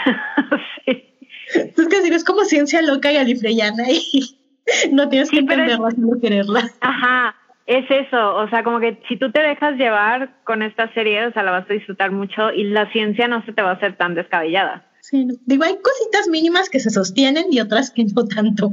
Es 1.56 1.88
que 1.88 2.02
digo, 2.02 2.16
es 2.16 2.24
como 2.24 2.44
ciencia 2.46 2.82
loca 2.82 3.12
galifreyana 3.12 3.84
y 3.90 4.38
no 4.92 5.10
tienes 5.10 5.30
que 5.30 5.38
Sí, 5.38 5.46
es- 5.46 5.52
entenderla, 5.52 5.92
sino 5.92 6.20
quererla. 6.22 6.70
Ajá, 6.82 7.36
es 7.66 7.86
eso. 7.90 8.36
O 8.36 8.48
sea, 8.50 8.64
como 8.64 8.80
que 8.80 9.02
si 9.08 9.18
tú 9.18 9.32
te 9.32 9.42
dejas 9.42 9.76
llevar 9.76 10.30
con 10.44 10.62
esta 10.62 10.92
serie, 10.94 11.26
o 11.28 11.32
sea, 11.34 11.44
la 11.44 11.52
vas 11.52 11.70
a 11.70 11.74
disfrutar 11.74 12.12
mucho 12.12 12.52
y 12.52 12.64
la 12.66 12.92
ciencia 12.92 13.28
no 13.28 13.44
se 13.46 13.54
te 13.54 13.62
va 13.62 13.72
a 13.72 13.76
hacer 13.76 13.96
tan 13.98 14.16
descabellada. 14.16 14.86
Sí, 15.02 15.26
no. 15.26 15.34
digo, 15.46 15.64
hay 15.66 15.76
cositas 15.82 16.28
mínimas 16.30 16.70
que 16.70 16.80
se 16.80 16.90
sostienen 16.90 17.46
y 17.52 17.60
otras 17.60 17.92
que 17.92 18.06
no 18.06 18.26
tanto. 18.26 18.70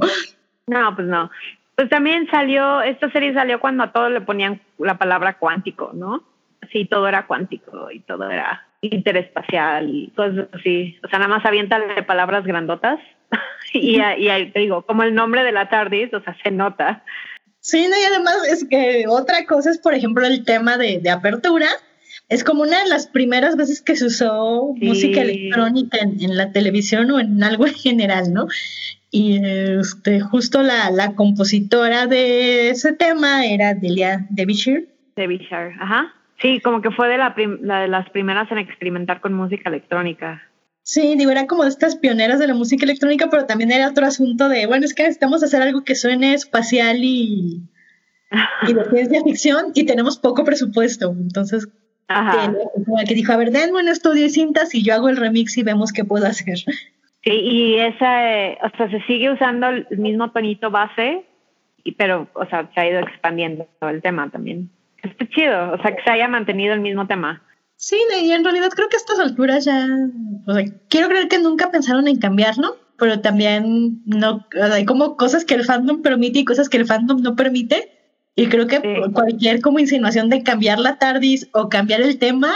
No, 0.67 0.95
pues 0.95 1.07
no. 1.07 1.29
Pues 1.75 1.89
también 1.89 2.27
salió, 2.29 2.81
esta 2.81 3.11
serie 3.11 3.33
salió 3.33 3.59
cuando 3.59 3.83
a 3.83 3.91
todo 3.91 4.09
le 4.09 4.21
ponían 4.21 4.61
la 4.77 4.97
palabra 4.97 5.37
cuántico, 5.39 5.91
¿no? 5.93 6.23
Sí, 6.71 6.85
todo 6.85 7.07
era 7.07 7.27
cuántico 7.27 7.91
y 7.91 7.99
todo 8.01 8.29
era 8.29 8.65
interespacial 8.81 9.89
y 9.89 10.09
cosas 10.15 10.47
así. 10.53 10.97
O 11.03 11.07
sea, 11.07 11.19
nada 11.19 11.29
más 11.35 11.45
aviéntale 11.45 12.03
palabras 12.03 12.43
grandotas. 12.45 12.99
y, 13.73 13.97
y 13.97 14.29
ahí 14.29 14.51
te 14.51 14.59
digo, 14.59 14.81
como 14.85 15.03
el 15.03 15.13
nombre 15.15 15.43
de 15.43 15.51
la 15.51 15.69
TARDIS, 15.69 16.13
o 16.13 16.21
sea, 16.21 16.35
se 16.43 16.51
nota. 16.51 17.03
Sí, 17.59 17.87
no, 17.87 17.95
y 17.95 18.03
además 18.03 18.37
es 18.49 18.65
que 18.67 19.05
otra 19.07 19.45
cosa 19.45 19.69
es, 19.69 19.77
por 19.77 19.93
ejemplo, 19.93 20.25
el 20.25 20.43
tema 20.45 20.77
de, 20.77 20.99
de 20.99 21.09
apertura. 21.09 21.67
Es 22.27 22.43
como 22.43 22.63
una 22.63 22.81
de 22.83 22.89
las 22.89 23.07
primeras 23.07 23.55
veces 23.57 23.81
que 23.81 23.95
se 23.95 24.05
usó 24.05 24.73
Sí. 24.79 24.85
música 24.85 25.21
electrónica 25.21 25.97
en, 25.99 26.21
en 26.21 26.37
la 26.37 26.51
televisión 26.51 27.11
o 27.11 27.19
en 27.19 27.43
algo 27.43 27.67
en 27.67 27.73
general, 27.73 28.33
¿no? 28.33 28.47
Y 29.11 29.39
este, 29.45 30.21
justo 30.21 30.61
la, 30.63 30.89
la 30.91 31.13
compositora 31.15 32.07
de 32.07 32.69
ese 32.69 32.93
tema 32.93 33.45
era 33.45 33.73
Delia 33.73 34.25
Devishire. 34.29 34.87
de 35.17 35.27
Bishar. 35.27 35.73
Ajá. 35.79 36.13
Sí, 36.41 36.59
como 36.59 36.81
que 36.81 36.91
fue 36.91 37.07
de, 37.07 37.17
la 37.17 37.35
prim- 37.35 37.59
la 37.61 37.81
de 37.81 37.87
las 37.87 38.09
primeras 38.09 38.51
en 38.51 38.57
experimentar 38.57 39.21
con 39.21 39.33
música 39.33 39.69
electrónica. 39.69 40.41
Sí, 40.83 41.15
digo, 41.15 41.29
era 41.29 41.45
como 41.45 41.63
de 41.63 41.69
estas 41.69 41.95
pioneras 41.95 42.39
de 42.39 42.47
la 42.47 42.55
música 42.55 42.83
electrónica, 42.85 43.27
pero 43.29 43.45
también 43.45 43.71
era 43.71 43.87
otro 43.89 44.05
asunto 44.05 44.49
de, 44.49 44.65
bueno, 44.65 44.85
es 44.85 44.95
que 44.95 45.03
necesitamos 45.03 45.43
hacer 45.43 45.61
algo 45.61 45.83
que 45.83 45.93
suene 45.95 46.33
espacial 46.33 46.97
y, 47.03 47.61
y 48.67 48.73
de 48.73 48.85
ciencia 48.85 49.21
ficción 49.23 49.65
y 49.75 49.85
tenemos 49.85 50.17
poco 50.17 50.43
presupuesto. 50.43 51.11
Entonces, 51.11 51.67
Ajá. 52.07 52.51
que, 52.51 53.05
que 53.07 53.13
dijo, 53.13 53.31
a 53.31 53.37
ver, 53.37 53.51
denme 53.51 53.79
un 53.79 53.87
estudio 53.89 54.25
y 54.25 54.29
cintas 54.31 54.73
y 54.73 54.83
yo 54.83 54.95
hago 54.95 55.09
el 55.09 55.17
remix 55.17 55.57
y 55.57 55.63
vemos 55.63 55.93
qué 55.93 56.03
puedo 56.03 56.25
hacer. 56.25 56.57
Sí, 57.23 57.29
y 57.29 57.75
esa, 57.77 58.33
eh, 58.35 58.57
o 58.63 58.75
sea, 58.75 58.89
se 58.89 58.99
sigue 59.03 59.31
usando 59.31 59.67
el 59.69 59.85
mismo 59.91 60.31
tonito 60.31 60.71
base, 60.71 61.23
y, 61.83 61.91
pero, 61.91 62.27
o 62.33 62.45
sea, 62.47 62.67
se 62.73 62.79
ha 62.81 62.87
ido 62.89 62.99
expandiendo 62.99 63.67
el 63.81 64.01
tema 64.01 64.27
también. 64.31 64.71
Está 65.03 65.27
chido, 65.29 65.73
o 65.73 65.81
sea, 65.81 65.95
que 65.95 66.03
se 66.03 66.11
haya 66.11 66.27
mantenido 66.27 66.73
el 66.73 66.81
mismo 66.81 67.07
tema. 67.07 67.41
Sí, 67.75 67.97
y 68.21 68.31
en 68.31 68.43
realidad 68.43 68.69
creo 68.75 68.89
que 68.89 68.97
a 68.97 68.99
estas 68.99 69.19
alturas 69.19 69.65
ya, 69.65 69.87
o 70.45 70.53
sea, 70.53 70.63
quiero 70.89 71.07
creer 71.07 71.27
que 71.27 71.39
nunca 71.39 71.71
pensaron 71.71 72.07
en 72.07 72.19
cambiarlo, 72.19 72.77
pero 72.99 73.21
también 73.21 74.01
no, 74.05 74.35
o 74.35 74.67
sea, 74.67 74.75
hay 74.75 74.85
como 74.85 75.17
cosas 75.17 75.45
que 75.45 75.55
el 75.55 75.65
fandom 75.65 76.03
permite 76.03 76.39
y 76.39 76.45
cosas 76.45 76.69
que 76.69 76.77
el 76.77 76.85
fandom 76.85 77.21
no 77.21 77.35
permite. 77.35 77.97
Y 78.35 78.47
creo 78.47 78.67
que 78.67 78.77
Sí. 78.77 79.11
cualquier 79.13 79.61
como 79.61 79.79
insinuación 79.79 80.29
de 80.29 80.43
cambiar 80.43 80.79
la 80.79 80.97
TARDIS 80.99 81.49
o 81.53 81.69
cambiar 81.69 82.01
el 82.01 82.19
tema 82.19 82.53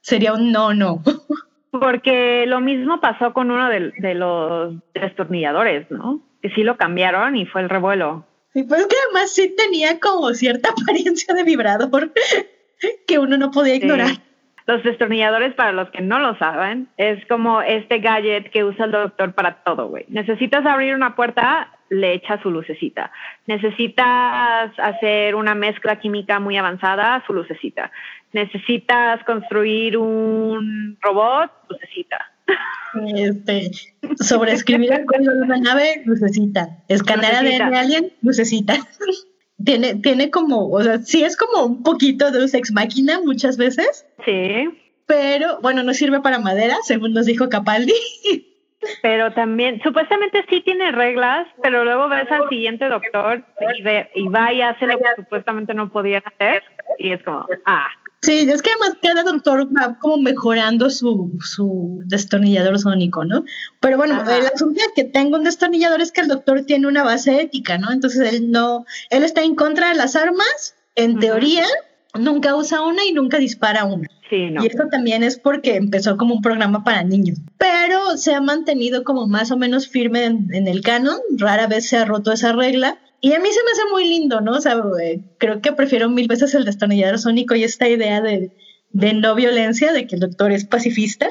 sería 0.00 0.32
un 0.32 0.52
no, 0.52 0.72
no. 0.74 1.02
Porque 1.72 2.44
lo 2.46 2.60
mismo 2.60 3.00
pasó 3.00 3.32
con 3.32 3.50
uno 3.50 3.68
de, 3.68 3.92
de 3.98 4.14
los 4.14 4.74
destornilladores, 4.94 5.90
¿no? 5.90 6.20
Que 6.40 6.50
sí 6.50 6.62
lo 6.62 6.76
cambiaron 6.76 7.34
y 7.34 7.46
fue 7.46 7.62
el 7.62 7.68
revuelo. 7.68 8.26
Sí, 8.52 8.64
pues 8.64 8.80
es 8.82 8.86
que 8.86 8.96
además 9.04 9.32
sí 9.32 9.54
tenía 9.56 9.98
como 9.98 10.32
cierta 10.34 10.70
apariencia 10.82 11.34
de 11.34 11.44
vibrador 11.44 12.12
que 13.06 13.18
uno 13.18 13.36
no 13.36 13.50
podía 13.50 13.74
ignorar. 13.74 14.08
Sí. 14.08 14.22
Los 14.66 14.84
destornilladores, 14.84 15.54
para 15.54 15.72
los 15.72 15.90
que 15.90 16.02
no 16.02 16.20
lo 16.20 16.36
saben, 16.38 16.88
es 16.96 17.24
como 17.26 17.62
este 17.62 17.98
gadget 17.98 18.50
que 18.52 18.62
usa 18.62 18.84
el 18.84 18.92
doctor 18.92 19.34
para 19.34 19.64
todo, 19.64 19.88
güey. 19.88 20.04
Necesitas 20.08 20.64
abrir 20.64 20.94
una 20.94 21.16
puerta, 21.16 21.72
le 21.88 22.14
echa 22.14 22.40
su 22.42 22.50
lucecita. 22.50 23.10
Necesitas 23.46 24.70
hacer 24.78 25.34
una 25.34 25.56
mezcla 25.56 25.98
química 25.98 26.38
muy 26.38 26.56
avanzada, 26.56 27.24
su 27.26 27.32
lucecita. 27.32 27.90
Necesitas 28.32 29.24
construir 29.24 29.98
un 29.98 30.96
robot, 31.00 31.50
lucecita. 31.68 32.31
Este, 33.16 33.70
sobreescribir 34.20 34.92
el 34.92 35.06
código 35.06 35.32
de 35.32 35.40
una 35.42 35.56
nave, 35.58 36.02
lucecita. 36.04 36.68
Escanear. 36.88 37.36
ADN 37.36 37.70
de 37.70 37.78
alguien, 37.78 38.12
lucecita. 38.20 38.74
tiene, 39.64 39.94
tiene 39.96 40.30
como, 40.30 40.68
o 40.68 40.82
sea, 40.82 40.98
sí 40.98 41.24
es 41.24 41.36
como 41.36 41.64
un 41.64 41.82
poquito 41.82 42.30
de 42.30 42.44
ex 42.44 42.72
máquina 42.72 43.20
muchas 43.24 43.56
veces, 43.56 44.06
Sí, 44.24 44.68
pero 45.06 45.58
bueno, 45.62 45.82
no 45.82 45.94
sirve 45.94 46.20
para 46.20 46.38
madera, 46.38 46.76
según 46.84 47.12
nos 47.14 47.26
dijo 47.26 47.48
Capaldi. 47.48 47.92
pero 49.02 49.32
también, 49.32 49.80
supuestamente 49.82 50.44
sí 50.50 50.60
tiene 50.60 50.92
reglas, 50.92 51.46
pero 51.62 51.84
luego 51.84 52.08
ves 52.08 52.30
al 52.30 52.48
siguiente 52.48 52.88
doctor 52.88 53.44
y, 53.78 53.82
ve- 53.82 54.10
y 54.14 54.28
va 54.28 54.52
y 54.52 54.60
hace 54.62 54.86
lo 54.86 54.98
que 54.98 55.04
supuestamente 55.16 55.72
no 55.74 55.90
podía 55.90 56.18
hacer 56.18 56.62
y 56.98 57.12
es 57.12 57.22
como, 57.22 57.46
ah, 57.64 57.88
Sí, 58.22 58.48
es 58.48 58.62
que 58.62 58.70
además 58.70 58.98
cada 59.02 59.24
doctor 59.24 59.68
va 59.76 59.98
como 59.98 60.16
mejorando 60.16 60.90
su, 60.90 61.32
su 61.42 62.02
destornillador 62.04 62.78
sónico, 62.78 63.24
¿no? 63.24 63.44
Pero 63.80 63.96
bueno, 63.96 64.14
Ajá. 64.14 64.38
el 64.38 64.46
asunto 64.46 64.80
de 64.80 64.92
que 64.94 65.02
tenga 65.02 65.38
un 65.38 65.44
destornillador 65.44 66.00
es 66.00 66.12
que 66.12 66.20
el 66.20 66.28
doctor 66.28 66.62
tiene 66.64 66.86
una 66.86 67.02
base 67.02 67.40
ética, 67.40 67.78
¿no? 67.78 67.90
Entonces 67.90 68.32
él 68.32 68.52
no, 68.52 68.86
él 69.10 69.24
está 69.24 69.42
en 69.42 69.56
contra 69.56 69.88
de 69.88 69.96
las 69.96 70.14
armas, 70.14 70.76
en 70.94 71.18
teoría, 71.18 71.66
nunca 72.14 72.54
usa 72.54 72.82
una 72.82 73.04
y 73.04 73.12
nunca 73.12 73.38
dispara 73.38 73.84
una. 73.84 74.08
Sí, 74.32 74.48
no. 74.48 74.64
Y 74.64 74.66
esto 74.66 74.88
también 74.90 75.22
es 75.22 75.38
porque 75.38 75.76
empezó 75.76 76.16
como 76.16 76.36
un 76.36 76.40
programa 76.40 76.84
para 76.84 77.02
niños. 77.02 77.38
Pero 77.58 78.16
se 78.16 78.34
ha 78.34 78.40
mantenido 78.40 79.04
como 79.04 79.26
más 79.26 79.50
o 79.50 79.58
menos 79.58 79.88
firme 79.88 80.24
en, 80.24 80.48
en 80.54 80.68
el 80.68 80.80
canon. 80.80 81.18
Rara 81.36 81.66
vez 81.66 81.86
se 81.86 81.98
ha 81.98 82.06
roto 82.06 82.32
esa 82.32 82.54
regla. 82.54 82.96
Y 83.20 83.34
a 83.34 83.40
mí 83.40 83.48
se 83.50 83.62
me 83.62 83.70
hace 83.72 83.90
muy 83.90 84.08
lindo, 84.08 84.40
¿no? 84.40 84.52
O 84.52 84.60
sea, 84.62 84.82
eh, 85.02 85.20
creo 85.36 85.60
que 85.60 85.72
prefiero 85.72 86.08
mil 86.08 86.28
veces 86.28 86.54
el 86.54 86.64
destornillador 86.64 87.18
sónico 87.18 87.54
y 87.54 87.64
esta 87.64 87.86
idea 87.86 88.22
de, 88.22 88.52
de 88.92 89.12
no 89.12 89.34
violencia, 89.34 89.92
de 89.92 90.06
que 90.06 90.14
el 90.14 90.22
doctor 90.22 90.50
es 90.50 90.64
pacifista. 90.64 91.28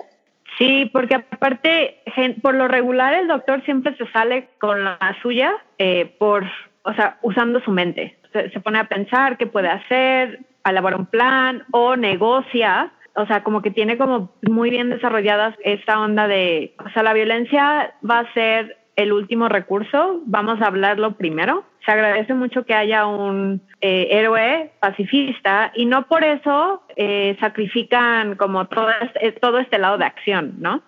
Sí, 0.59 0.87
porque 0.93 1.15
aparte, 1.15 2.03
por 2.43 2.53
lo 2.53 2.67
regular, 2.67 3.15
el 3.15 3.27
doctor 3.27 3.65
siempre 3.65 3.97
se 3.97 4.05
sale 4.11 4.49
con 4.59 4.83
la 4.83 4.99
suya 5.23 5.53
eh, 5.79 6.13
por, 6.19 6.45
o 6.83 6.93
sea, 6.93 7.17
usando 7.23 7.59
su 7.61 7.71
mente. 7.71 8.15
Se, 8.31 8.51
se 8.51 8.59
pone 8.59 8.77
a 8.77 8.87
pensar 8.87 9.39
qué 9.39 9.47
puede 9.47 9.69
hacer, 9.69 10.41
elaborar 10.69 10.99
un 10.99 11.05
plan 11.07 11.63
o 11.71 11.95
negocia. 11.95 12.91
O 13.15 13.25
sea, 13.25 13.43
como 13.43 13.61
que 13.61 13.71
tiene 13.71 13.97
como 13.97 14.31
muy 14.41 14.69
bien 14.69 14.89
desarrolladas 14.89 15.55
esta 15.63 15.99
onda 15.99 16.27
de, 16.27 16.75
o 16.85 16.89
sea, 16.91 17.03
la 17.03 17.13
violencia 17.13 17.93
va 18.07 18.19
a 18.19 18.33
ser 18.33 18.77
el 18.95 19.13
último 19.13 19.49
recurso, 19.49 20.21
vamos 20.25 20.61
a 20.61 20.67
hablarlo 20.67 21.13
primero. 21.17 21.65
Se 21.85 21.91
agradece 21.91 22.33
mucho 22.33 22.65
que 22.65 22.73
haya 22.73 23.07
un 23.07 23.61
eh, 23.81 24.07
héroe 24.11 24.71
pacifista 24.79 25.71
y 25.75 25.85
no 25.85 26.07
por 26.07 26.23
eso 26.23 26.83
eh, 26.95 27.35
sacrifican 27.39 28.35
como 28.35 28.67
todo 28.67 28.89
este, 29.01 29.31
todo 29.33 29.59
este 29.59 29.79
lado 29.79 29.97
de 29.97 30.05
acción, 30.05 30.55
¿no? 30.59 30.83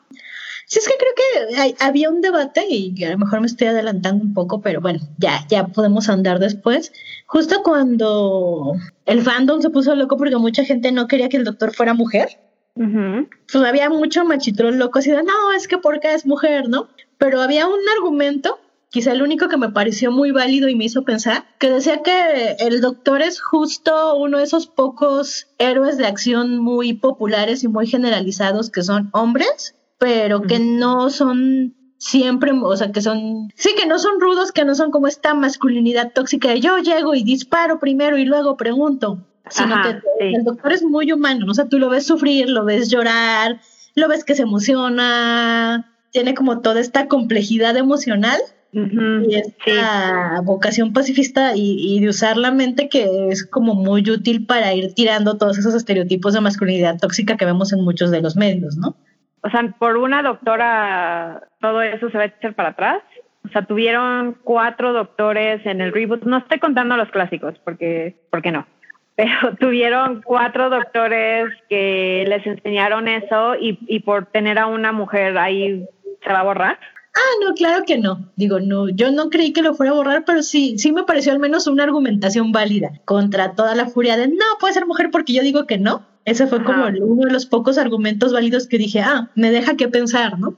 Sí, 0.66 0.80
es 0.80 0.88
que 0.88 0.93
creo 0.97 1.12
que 1.16 1.56
hay- 1.62 1.76
había 1.80 2.10
un 2.10 2.22
debate 2.22 2.66
y 2.70 3.04
a 3.04 3.12
lo 3.12 3.18
mejor 3.18 3.41
me 3.41 3.47
estoy 3.47 3.68
adelantando 3.68 4.24
un 4.24 4.34
poco, 4.34 4.62
pero 4.62 4.82
bueno, 4.82 4.99
ya, 5.18 5.45
ya 5.49 5.68
podemos 5.68 6.10
andar 6.10 6.39
después. 6.39 6.91
Justo 7.28 7.62
cuando 7.64 8.74
el 9.06 9.22
fandom 9.22 9.62
se 9.62 9.70
puso 9.70 9.95
loco 9.95 10.18
porque 10.18 10.36
mucha 10.38 10.64
gente 10.66 10.91
no 10.91 11.08
quería 11.08 11.30
que 11.30 11.38
el 11.38 11.43
doctor 11.43 11.74
fuera 11.74 11.93
mujer, 11.93 12.39
Ujú. 12.76 13.28
pues 13.51 13.64
había 13.64 13.89
mucho 13.89 14.26
machitrón 14.26 14.80
loco 14.80 14.99
así 14.99 15.12
de, 15.12 15.24
no, 15.24 15.51
es 15.56 15.68
que 15.68 15.78
porque 15.78 16.14
es 16.14 16.26
mujer, 16.26 16.70
¿no? 16.70 16.88
Pero 17.18 17.41
había 17.41 17.68
un 17.68 17.80
argumento, 17.97 18.60
quizá 18.89 19.12
el 19.12 19.22
único 19.22 19.47
que 19.47 19.58
me 19.58 19.70
pareció 19.70 20.12
muy 20.12 20.32
válido 20.32 20.68
y 20.70 20.76
me 20.76 20.86
hizo 20.86 21.04
pensar, 21.04 21.45
que 21.60 21.70
decía 21.72 22.01
que 22.04 22.56
el 22.60 22.82
doctor 22.82 23.22
es 23.22 23.39
justo 23.41 24.16
uno 24.16 24.38
de 24.39 24.43
esos 24.43 24.68
pocos 24.68 25.47
héroes 25.58 25.97
de 25.97 26.06
acción 26.08 26.58
muy 26.58 26.93
populares 26.93 27.64
y 27.64 27.68
muy 27.68 27.88
generalizados 27.88 28.70
que 28.70 28.84
son 28.84 29.10
hombres, 29.14 29.76
pero 30.04 30.41
que 30.41 30.60
no 30.60 31.10
son 31.10 31.76
siempre, 31.97 32.51
o 32.51 32.76
sea, 32.76 32.91
que 32.91 33.01
son, 33.01 33.47
sí, 33.56 33.70
que 33.80 33.88
no 33.88 33.97
son 33.99 34.20
rudos, 34.20 34.51
que 34.51 34.66
no 34.66 34.76
son 34.76 34.91
como 34.91 35.08
esta 35.08 35.34
masculinidad 35.34 36.12
tóxica 36.12 36.49
de 36.49 36.60
yo 36.60 36.78
llego 36.80 37.16
y 37.16 37.24
disparo 37.24 37.80
primero 37.80 38.18
y 38.18 38.26
luego 38.26 38.58
pregunto, 38.58 39.26
sino 39.49 39.76
Ajá, 39.76 40.01
que 40.01 40.01
sí. 40.20 40.36
el 40.36 40.43
doctor 40.43 40.74
es 40.74 40.84
muy 40.84 41.14
humano, 41.14 41.45
¿no? 41.45 41.54
o 41.54 41.56
sea, 41.56 41.70
tú 41.70 41.80
lo 41.80 41.88
ves 41.88 42.06
sufrir, 42.06 42.49
lo 42.49 42.66
ves 42.66 42.89
llorar, 42.89 43.62
lo 43.95 44.10
ves 44.10 44.26
que 44.26 44.36
se 44.36 44.41
emociona, 44.41 45.89
tiene 46.12 46.34
como 46.34 46.60
toda 46.60 46.82
esta 46.82 47.08
complejidad 47.08 47.78
emocional 47.78 48.41
y 48.74 49.36
esta 49.36 50.41
vocación 50.43 50.91
pacifista 50.91 51.56
y, 51.56 51.78
y 51.80 52.01
de 52.01 52.10
usar 52.10 52.36
la 52.36 52.51
mente 52.51 52.89
que 52.89 53.30
es 53.30 53.45
como 53.45 53.74
muy 53.74 54.01
útil 54.10 54.45
para 54.45 54.74
ir 54.74 54.93
tirando 54.95 55.38
todos 55.38 55.58
esos 55.60 55.76
estereotipos 55.76 56.34
de 56.34 56.41
masculinidad 56.41 56.99
tóxica 56.99 57.38
que 57.38 57.45
vemos 57.45 57.72
en 57.72 57.86
muchos 57.86 58.12
de 58.12 58.22
los 58.22 58.36
medios, 58.36 58.76
¿no? 58.76 58.97
O 59.44 59.50
sea, 59.50 59.62
por 59.78 59.98
una 59.98 60.24
doctora 60.24 61.44
todo 61.60 61.82
eso 61.82 62.10
se 62.10 62.18
va 62.18 62.24
a 62.24 62.28
echar 62.28 62.56
para 62.56 62.70
atrás. 62.70 63.02
O 63.46 63.50
sea, 63.50 63.66
tuvieron 63.66 64.38
cuatro 64.44 64.94
doctores 64.94 65.66
en 65.66 65.82
el 65.82 65.91
reboot. 65.91 66.24
No 66.24 66.38
estoy 66.38 66.60
contando 66.60 66.96
los 66.96 67.10
clásicos 67.10 67.56
porque, 67.64 68.16
porque 68.32 68.52
no. 68.52 68.66
Pero 69.16 69.56
tuvieron 69.60 70.22
cuatro 70.24 70.70
doctores 70.70 71.50
que 71.70 72.26
les 72.28 72.46
enseñaron 72.48 73.08
eso 73.08 73.56
y, 73.56 73.78
y 73.88 74.00
por 74.00 74.26
tener 74.28 74.58
a 74.58 74.68
una 74.68 74.91
mujer 74.91 75.38
ahí 75.38 75.86
se 76.24 76.34
va 76.34 76.39
a 76.39 76.44
borrar. 76.44 76.80
Ah, 77.16 77.46
no, 77.46 77.54
claro 77.54 77.84
que 77.86 77.98
no. 77.98 78.32
Digo, 78.36 78.60
no, 78.60 78.89
yo 78.89 79.12
no 79.12 79.30
creí 79.30 79.54
que 79.54 79.62
lo 79.62 79.76
fuera 79.76 79.91
a 79.91 79.96
borrar, 79.96 80.24
pero 80.26 80.41
sí, 80.41 80.80
sí 80.80 80.91
me 80.91 81.04
pareció 81.04 81.32
al 81.32 81.39
menos 81.39 81.68
una 81.68 81.84
argumentación 81.84 82.52
válida 82.52 82.91
contra 83.06 83.54
toda 83.54 83.76
la 83.76 83.86
furia 83.86 84.18
de 84.18 84.30
no 84.30 84.46
puede 84.60 84.74
ser 84.74 84.88
mujer 84.88 85.10
porque 85.12 85.34
yo 85.34 85.44
digo 85.44 85.68
que 85.68 85.78
no. 85.78 86.08
Ese 86.26 86.47
fue 86.47 86.63
como 86.63 86.86
uno 86.86 87.26
de 87.26 87.32
los 87.34 87.45
pocos 87.45 87.78
argumentos 87.78 88.32
válidos 88.34 88.67
que 88.67 88.78
dije, 88.78 89.01
ah, 89.01 89.30
me 89.36 89.51
deja 89.51 89.76
que 89.76 89.88
pensar, 89.89 90.39
¿no? 90.39 90.55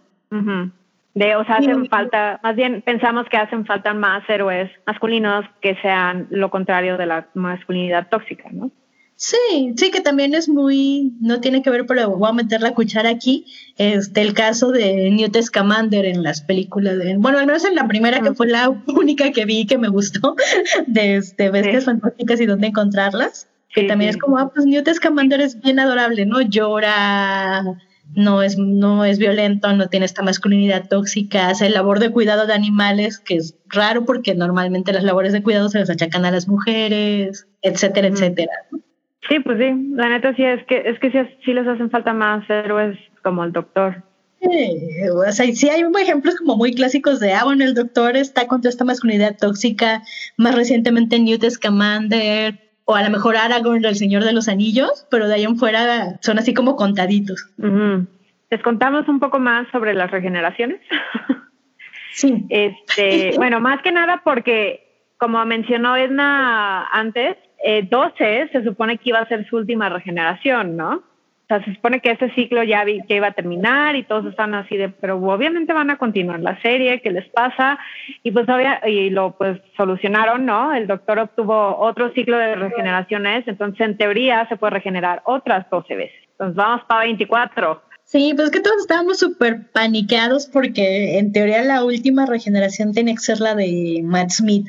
De, 1.16 1.36
o 1.38 1.46
sea, 1.46 1.60
Sí. 1.60 1.66
hacen 1.70 1.88
falta, 1.88 2.40
más 2.44 2.56
bien 2.56 2.82
pensamos 2.86 3.26
que 3.32 3.38
hacen 3.38 3.66
falta 3.66 3.94
más 3.94 4.30
héroes 4.30 4.70
masculinos 4.86 5.46
que 5.62 5.76
sean 5.82 6.28
lo 6.30 6.50
contrario 6.52 6.98
de 6.98 7.06
la 7.06 7.30
masculinidad 7.34 8.10
tóxica, 8.10 8.50
¿no? 8.52 8.70
Sí, 9.18 9.74
sí, 9.78 9.92
que 9.92 10.02
también 10.02 10.36
es 10.36 10.50
muy, 10.50 11.14
no 11.22 11.40
tiene 11.40 11.62
que 11.62 11.70
ver, 11.70 11.86
pero 11.86 12.10
voy 12.18 12.30
a 12.30 12.34
meter 12.34 12.60
la 12.60 12.74
cuchara 12.74 13.10
aquí, 13.10 13.46
este, 13.78 14.22
el 14.22 14.34
caso 14.34 14.72
de 14.74 15.10
Newt 15.10 15.38
Scamander 15.42 16.04
en 16.04 16.22
las 16.22 16.42
películas 16.42 16.98
de, 16.98 17.16
bueno, 17.16 17.38
al 17.40 17.46
menos 17.46 17.64
en 17.64 17.76
la 17.76 17.88
primera 17.88 18.20
que 18.20 18.34
fue 18.34 18.48
la 18.48 18.70
única 18.88 19.32
que 19.32 19.46
vi 19.46 19.66
que 19.68 19.78
me 19.78 19.88
gustó, 19.88 20.36
de 20.86 21.16
este, 21.16 21.50
Bestias 21.50 21.84
Sí. 21.84 21.92
Fantásticas 21.92 22.42
y 22.42 22.46
dónde 22.46 22.68
encontrarlas, 22.68 23.48
que 23.76 23.82
Sí, 23.82 23.88
también 23.88 24.12
sí. 24.12 24.18
es 24.18 24.22
como, 24.22 24.38
ah, 24.40 24.50
pues 24.52 24.66
Newt 24.66 24.88
Scamander 24.88 25.42
es 25.42 25.62
bien 25.62 25.80
adorable, 25.80 26.26
¿no? 26.26 26.42
Llora, 26.42 27.62
no 28.16 28.42
es, 28.42 28.58
no 28.58 29.04
es 29.04 29.20
violento, 29.20 29.72
no 29.74 29.88
tiene 29.88 30.06
esta 30.06 30.24
masculinidad 30.24 30.88
tóxica, 30.88 31.50
hace 31.50 31.70
labor 31.70 32.00
de 32.00 32.10
cuidado 32.10 32.48
de 32.48 32.54
animales, 32.54 33.20
que 33.20 33.36
es 33.36 33.58
raro 33.68 34.06
porque 34.06 34.34
normalmente 34.34 34.94
las 34.94 35.04
labores 35.04 35.34
de 35.34 35.44
cuidado 35.44 35.70
se 35.70 35.80
les 35.80 35.90
achacan 35.90 36.26
a 36.26 36.32
las 36.32 36.48
mujeres, 36.48 37.48
etcétera, 37.62 38.08
etcétera. 38.08 38.54
Sí, 39.28 39.40
pues 39.40 39.58
sí, 39.58 39.92
la 39.96 40.10
neta 40.10 40.34
sí 40.36 40.44
es 40.44 40.66
que 40.68 40.84
es 40.86 41.00
que 41.00 41.12
sí, 41.12 41.18
sí 41.44 41.54
les 41.54 41.68
hacen 41.68 41.90
falta 41.90 42.14
más 42.14 42.50
héroes 42.50 42.98
como 43.24 43.44
el 43.44 43.52
doctor. 43.52 44.04
Eh, 44.42 45.10
o 45.10 45.32
sea, 45.32 45.46
sí 45.54 45.70
hay 45.70 45.84
ejemplos 46.02 46.36
como 46.36 46.56
muy 46.56 46.74
clásicos 46.74 47.20
de, 47.20 47.34
ah, 47.34 47.44
bueno, 47.44 47.66
el 47.66 47.74
doctor 47.74 48.16
está 48.16 48.48
contra 48.48 48.70
esta 48.70 48.86
masculinidad 48.86 49.36
tóxica, 49.38 50.04
más 50.38 50.54
recientemente 50.56 51.20
Newt 51.20 51.44
Scamander, 51.50 52.65
o 52.86 52.96
a 52.96 53.04
lo 53.04 53.10
mejor 53.10 53.36
Aragorn, 53.36 53.84
el 53.84 53.96
Señor 53.96 54.24
de 54.24 54.34
los 54.34 54.48
Anillos, 54.48 55.08
pero 55.10 55.28
de 55.28 55.36
ahí 55.36 55.44
en 55.44 55.58
fuera 55.58 56.20
son 56.22 56.38
así 56.38 56.54
como 56.54 56.76
contaditos. 56.76 57.52
Les 58.50 58.62
contamos 58.62 59.08
un 59.08 59.20
poco 59.20 59.40
más 59.40 59.68
sobre 59.72 59.94
las 59.94 60.12
regeneraciones. 60.12 60.80
Sí. 62.16 62.46
Este, 62.48 63.34
bueno, 63.36 63.60
más 63.60 63.82
que 63.82 63.92
nada 63.92 64.22
porque, 64.24 65.04
como 65.18 65.44
mencionó 65.46 65.98
Edna 65.98 66.88
antes, 66.88 67.36
eh, 67.62 67.86
12 67.92 68.52
se 68.54 68.64
supone 68.64 68.98
que 68.98 69.10
iba 69.10 69.20
a 69.20 69.28
ser 69.28 69.46
su 69.50 69.58
última 69.58 69.90
regeneración, 69.90 70.78
¿no? 70.78 71.04
O 71.46 71.48
sea, 71.48 71.64
se 71.64 71.76
supone 71.76 72.00
que 72.00 72.10
ese 72.10 72.32
ciclo 72.32 72.64
ya, 72.64 72.84
vi- 72.84 73.02
ya 73.08 73.16
iba 73.18 73.28
a 73.28 73.32
terminar 73.34 73.96
y 73.96 74.02
todos 74.04 74.26
están 74.26 74.56
así 74.56 74.78
de, 74.78 74.90
pero 74.90 75.18
obviamente 75.18 75.74
van 75.74 75.92
a 75.92 75.98
continuar 76.00 76.40
la 76.40 76.60
serie, 76.62 77.02
¿qué 77.02 77.12
les 77.12 77.30
pasa? 77.30 77.78
Y 78.24 78.32
pues 78.32 78.50
obvia, 78.50 78.82
y 78.88 79.12
lo 79.12 79.38
pues 79.38 79.60
solucionaron, 79.78 80.44
¿no? 80.46 80.74
El 80.74 80.88
doctor 80.88 81.20
obtuvo 81.20 81.78
otro 81.78 82.12
ciclo 82.14 82.38
de 82.40 82.56
regeneraciones, 82.56 83.48
entonces 83.48 83.80
en 83.82 83.96
teoría 83.96 84.48
se 84.50 84.58
puede 84.58 84.72
regenerar 84.72 85.22
otras 85.26 85.70
12 85.70 85.96
veces. 85.96 86.18
Entonces 86.32 86.56
vamos 86.56 86.82
para 86.88 87.02
24. 87.02 87.82
Sí, 88.06 88.34
pues 88.36 88.48
es 88.48 88.52
que 88.52 88.62
todos 88.62 88.78
estábamos 88.82 89.20
súper 89.20 89.72
paniqueados 89.72 90.48
porque 90.52 91.20
en 91.20 91.32
teoría 91.32 91.62
la 91.64 91.84
última 91.84 92.26
regeneración 92.26 92.92
tenía 92.94 93.14
que 93.14 93.20
ser 93.20 93.40
la 93.40 93.54
de 93.54 94.02
Matt 94.04 94.30
Smith. 94.32 94.68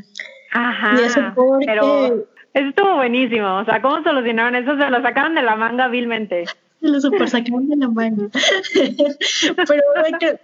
Ajá. 0.53 0.93
Y 0.99 1.05
eso 1.05 1.21
porque- 1.35 1.67
Pero 1.67 2.07
eso 2.55 2.69
estuvo 2.69 2.95
buenísimo. 2.97 3.59
O 3.59 3.65
sea, 3.67 3.83
¿cómo 3.83 4.03
solucionaron 4.03 4.55
eso? 4.55 4.77
Se 4.79 4.89
lo 4.91 5.03
sacaron 5.03 5.35
de 5.35 5.43
la 5.43 5.57
manga 5.57 5.89
vilmente. 5.89 6.45
Se 6.81 6.89
lo 6.89 7.01
super 7.01 7.29
sacaron 7.29 7.69
de 7.69 7.77
la 7.77 7.89
mano. 7.89 8.31
Pero 8.75 9.83
bueno, 9.95 10.19
que 10.19 10.39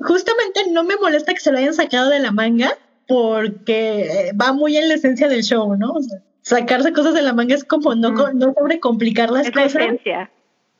justamente 0.00 0.60
no 0.70 0.84
me 0.84 0.96
molesta 0.96 1.34
que 1.34 1.40
se 1.40 1.52
lo 1.52 1.58
hayan 1.58 1.74
sacado 1.74 2.10
de 2.10 2.18
la 2.18 2.32
manga 2.32 2.76
porque 3.08 4.02
eh, 4.02 4.32
va 4.40 4.52
muy 4.52 4.76
en 4.76 4.88
la 4.88 4.94
esencia 4.94 5.28
del 5.28 5.42
show, 5.42 5.76
¿no? 5.76 5.92
O 5.92 6.02
sea, 6.02 6.18
sacarse 6.42 6.92
cosas 6.92 7.14
de 7.14 7.22
la 7.22 7.32
manga 7.34 7.54
es 7.54 7.64
como 7.64 7.94
no, 7.94 8.14
co- 8.14 8.32
no 8.32 8.52
sobrecomplicar 8.54 9.30
las 9.30 9.46
Es 9.48 9.54
la 9.54 9.62
cosas. 9.64 9.82
esencia. 9.82 10.30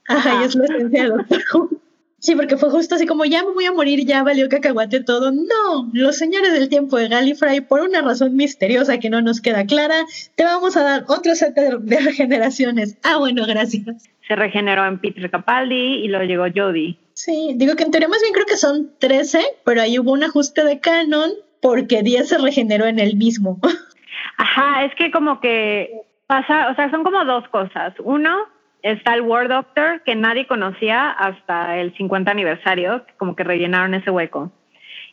Ajá, 0.09 0.41
y 0.43 0.45
es 0.47 0.55
la 0.55 0.65
esencia 0.65 1.05
de. 1.11 1.25
Sí, 2.19 2.37
porque 2.37 2.57
fue 2.57 2.71
justo 2.71 2.95
así 2.95 3.05
como 3.05 3.25
ya 3.25 3.43
me 3.43 3.51
voy 3.51 3.65
a 3.65 3.73
morir, 3.73 4.07
ya 4.07 4.23
valió 4.23 4.49
cacahuate 4.49 5.01
todo. 5.03 5.33
No, 5.33 5.91
los 5.93 6.17
señores 6.17 6.53
del 6.53 6.69
tiempo 6.69 6.97
de 6.97 7.09
Gallifrey, 7.09 7.63
por 7.63 7.81
una 7.81 8.01
razón 8.01 8.37
misteriosa 8.37 8.99
que 8.99 9.11
no 9.11 9.21
nos 9.23 9.41
queda 9.41 9.67
clara, 9.67 10.05
te 10.37 10.45
vamos 10.45 10.77
a 10.77 10.85
dar 10.85 11.05
otro 11.09 11.35
set 11.35 11.53
de 11.57 11.99
regeneraciones. 11.99 12.97
Ah, 13.03 13.17
bueno, 13.17 13.45
gracias. 13.45 14.09
Se 14.29 14.37
regeneró 14.37 14.87
en 14.87 14.99
Peter 14.99 15.31
Capaldi 15.31 16.05
y 16.05 16.09
luego 16.09 16.25
llegó 16.25 16.45
Jodie. 16.55 16.97
Sí, 17.15 17.53
digo 17.57 17.75
que 17.77 17.83
en 17.83 17.91
teoría 17.91 18.09
más 18.09 18.21
bien 18.23 18.33
creo 18.33 18.47
que 18.47 18.57
son 18.57 18.91
13, 18.99 19.41
pero 19.65 19.83
ahí 19.83 19.99
hubo 19.99 20.13
un 20.13 20.25
ajuste 20.25 20.65
de 20.65 20.81
canon 20.81 21.31
porque 21.61 22.03
10 22.03 22.29
se 22.29 22.39
regeneró 22.39 22.87
en 22.87 22.99
el 22.99 23.17
mismo. 23.17 23.61
Ajá, 24.39 24.85
es 24.85 24.95
que 24.95 25.11
como 25.11 25.41
que 25.41 25.91
pasa, 26.27 26.69
o 26.71 26.75
sea, 26.75 26.91
son 26.91 27.05
como 27.05 27.25
dos 27.25 27.47
cosas. 27.49 27.95
Uno, 27.99 28.37
está 28.83 29.15
el 29.15 29.23
War 29.23 29.49
Doctor 29.49 30.03
que 30.05 30.15
nadie 30.15 30.47
conocía 30.47 31.11
hasta 31.11 31.77
el 31.79 31.95
50 31.97 32.31
aniversario, 32.31 33.05
como 33.19 33.37
que 33.37 33.45
rellenaron 33.45 33.95
ese 33.95 34.11
hueco. 34.11 34.51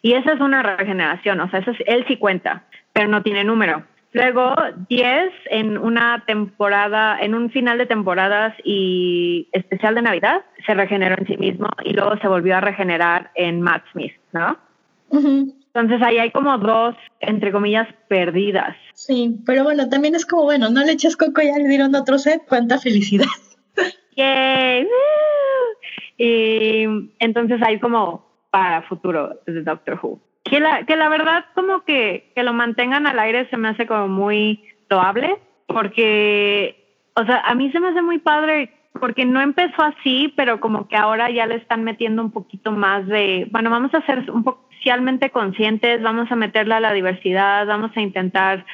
Y 0.02 0.14
esa 0.14 0.32
es 0.34 0.40
una 0.40 0.64
regeneración, 0.64 1.40
o 1.42 1.50
sea, 1.50 1.60
eso 1.60 1.72
es- 1.72 1.84
él 1.86 2.06
sí 2.08 2.16
cuenta, 2.18 2.64
pero 2.94 3.08
no 3.10 3.22
tiene 3.22 3.44
número. 3.44 3.84
Luego 4.12 4.56
10 4.90 5.32
en 5.52 5.78
una 5.78 6.24
temporada, 6.26 7.20
en 7.20 7.36
un 7.36 7.52
final 7.52 7.78
de 7.78 7.86
temporadas 7.86 8.56
y 8.64 9.48
especial 9.52 9.96
de 9.96 10.02
Navidad, 10.02 10.42
se 10.66 10.74
regeneró 10.74 11.16
en 11.18 11.28
sí 11.28 11.38
mismo 11.38 11.68
y 11.84 11.94
luego 11.94 12.18
se 12.18 12.28
volvió 12.28 12.58
a 12.58 12.62
regenerar 12.62 13.32
en 13.36 13.62
Matt 13.62 13.84
Smith, 13.92 14.14
¿no? 14.32 14.58
Entonces 15.12 16.02
ahí 16.02 16.18
hay 16.18 16.32
como 16.32 16.58
dos, 16.58 16.96
entre 17.20 17.52
comillas, 17.52 17.88
perdidas. 18.08 18.76
Sí, 18.94 19.40
pero 19.46 19.64
bueno, 19.64 19.88
también 19.90 20.16
es 20.16 20.26
como, 20.26 20.44
bueno, 20.44 20.70
no 20.70 20.84
le 20.84 20.94
eches 20.94 21.16
coco, 21.16 21.42
ya 21.42 21.58
le 21.58 21.68
dieron 21.68 21.94
otro 21.96 22.18
set, 22.18 22.42
cuánta 22.48 22.80
felicidad. 22.80 23.28
Y 26.22 26.84
entonces 27.20 27.62
hay 27.66 27.80
como 27.80 28.26
para 28.50 28.82
futuro 28.82 29.40
de 29.48 29.62
Doctor 29.62 29.98
Who. 30.04 30.20
Que 30.50 30.60
la, 30.60 30.84
que 30.86 30.96
la 30.96 31.10
verdad 31.10 31.46
como 31.54 31.84
que, 31.84 32.32
que 32.36 32.44
lo 32.44 32.54
mantengan 32.54 33.08
al 33.08 33.20
aire 33.20 33.48
se 33.50 33.58
me 33.58 33.70
hace 33.70 33.86
como 33.86 34.08
muy 34.08 34.64
loable 34.90 35.38
porque, 35.68 36.98
o 37.14 37.24
sea, 37.24 37.42
a 37.42 37.54
mí 37.54 37.72
se 37.72 37.80
me 37.80 37.90
hace 37.90 38.02
muy 38.02 38.20
padre 38.20 38.74
porque 39.00 39.26
no 39.26 39.40
empezó 39.42 39.84
así, 39.84 40.34
pero 40.36 40.60
como 40.60 40.88
que 40.88 40.96
ahora 40.96 41.30
ya 41.30 41.46
le 41.46 41.56
están 41.56 41.84
metiendo 41.84 42.22
un 42.22 42.32
poquito 42.32 42.72
más 42.72 43.06
de, 43.08 43.48
bueno, 43.52 43.70
vamos 43.70 43.94
a 43.94 44.06
ser 44.06 44.30
un 44.32 44.44
poco 44.44 44.68
socialmente 44.78 45.30
conscientes, 45.30 46.02
vamos 46.02 46.32
a 46.32 46.36
meterle 46.36 46.74
a 46.74 46.80
la 46.80 46.94
diversidad, 46.94 47.68
vamos 47.68 47.92
a 47.96 48.02
intentar 48.02 48.66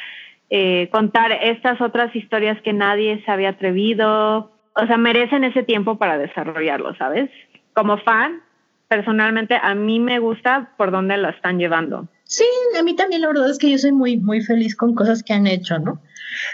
eh, 0.49 0.87
contar 0.91 1.31
estas 1.31 1.81
otras 1.81 2.15
historias 2.15 2.61
que 2.61 2.73
nadie 2.73 3.21
se 3.25 3.31
había 3.31 3.49
atrevido. 3.49 4.51
O 4.73 4.85
sea, 4.87 4.97
merecen 4.97 5.43
ese 5.43 5.63
tiempo 5.63 5.97
para 5.97 6.17
desarrollarlo, 6.17 6.95
¿sabes? 6.95 7.29
Como 7.73 7.97
fan, 7.97 8.41
personalmente 8.87 9.55
a 9.61 9.75
mí 9.75 9.99
me 9.99 10.19
gusta 10.19 10.73
por 10.77 10.91
dónde 10.91 11.17
lo 11.17 11.29
están 11.29 11.57
llevando. 11.59 12.07
Sí, 12.23 12.45
a 12.77 12.83
mí 12.83 12.95
también 12.95 13.21
la 13.21 13.27
verdad 13.27 13.49
es 13.49 13.57
que 13.59 13.69
yo 13.69 13.77
soy 13.77 13.91
muy, 13.91 14.17
muy 14.17 14.41
feliz 14.41 14.75
con 14.75 14.95
cosas 14.95 15.21
que 15.23 15.33
han 15.33 15.45
hecho, 15.47 15.77
¿no? 15.79 16.01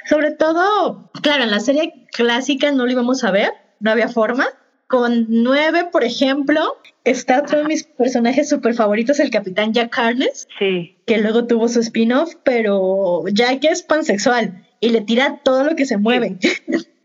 Sobre 0.05 0.31
todo, 0.31 1.09
claro, 1.21 1.43
en 1.43 1.51
la 1.51 1.59
serie 1.59 1.93
clásica 2.11 2.71
no 2.71 2.85
lo 2.85 2.91
íbamos 2.91 3.23
a 3.23 3.31
ver, 3.31 3.51
no 3.79 3.91
había 3.91 4.09
forma. 4.09 4.45
Con 4.87 5.27
nueve, 5.29 5.87
por 5.89 6.03
ejemplo, 6.03 6.75
está 7.05 7.39
otro 7.39 7.59
de 7.59 7.63
mis 7.63 7.83
personajes 7.85 8.49
súper 8.49 8.73
favoritos, 8.73 9.21
el 9.21 9.29
Capitán 9.31 9.71
Jack 9.71 9.97
Harness, 9.97 10.49
Sí, 10.59 10.97
que 11.07 11.17
luego 11.19 11.47
tuvo 11.47 11.69
su 11.69 11.79
spin-off, 11.79 12.33
pero 12.43 13.23
Jack 13.31 13.63
es 13.63 13.83
pansexual 13.83 14.67
y 14.81 14.89
le 14.89 14.99
tira 15.01 15.39
todo 15.45 15.63
lo 15.63 15.75
que 15.77 15.85
se 15.85 15.97
mueve. 15.97 16.37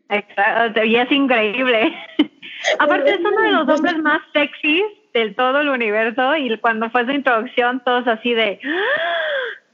exacto. 0.09 0.83
Y 0.85 0.97
es 0.97 1.11
increíble. 1.13 1.95
Aparte 2.81 3.11
es 3.13 3.21
uno 3.21 3.41
de 3.43 3.53
los 3.53 3.69
hombres 3.69 3.97
más 3.99 4.21
sexys 4.33 4.83
del 5.19 5.35
todo 5.35 5.61
el 5.61 5.69
universo 5.69 6.37
y 6.37 6.59
cuando 6.61 6.91
fue 6.91 7.05
su 7.07 7.13
introducción 7.13 7.83
todos 7.85 8.07
así 8.07 8.35
de 8.35 8.61
¡Ah! 8.65 8.83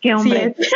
qué 0.00 0.14
hombre. 0.14 0.54
Sí, 0.58 0.68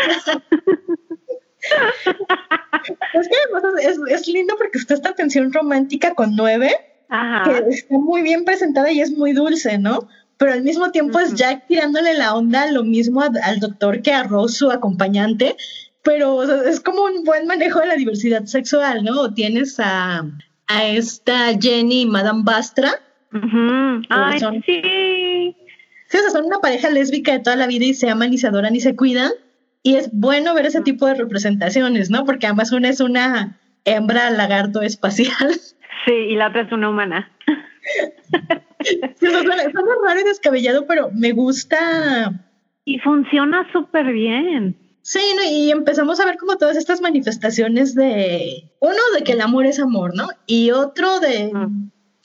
es 3.15 3.29
que 3.29 3.35
además 3.45 3.65
es, 3.83 3.99
es 4.09 4.29
lindo 4.29 4.55
porque 4.57 4.79
está 4.79 4.95
esta 4.95 5.15
tensión 5.15 5.53
romántica 5.53 6.15
con 6.15 6.35
nueve, 6.37 6.71
Ajá. 7.09 7.45
que 7.45 7.69
está 7.75 7.99
muy 7.99 8.23
bien 8.23 8.45
presentada 8.45 8.91
y 8.91 9.01
es 9.01 9.11
muy 9.11 9.33
dulce, 9.33 9.79
¿no? 9.79 10.09
Pero 10.39 10.53
al 10.53 10.63
mismo 10.63 10.91
tiempo 10.91 11.19
es. 11.19 11.35
Jack 11.35 11.67
tirándole 11.67 12.15
la 12.15 12.35
onda 12.35 12.71
lo 12.71 12.85
mismo 12.85 13.23
a- 13.23 13.31
al 13.45 13.59
doctor 13.61 14.03
que 14.03 14.13
a 14.13 14.23
Rose, 14.25 14.57
su 14.59 14.71
acompañante, 14.71 15.57
pero 16.03 16.35
o 16.37 16.47
sea, 16.47 16.57
es 16.69 16.81
como 16.81 17.05
un 17.05 17.25
buen 17.25 17.47
manejo 17.47 17.81
de 17.81 17.87
la 17.87 17.95
diversidad 17.95 18.45
sexual, 18.45 19.03
¿no? 19.03 19.33
Tienes 19.33 19.81
a, 19.81 20.25
a 20.67 20.85
esta 20.87 21.55
Jenny, 21.59 22.05
Madame 22.07 22.43
Bastra, 22.45 23.01
Ujú. 23.33 24.03
Ay, 24.09 24.39
son- 24.41 24.63
sí. 24.65 25.55
Sí, 26.09 26.19
o 26.19 26.21
sea, 26.21 26.31
son 26.31 26.45
una 26.47 26.61
pareja 26.61 26.89
lésbica 26.91 27.33
de 27.33 27.41
toda 27.41 27.57
la 27.57 27.67
vida 27.67 27.85
y 27.85 27.95
se 27.95 28.09
aman 28.09 28.33
y 28.33 28.39
se 28.39 28.47
adoran 28.47 28.75
y 28.77 28.81
se 28.81 28.95
cuidan. 28.95 29.33
Y 29.83 29.97
es 29.97 30.11
bueno 30.13 30.55
ver 30.55 30.67
ese 30.67 30.81
tipo 30.81 31.07
de 31.07 31.15
representaciones, 31.15 32.11
¿no? 32.11 32.25
Porque 32.25 32.47
además 32.47 32.73
una 32.73 32.89
es 32.89 33.01
una 33.01 33.59
hembra 33.85 34.31
lagarto 34.31 34.83
espacial. 34.83 35.35
Sí, 36.07 36.13
y 36.13 36.37
la 36.37 36.49
otra 36.49 36.63
es 36.63 36.71
una 36.73 36.89
humana. 36.91 37.33
Sí, 38.85 39.27
o 39.27 39.31
sea, 39.31 39.43
suena, 39.43 39.63
suena 39.63 39.91
raro 40.07 40.21
y 40.21 40.25
descabellado, 40.25 40.87
pero 40.87 41.11
me 41.13 41.33
gusta. 41.33 42.33
Y 42.85 42.99
funciona 43.01 43.67
súper 43.73 44.13
bien. 44.13 44.77
Sí, 45.03 45.21
¿no? 45.37 45.43
y 45.51 45.71
empezamos 45.71 46.19
a 46.21 46.25
ver 46.25 46.37
como 46.37 46.57
todas 46.57 46.77
estas 46.77 47.01
manifestaciones 47.01 47.95
de, 47.95 48.71
uno, 48.81 48.95
de 49.17 49.25
que 49.25 49.33
el 49.33 49.41
amor 49.41 49.67
es 49.67 49.79
amor, 49.81 50.15
¿no? 50.15 50.29
Y 50.47 50.71
otro 50.73 51.19
de. 51.21 51.51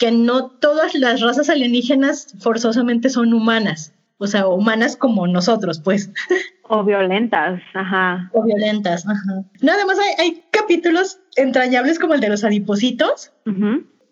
Que 0.01 0.11
no 0.11 0.47
todas 0.47 0.95
las 0.95 1.21
razas 1.21 1.47
alienígenas 1.47 2.33
forzosamente 2.39 3.07
son 3.07 3.35
humanas, 3.35 3.93
o 4.17 4.25
sea, 4.25 4.47
humanas 4.47 4.97
como 4.97 5.27
nosotros, 5.27 5.79
pues. 5.79 6.09
O 6.73 6.85
violentas, 6.85 7.61
ajá. 7.73 8.31
O 8.33 8.43
violentas, 8.43 9.05
ajá. 9.05 9.43
No, 9.61 9.71
además 9.73 9.97
hay, 9.99 10.25
hay 10.25 10.43
capítulos 10.51 11.19
entrañables 11.35 11.99
como 11.99 12.13
el 12.13 12.21
de 12.21 12.29
los 12.29 12.45
adipositos, 12.45 13.33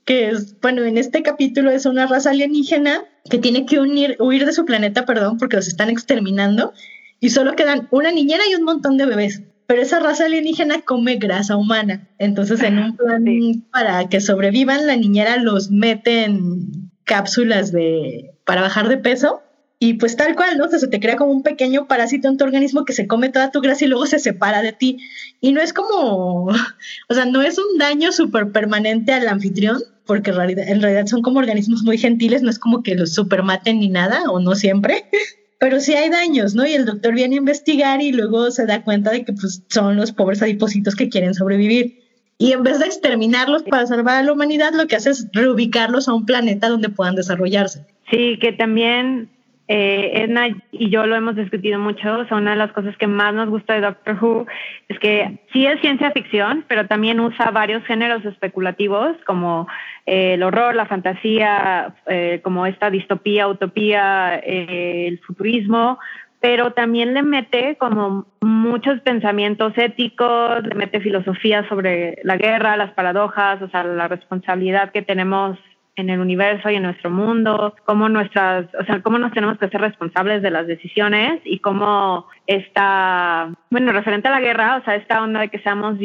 que 0.04 0.30
es, 0.30 0.60
bueno, 0.60 0.84
en 0.84 0.98
este 0.98 1.24
capítulo 1.24 1.72
es 1.72 1.86
una 1.86 2.06
raza 2.06 2.32
alienígena 2.32 3.06
que 3.30 3.38
tiene 3.38 3.66
que 3.66 3.80
unir, 3.80 4.18
huir 4.20 4.46
de 4.46 4.52
su 4.52 4.66
planeta, 4.66 5.06
perdón, 5.06 5.38
porque 5.38 5.56
los 5.56 5.70
están 5.70 5.90
exterminando, 5.90 6.74
y 7.22 7.30
solo 7.30 7.56
quedan 7.56 7.88
una 7.92 8.12
niñera 8.12 8.44
y 8.48 8.56
un 8.56 8.64
montón 8.64 8.98
de 8.98 9.06
bebés. 9.06 9.42
Pero 9.70 9.84
esa 9.84 10.00
raza 10.00 10.26
alienígena 10.26 10.82
come 10.82 11.18
grasa 11.18 11.56
humana. 11.56 12.10
Entonces, 12.18 12.64
en 12.64 12.80
un 12.80 12.98
plan 12.98 13.24
Sí. 13.24 13.64
para 13.72 14.10
que 14.10 14.20
sobrevivan, 14.20 14.88
la 14.88 14.96
niñera 14.96 15.38
los 15.38 15.70
mete 15.70 16.24
en 16.24 16.90
cápsulas 17.04 17.72
de, 17.72 18.32
para 18.46 18.62
bajar 18.62 18.90
de 18.90 18.98
peso. 18.98 19.44
Y 19.78 19.94
pues 19.94 20.16
tal 20.18 20.36
cual, 20.36 20.58
¿no? 20.58 20.66
O 20.66 20.70
sea, 20.70 20.80
se 20.80 20.88
te 20.88 21.00
crea 21.00 21.18
como 21.18 21.32
un 21.32 21.44
pequeño 21.44 21.88
parásito 21.88 22.28
en 22.28 22.38
tu 22.38 22.46
organismo 22.46 22.84
que 22.84 22.94
se 22.94 23.06
come 23.06 23.30
toda 23.30 23.52
tu 23.52 23.62
grasa 23.62 23.86
y 23.86 23.90
luego 23.90 24.08
se 24.08 24.18
separa 24.18 24.64
de 24.64 24.74
ti. 24.74 24.98
Y 25.40 25.52
no 25.52 25.62
es 25.62 25.72
como, 25.72 26.48
o 27.10 27.14
sea, 27.14 27.26
no 27.26 27.44
es 27.44 27.60
un 27.60 27.78
daño 27.78 28.12
súper 28.12 28.52
permanente 28.52 29.14
al 29.14 29.28
anfitrión, 29.28 29.78
porque 30.08 30.32
en 30.32 30.82
realidad, 30.82 31.06
son 31.06 31.22
como 31.22 31.38
organismos 31.38 31.84
muy 31.84 32.00
gentiles, 32.00 32.42
no 32.42 32.50
es 32.50 32.58
como 32.58 32.82
que 32.82 32.96
los 32.96 33.14
super 33.14 33.44
maten 33.44 33.82
ni 33.82 33.90
nada, 33.90 34.32
o 34.32 34.40
no 34.40 34.56
siempre. 34.56 35.06
Pero 35.60 35.82
sí 35.82 35.94
hay 35.94 36.10
daños, 36.10 36.56
¿no? 36.56 36.66
Y 36.66 36.74
el 36.74 36.86
doctor 36.86 37.14
viene 37.14 37.36
a 37.36 37.40
investigar 37.40 38.02
y 38.02 38.14
luego 38.14 38.50
se 38.50 38.66
da 38.66 38.84
cuenta 38.84 39.12
de 39.12 39.26
que 39.26 39.34
pues, 39.34 39.64
son 39.68 39.98
los 39.98 40.14
pobres 40.14 40.42
adipositos 40.42 40.96
que 40.96 41.10
quieren 41.10 41.34
sobrevivir. 41.34 42.00
Y 42.38 42.54
en 42.54 42.64
vez 42.64 42.80
de 42.80 42.86
exterminarlos 42.86 43.64
para 43.64 43.86
salvar 43.86 44.16
a 44.16 44.24
la 44.24 44.32
humanidad, 44.32 44.74
lo 44.74 44.88
que 44.88 44.96
hace 44.96 45.10
es 45.10 45.28
reubicarlos 45.34 46.08
a 46.08 46.14
un 46.14 46.26
planeta 46.26 46.70
donde 46.70 46.88
puedan 46.88 47.16
desarrollarse. 47.16 47.86
Sí, 48.10 48.40
que 48.40 48.54
también 48.54 49.30
eh, 49.72 50.24
Edna 50.24 50.48
y 50.72 50.90
yo 50.90 51.06
lo 51.06 51.16
hemos 51.16 51.36
discutido 51.36 51.78
mucho. 51.78 52.18
O 52.18 52.26
sea, 52.26 52.38
una 52.38 52.52
de 52.52 52.58
las 52.58 52.72
cosas 52.72 52.98
que 52.98 53.06
más 53.06 53.36
nos 53.36 53.50
gusta 53.50 53.76
de 53.76 53.82
Doctor 53.82 54.18
Who 54.20 54.48
es 54.88 54.98
que 54.98 55.40
sí 55.54 55.68
es 55.68 55.80
ciencia 55.80 56.10
ficción, 56.10 56.66
pero 56.68 56.88
también 56.88 57.20
usa 57.20 57.52
varios 57.52 57.84
géneros 57.86 58.26
especulativos 58.26 59.16
como 59.28 59.68
eh, 60.08 60.34
el 60.34 60.42
horror, 60.44 60.74
la 60.74 60.88
fantasía, 60.88 61.94
eh, 62.08 62.42
como 62.44 62.66
esta 62.66 62.90
distopía, 62.90 63.48
utopía, 63.48 64.42
eh, 64.44 65.06
el 65.08 65.20
futurismo, 65.20 66.00
pero 66.40 66.72
también 66.72 67.14
le 67.14 67.22
mete 67.22 67.76
como 67.78 68.26
muchos 68.42 69.00
pensamientos 69.02 69.74
éticos, 69.78 70.64
le 70.64 70.74
mete 70.74 71.00
filosofía 71.00 71.68
sobre 71.70 72.18
la 72.24 72.38
guerra, 72.38 72.76
las 72.76 72.92
paradojas, 72.94 73.62
o 73.62 73.70
sea, 73.70 73.84
la 73.84 74.08
responsabilidad 74.08 74.92
que 74.92 75.04
tenemos 75.04 75.60
en 75.96 76.10
el 76.10 76.20
universo 76.20 76.70
y 76.70 76.76
en 76.76 76.84
nuestro 76.84 77.10
mundo, 77.10 77.76
cómo 77.86 78.08
nuestras, 78.08 78.68
o 78.80 78.86
sea, 78.86 79.02
cómo 79.02 79.18
nos 79.18 79.34
tenemos 79.34 79.58
que 79.58 79.68
ser 79.68 79.82
responsables 79.82 80.42
de 80.42 80.52
las 80.52 80.66
decisiones 80.66 81.42
y 81.44 81.60
cómo 81.60 82.28
está, 82.48 83.50
bueno, 83.70 83.92
referente 83.92 84.30
a 84.30 84.32
la 84.32 84.40
guerra, 84.40 84.78
o 84.78 84.84
sea, 84.86 84.96
esta 84.96 85.22
onda 85.22 85.42
de 85.42 85.50
que 85.50 85.60
seamos 85.60 85.98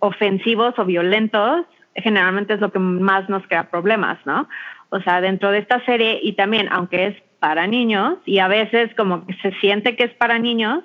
ofensivos 0.00 0.74
o 0.78 0.84
violentos, 0.84 1.64
generalmente 1.94 2.54
es 2.54 2.60
lo 2.60 2.72
que 2.72 2.78
más 2.78 3.28
nos 3.28 3.46
crea 3.46 3.70
problemas, 3.70 4.18
¿no? 4.26 4.48
O 4.90 5.00
sea, 5.00 5.20
dentro 5.20 5.50
de 5.50 5.58
esta 5.58 5.84
serie 5.84 6.18
y 6.22 6.32
también, 6.32 6.68
aunque 6.70 7.06
es 7.06 7.16
para 7.38 7.66
niños 7.66 8.18
y 8.24 8.38
a 8.38 8.48
veces 8.48 8.94
como 8.96 9.26
que 9.26 9.34
se 9.34 9.52
siente 9.60 9.96
que 9.96 10.04
es 10.04 10.14
para 10.14 10.38
niños, 10.38 10.82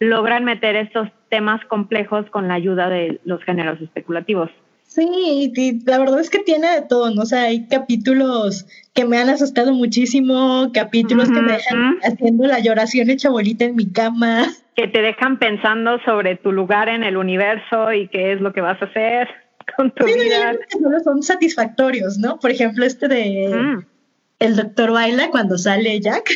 logran 0.00 0.44
meter 0.44 0.76
estos 0.76 1.08
temas 1.28 1.64
complejos 1.66 2.28
con 2.30 2.48
la 2.48 2.54
ayuda 2.54 2.88
de 2.88 3.20
los 3.24 3.42
géneros 3.44 3.80
especulativos. 3.80 4.50
Sí, 4.92 5.52
y 5.54 5.84
la 5.88 5.98
verdad 6.00 6.18
es 6.18 6.30
que 6.30 6.40
tiene 6.40 6.68
de 6.68 6.82
todo, 6.82 7.10
¿no? 7.14 7.22
O 7.22 7.26
sea, 7.26 7.42
hay 7.44 7.68
capítulos 7.68 8.66
que 8.92 9.04
me 9.04 9.18
han 9.18 9.28
asustado 9.28 9.72
muchísimo, 9.72 10.70
capítulos 10.74 11.30
que 11.30 11.40
me 11.40 11.52
dejan 11.52 11.98
haciendo 12.02 12.46
la 12.48 12.58
lloración 12.58 13.08
hecha 13.08 13.30
bolita 13.30 13.64
en 13.66 13.76
mi 13.76 13.90
cama. 13.92 14.46
que 14.74 14.88
te 14.88 15.00
dejan 15.00 15.38
pensando 15.38 16.00
sobre 16.04 16.34
tu 16.36 16.50
lugar 16.50 16.88
en 16.88 17.04
el 17.04 17.16
universo 17.16 17.92
y 17.92 18.08
qué 18.08 18.32
es 18.32 18.40
lo 18.40 18.52
que 18.52 18.62
vas 18.62 18.82
a 18.82 18.86
hacer 18.86 19.28
con 19.76 19.92
tu 19.92 20.04
Sí, 20.08 20.14
no, 20.16 20.22
vida. 20.24 20.54
solo 20.72 20.98
son 21.04 21.22
satisfactorios, 21.22 22.18
¿no? 22.18 22.40
Por 22.40 22.50
ejemplo, 22.50 22.84
este 22.84 23.06
de 23.06 23.48
Mm. 23.48 23.86
El 24.40 24.56
Doctor 24.56 24.90
Baila 24.90 25.28
cuando 25.30 25.56
sale 25.58 26.00
Jack. 26.00 26.30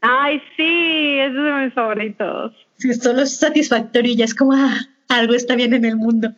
Ay, 0.00 0.40
sí, 0.56 1.18
es 1.20 1.32
de 1.34 1.52
mis 1.64 1.74
favoritos. 1.74 2.52
Sí, 2.78 2.92
solo 2.94 3.22
es 3.22 3.36
satisfactorio 3.36 4.10
y 4.12 4.16
ya 4.16 4.24
es 4.24 4.34
como, 4.34 4.54
ah, 4.54 4.74
algo 5.16 5.34
está 5.34 5.54
bien 5.56 5.74
en 5.74 5.84
el 5.84 5.96
mundo. 5.96 6.30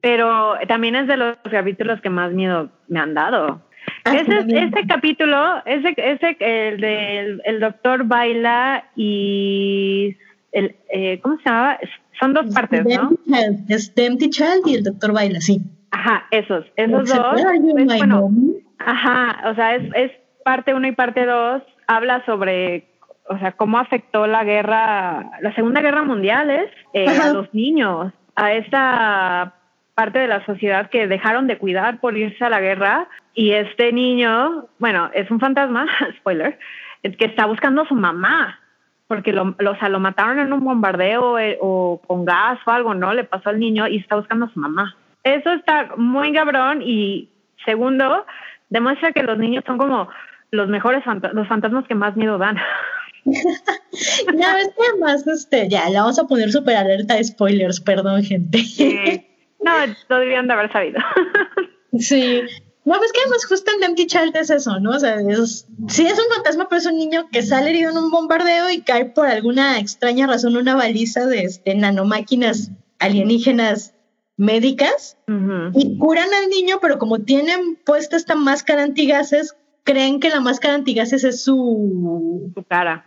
Pero 0.00 0.54
también 0.68 0.94
es 0.96 1.06
de 1.06 1.16
los 1.16 1.36
capítulos 1.50 2.00
que 2.00 2.10
más 2.10 2.32
miedo 2.32 2.70
me 2.88 3.00
han 3.00 3.14
dado. 3.14 3.60
Ah, 4.04 4.16
Ese, 4.16 4.38
este 4.48 4.86
capítulo, 4.86 5.62
ese, 5.66 5.94
ese 5.96 6.36
el 6.40 6.80
del 6.80 7.42
el 7.44 7.60
doctor 7.60 8.04
baila 8.04 8.84
y 8.96 10.16
el, 10.52 10.76
eh, 10.90 11.20
¿cómo 11.22 11.36
se 11.38 11.44
llamaba? 11.44 11.78
Son 12.20 12.32
dos 12.32 12.46
partes, 12.54 12.84
¿no? 12.84 13.10
Child, 13.26 13.70
es 13.70 13.94
The 13.94 14.06
Empty 14.06 14.30
Child 14.30 14.66
y 14.66 14.74
el 14.76 14.84
doctor 14.84 15.12
baila, 15.12 15.40
sí. 15.40 15.60
Ajá, 15.90 16.26
esos, 16.30 16.64
esos 16.76 17.08
¿Se 17.08 17.16
dos. 17.16 17.42
pues, 17.72 17.84
bueno? 17.84 18.30
Ajá, 18.78 19.50
o 19.50 19.54
sea, 19.54 19.76
es, 19.76 19.82
es 19.94 20.12
parte 20.44 20.74
uno 20.74 20.86
y 20.86 20.92
parte 20.92 21.24
dos, 21.24 21.62
habla 21.86 22.24
sobre, 22.26 22.86
o 23.28 23.38
sea, 23.38 23.52
cómo 23.52 23.78
afectó 23.78 24.26
la 24.26 24.44
guerra, 24.44 25.30
la 25.40 25.54
Segunda 25.54 25.80
Guerra 25.80 26.02
Mundial, 26.04 26.50
¿es? 26.50 26.70
Eh, 26.92 27.06
Ajá. 27.08 27.30
a 27.30 27.32
los 27.32 27.52
niños, 27.54 28.12
a 28.36 28.52
esta 28.52 29.54
parte 29.94 30.18
de 30.18 30.28
la 30.28 30.44
sociedad 30.44 30.90
que 30.90 31.06
dejaron 31.06 31.46
de 31.46 31.56
cuidar 31.58 32.00
por 32.00 32.16
irse 32.16 32.44
a 32.44 32.50
la 32.50 32.60
guerra 32.60 33.06
y 33.32 33.52
este 33.52 33.92
niño, 33.92 34.66
bueno, 34.78 35.10
es 35.14 35.30
un 35.30 35.38
fantasma, 35.40 35.86
spoiler, 36.18 36.58
que 37.02 37.24
está 37.26 37.46
buscando 37.46 37.82
a 37.82 37.88
su 37.88 37.94
mamá 37.94 38.58
porque 39.06 39.32
lo, 39.32 39.54
lo, 39.58 39.72
o 39.72 39.76
sea, 39.76 39.88
lo 39.90 40.00
mataron 40.00 40.38
en 40.38 40.52
un 40.52 40.64
bombardeo 40.64 41.38
eh, 41.38 41.58
o 41.60 42.00
con 42.06 42.24
gas 42.24 42.58
o 42.66 42.70
algo, 42.70 42.94
¿no? 42.94 43.12
Le 43.12 43.24
pasó 43.24 43.50
al 43.50 43.60
niño 43.60 43.86
y 43.86 43.98
está 43.98 44.16
buscando 44.16 44.46
a 44.46 44.50
su 44.50 44.58
mamá. 44.58 44.96
Eso 45.22 45.52
está 45.52 45.90
muy 45.96 46.32
cabrón 46.32 46.80
y 46.82 47.28
segundo, 47.64 48.24
demuestra 48.70 49.12
que 49.12 49.22
los 49.22 49.36
niños 49.38 49.62
son 49.66 49.76
como 49.78 50.08
los 50.50 50.68
mejores 50.68 51.04
fanta- 51.04 51.32
los 51.32 51.46
fantasmas 51.48 51.86
que 51.86 51.94
más 51.94 52.16
miedo 52.16 52.38
dan. 52.38 52.56
Ya 54.36 54.54
ves 54.54 54.68
que 54.68 54.82
además, 54.90 55.26
este, 55.26 55.68
ya, 55.68 55.88
le 55.88 55.98
vamos 55.98 56.18
a 56.18 56.26
poner 56.26 56.50
super 56.50 56.76
alerta 56.76 57.14
de 57.14 57.24
spoilers, 57.24 57.80
perdón, 57.80 58.22
gente. 58.22 58.58
Eh, 58.78 59.26
no, 59.62 59.72
lo 60.08 60.18
debían 60.18 60.46
de 60.46 60.52
haber 60.52 60.72
sabido. 60.72 61.00
Sí. 61.96 62.40
No, 62.84 62.98
ves 63.00 63.12
que 63.12 63.20
además 63.20 63.46
justo 63.46 63.70
en 63.70 63.84
Empty 63.84 64.06
Child 64.08 64.36
es 64.36 64.50
eso, 64.50 64.80
¿no? 64.80 64.90
O 64.90 64.98
sea, 64.98 65.14
es, 65.20 65.68
sí 65.86 66.04
es 66.04 66.18
un 66.18 66.34
fantasma, 66.34 66.68
pero 66.68 66.80
es 66.80 66.86
un 66.86 66.98
niño 66.98 67.28
que 67.30 67.40
sale 67.42 67.70
herido 67.70 67.92
en 67.92 67.98
un 67.98 68.10
bombardeo 68.10 68.68
y 68.68 68.82
cae 68.82 69.04
por 69.04 69.28
alguna 69.28 69.78
extraña 69.78 70.26
razón 70.26 70.56
una 70.56 70.74
baliza 70.74 71.26
de 71.26 71.44
este, 71.44 71.74
nanomáquinas 71.76 72.72
alienígenas 72.98 73.94
médicas 74.36 75.16
y 75.72 75.98
curan 75.98 76.34
al 76.34 76.50
niño, 76.50 76.78
pero 76.82 76.98
como 76.98 77.20
tienen 77.20 77.76
puesta 77.86 78.16
esta 78.16 78.34
máscara 78.34 78.82
antigases, 78.82 79.56
creen 79.84 80.18
que 80.18 80.30
la 80.30 80.40
máscara 80.40 80.74
antigases 80.74 81.22
es 81.22 81.44
su... 81.44 82.50
Su 82.54 82.64
cara. 82.64 83.06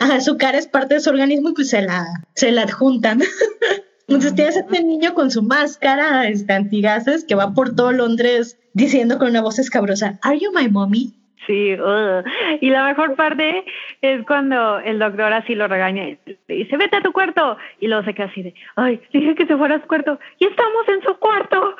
Ajá, 0.00 0.20
su 0.20 0.36
cara 0.36 0.58
es 0.58 0.68
parte 0.68 0.94
de 0.94 1.00
su 1.00 1.10
organismo 1.10 1.50
y 1.50 1.54
pues 1.54 1.70
se 1.70 1.82
la, 1.82 2.06
se 2.34 2.52
la 2.52 2.62
adjuntan. 2.62 3.20
Entonces 4.08 4.34
tienes 4.34 4.56
a 4.56 4.60
este 4.60 4.82
niño 4.82 5.12
con 5.12 5.30
su 5.30 5.42
máscara 5.42 6.28
este, 6.28 6.52
antigases 6.52 7.24
que 7.24 7.34
va 7.34 7.52
por 7.52 7.74
todo 7.74 7.92
Londres 7.92 8.58
diciendo 8.72 9.18
con 9.18 9.28
una 9.28 9.42
voz 9.42 9.58
escabrosa, 9.58 10.18
¿Are 10.22 10.38
you 10.38 10.50
my 10.54 10.68
mommy? 10.68 11.14
Sí, 11.46 11.74
ugh. 11.74 12.24
y 12.60 12.68
la 12.68 12.84
mejor 12.84 13.16
parte 13.16 13.64
es 14.02 14.24
cuando 14.26 14.80
el 14.80 14.98
doctor 14.98 15.32
así 15.32 15.54
lo 15.54 15.66
regaña 15.66 16.08
y 16.08 16.18
le 16.46 16.54
dice, 16.54 16.76
vete 16.76 16.98
a 16.98 17.02
tu 17.02 17.12
cuarto. 17.12 17.56
Y 17.80 17.88
luego 17.88 18.04
se 18.04 18.14
queda 18.14 18.26
así 18.26 18.42
de, 18.42 18.54
ay, 18.76 19.00
dije 19.12 19.34
que 19.34 19.46
se 19.46 19.56
fuera 19.56 19.76
a 19.76 19.80
su 19.80 19.86
cuarto 19.86 20.18
y 20.38 20.46
estamos 20.46 20.88
en 20.88 21.02
su 21.02 21.18
cuarto. 21.18 21.76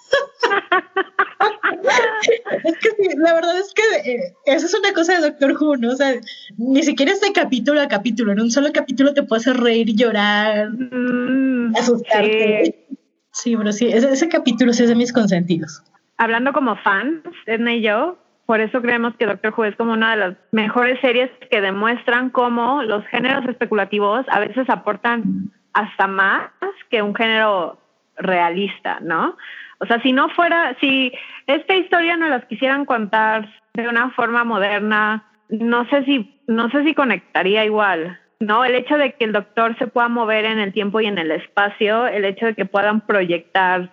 Es 2.65 2.79
que 2.79 2.91
sí, 2.91 3.09
la 3.19 3.35
verdad 3.35 3.59
es 3.59 3.73
que 3.75 3.83
eh, 4.13 4.33
eso 4.47 4.67
es 4.67 4.75
una 4.79 4.93
cosa 4.93 5.15
de 5.21 5.31
Doctor 5.31 5.53
Who, 5.61 5.77
¿no? 5.77 5.91
O 5.91 5.97
sea, 5.97 6.15
ni 6.57 6.83
siquiera 6.83 7.13
es 7.13 7.21
de 7.21 7.33
capítulo 7.33 7.81
a 7.81 7.89
capítulo. 7.89 8.33
En 8.33 8.41
un 8.41 8.51
solo 8.51 8.69
capítulo 8.73 9.13
te 9.15 9.23
puede 9.23 9.41
hacer 9.41 9.57
reír, 9.59 9.95
llorar, 9.95 10.71
Mm, 10.71 11.75
asustarte. 11.77 12.65
sí. 12.65 12.97
Sí, 13.37 13.57
pero 13.57 13.73
sí, 13.73 13.89
ese, 13.89 14.13
ese 14.13 14.29
capítulo 14.29 14.73
sí 14.73 14.85
es 14.85 14.89
de 14.89 14.95
mis 14.95 15.13
consentidos. 15.13 15.83
Hablando 16.19 16.53
como 16.53 16.77
fans, 16.77 17.21
Edna 17.47 17.75
y 17.75 17.83
yo, 17.83 18.17
por 18.47 18.61
eso 18.61 18.81
creemos 18.81 19.17
que 19.17 19.27
Doctor 19.27 19.53
Who 19.57 19.65
es 19.65 19.75
como 19.77 19.93
una 19.93 20.13
de 20.13 20.17
las 20.19 20.37
mejores 20.53 21.01
series 21.01 21.31
que 21.51 21.61
demuestran 21.61 22.31
cómo 22.31 22.85
los 22.85 23.05
géneros 23.07 23.45
especulativos 23.49 24.25
a 24.29 24.39
veces 24.39 24.71
aportan 24.71 25.51
hasta 25.73 26.07
más 26.07 26.49
que 26.91 27.03
un 27.03 27.13
género 27.17 27.77
realista, 28.17 29.01
¿no? 29.01 29.37
O 29.85 29.87
sea, 29.87 30.01
si 30.01 30.13
no 30.13 30.31
fuera, 30.31 30.75
si 30.81 31.13
esta 31.47 31.75
historia 31.75 32.17
nos 32.17 32.31
las 32.31 32.47
quisieran 32.47 32.87
contar 32.87 33.47
de 33.75 33.87
una 33.87 34.11
forma 34.13 34.43
moderna, 34.43 35.27
no 35.51 35.87
sé 35.91 36.05
si, 36.07 36.41
no 36.47 36.71
sé 36.71 36.85
si 36.85 36.95
conectaría 36.95 37.67
igual. 37.67 38.19
No, 38.41 38.65
el 38.65 38.75
hecho 38.77 38.97
de 38.97 39.13
que 39.13 39.27
el 39.27 39.33
doctor 39.33 39.77
se 39.79 39.87
pueda 39.87 40.09
mover 40.09 40.47
en 40.47 40.59
el 40.59 40.73
tiempo 40.73 41.03
y 41.03 41.07
en 41.07 41.19
el 41.19 41.31
espacio, 41.33 42.07
el 42.07 42.25
hecho 42.25 42.47
de 42.47 42.55
que 42.55 42.65
puedan 42.65 43.03
proyectar 43.03 43.91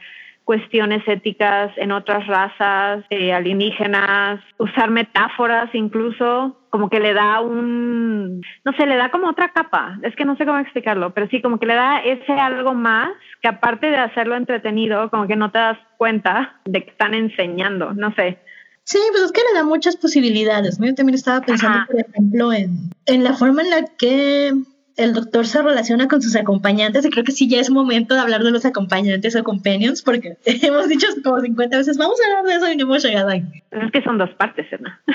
cuestiones 0.52 1.02
éticas 1.08 1.72
en 1.78 1.94
otras 1.94 2.28
razas 2.28 3.06
eh, 3.10 3.32
alienígenas, 3.32 4.42
usar 4.58 4.92
metáforas 4.92 5.70
incluso, 5.72 6.58
como 6.70 6.90
que 6.90 7.00
le 7.00 7.14
da 7.14 7.40
un, 7.40 8.42
no 8.66 8.74
sé, 8.78 8.86
le 8.86 8.98
da 8.98 9.10
como 9.12 9.30
otra 9.30 9.54
capa, 9.54 9.98
es 10.04 10.14
que 10.14 10.26
no 10.26 10.36
sé 10.36 10.46
cómo 10.46 10.58
explicarlo, 10.58 11.14
pero 11.14 11.30
sí, 11.30 11.42
como 11.42 11.58
que 11.58 11.68
le 11.68 11.76
da 11.76 12.00
ese 12.00 12.34
algo 12.34 12.74
más 12.74 13.12
que 13.42 13.48
aparte 13.48 13.88
de 13.88 13.96
hacerlo 13.96 14.36
entretenido, 14.36 15.10
como 15.10 15.26
que 15.26 15.38
no 15.38 15.54
te 15.54 15.60
das 15.60 15.78
cuenta 15.96 16.60
de 16.66 16.84
que 16.84 16.92
están 16.92 17.14
enseñando, 17.14 17.94
no 17.94 18.14
sé. 18.16 18.38
Sí, 18.84 19.00
pues 19.12 19.24
es 19.24 19.32
que 19.32 19.44
le 19.54 19.58
da 19.58 19.64
muchas 19.64 19.96
posibilidades, 19.96 20.82
¿no? 20.82 20.88
Yo 20.88 20.96
también 20.96 21.16
estaba 21.16 21.40
pensando, 21.40 21.78
Ajá. 21.78 21.88
por 21.90 22.02
ejemplo, 22.02 22.52
en, 22.52 22.90
en 23.06 23.24
la 23.24 23.36
forma 23.36 23.62
en 23.62 23.70
la 23.70 23.86
que 23.98 24.52
el 24.98 25.14
doctor 25.14 25.48
se 25.48 25.62
relaciona 25.62 26.08
con 26.08 26.22
sus 26.22 26.36
acompañantes, 26.36 27.06
y 27.06 27.10
creo 27.10 27.24
que 27.24 27.32
sí 27.32 27.50
ya 27.50 27.60
es 27.60 27.70
momento 27.70 28.16
de 28.16 28.22
hablar 28.22 28.44
de 28.44 28.52
los 28.52 28.66
acompañantes 28.66 29.36
o 29.36 29.44
companions, 29.44 30.02
porque 30.02 30.38
hemos 30.46 30.88
dicho 30.88 31.08
como 31.24 31.40
50 31.40 31.78
veces, 31.78 31.98
vamos 31.98 32.20
a 32.22 32.26
hablar 32.26 32.46
de 32.46 32.56
eso 32.56 32.72
y 32.72 32.78
no 32.78 32.84
hemos 32.84 33.04
llegado 33.04 33.30
ahí. 33.30 33.44
Es 33.72 33.92
que 33.92 34.04
son 34.04 34.18
dos 34.18 34.30
partes, 34.32 34.68
Edna. 34.72 35.02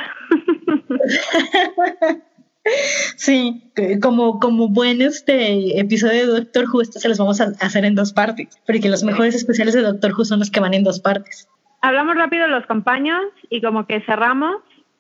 Sí, 3.16 3.62
como, 4.03 4.41
como 4.41 4.68
buen 4.68 5.01
este 5.01 5.79
episodio 5.79 6.27
de 6.27 6.41
Doctor 6.41 6.66
Who, 6.68 6.83
este 6.83 6.99
se 6.99 7.09
los 7.09 7.18
vamos 7.18 7.41
a 7.41 7.53
hacer 7.61 7.85
en 7.85 7.95
dos 7.95 8.12
partes, 8.12 8.61
porque 8.66 8.89
los 8.89 9.05
mejores 9.05 9.35
especiales 9.35 9.74
de 9.74 9.83
Doctor 9.83 10.12
Who 10.12 10.24
son 10.24 10.41
los 10.41 10.51
que 10.51 10.61
van 10.61 10.74
en 10.74 10.85
dos 10.85 11.01
partes. 11.01 11.49
Hablamos 11.81 12.16
rápido 12.16 12.45
de 12.45 12.51
los 12.51 12.66
companions 12.66 13.33
y 13.51 13.61
como 13.61 13.87
que 13.87 14.01
cerramos 14.01 14.57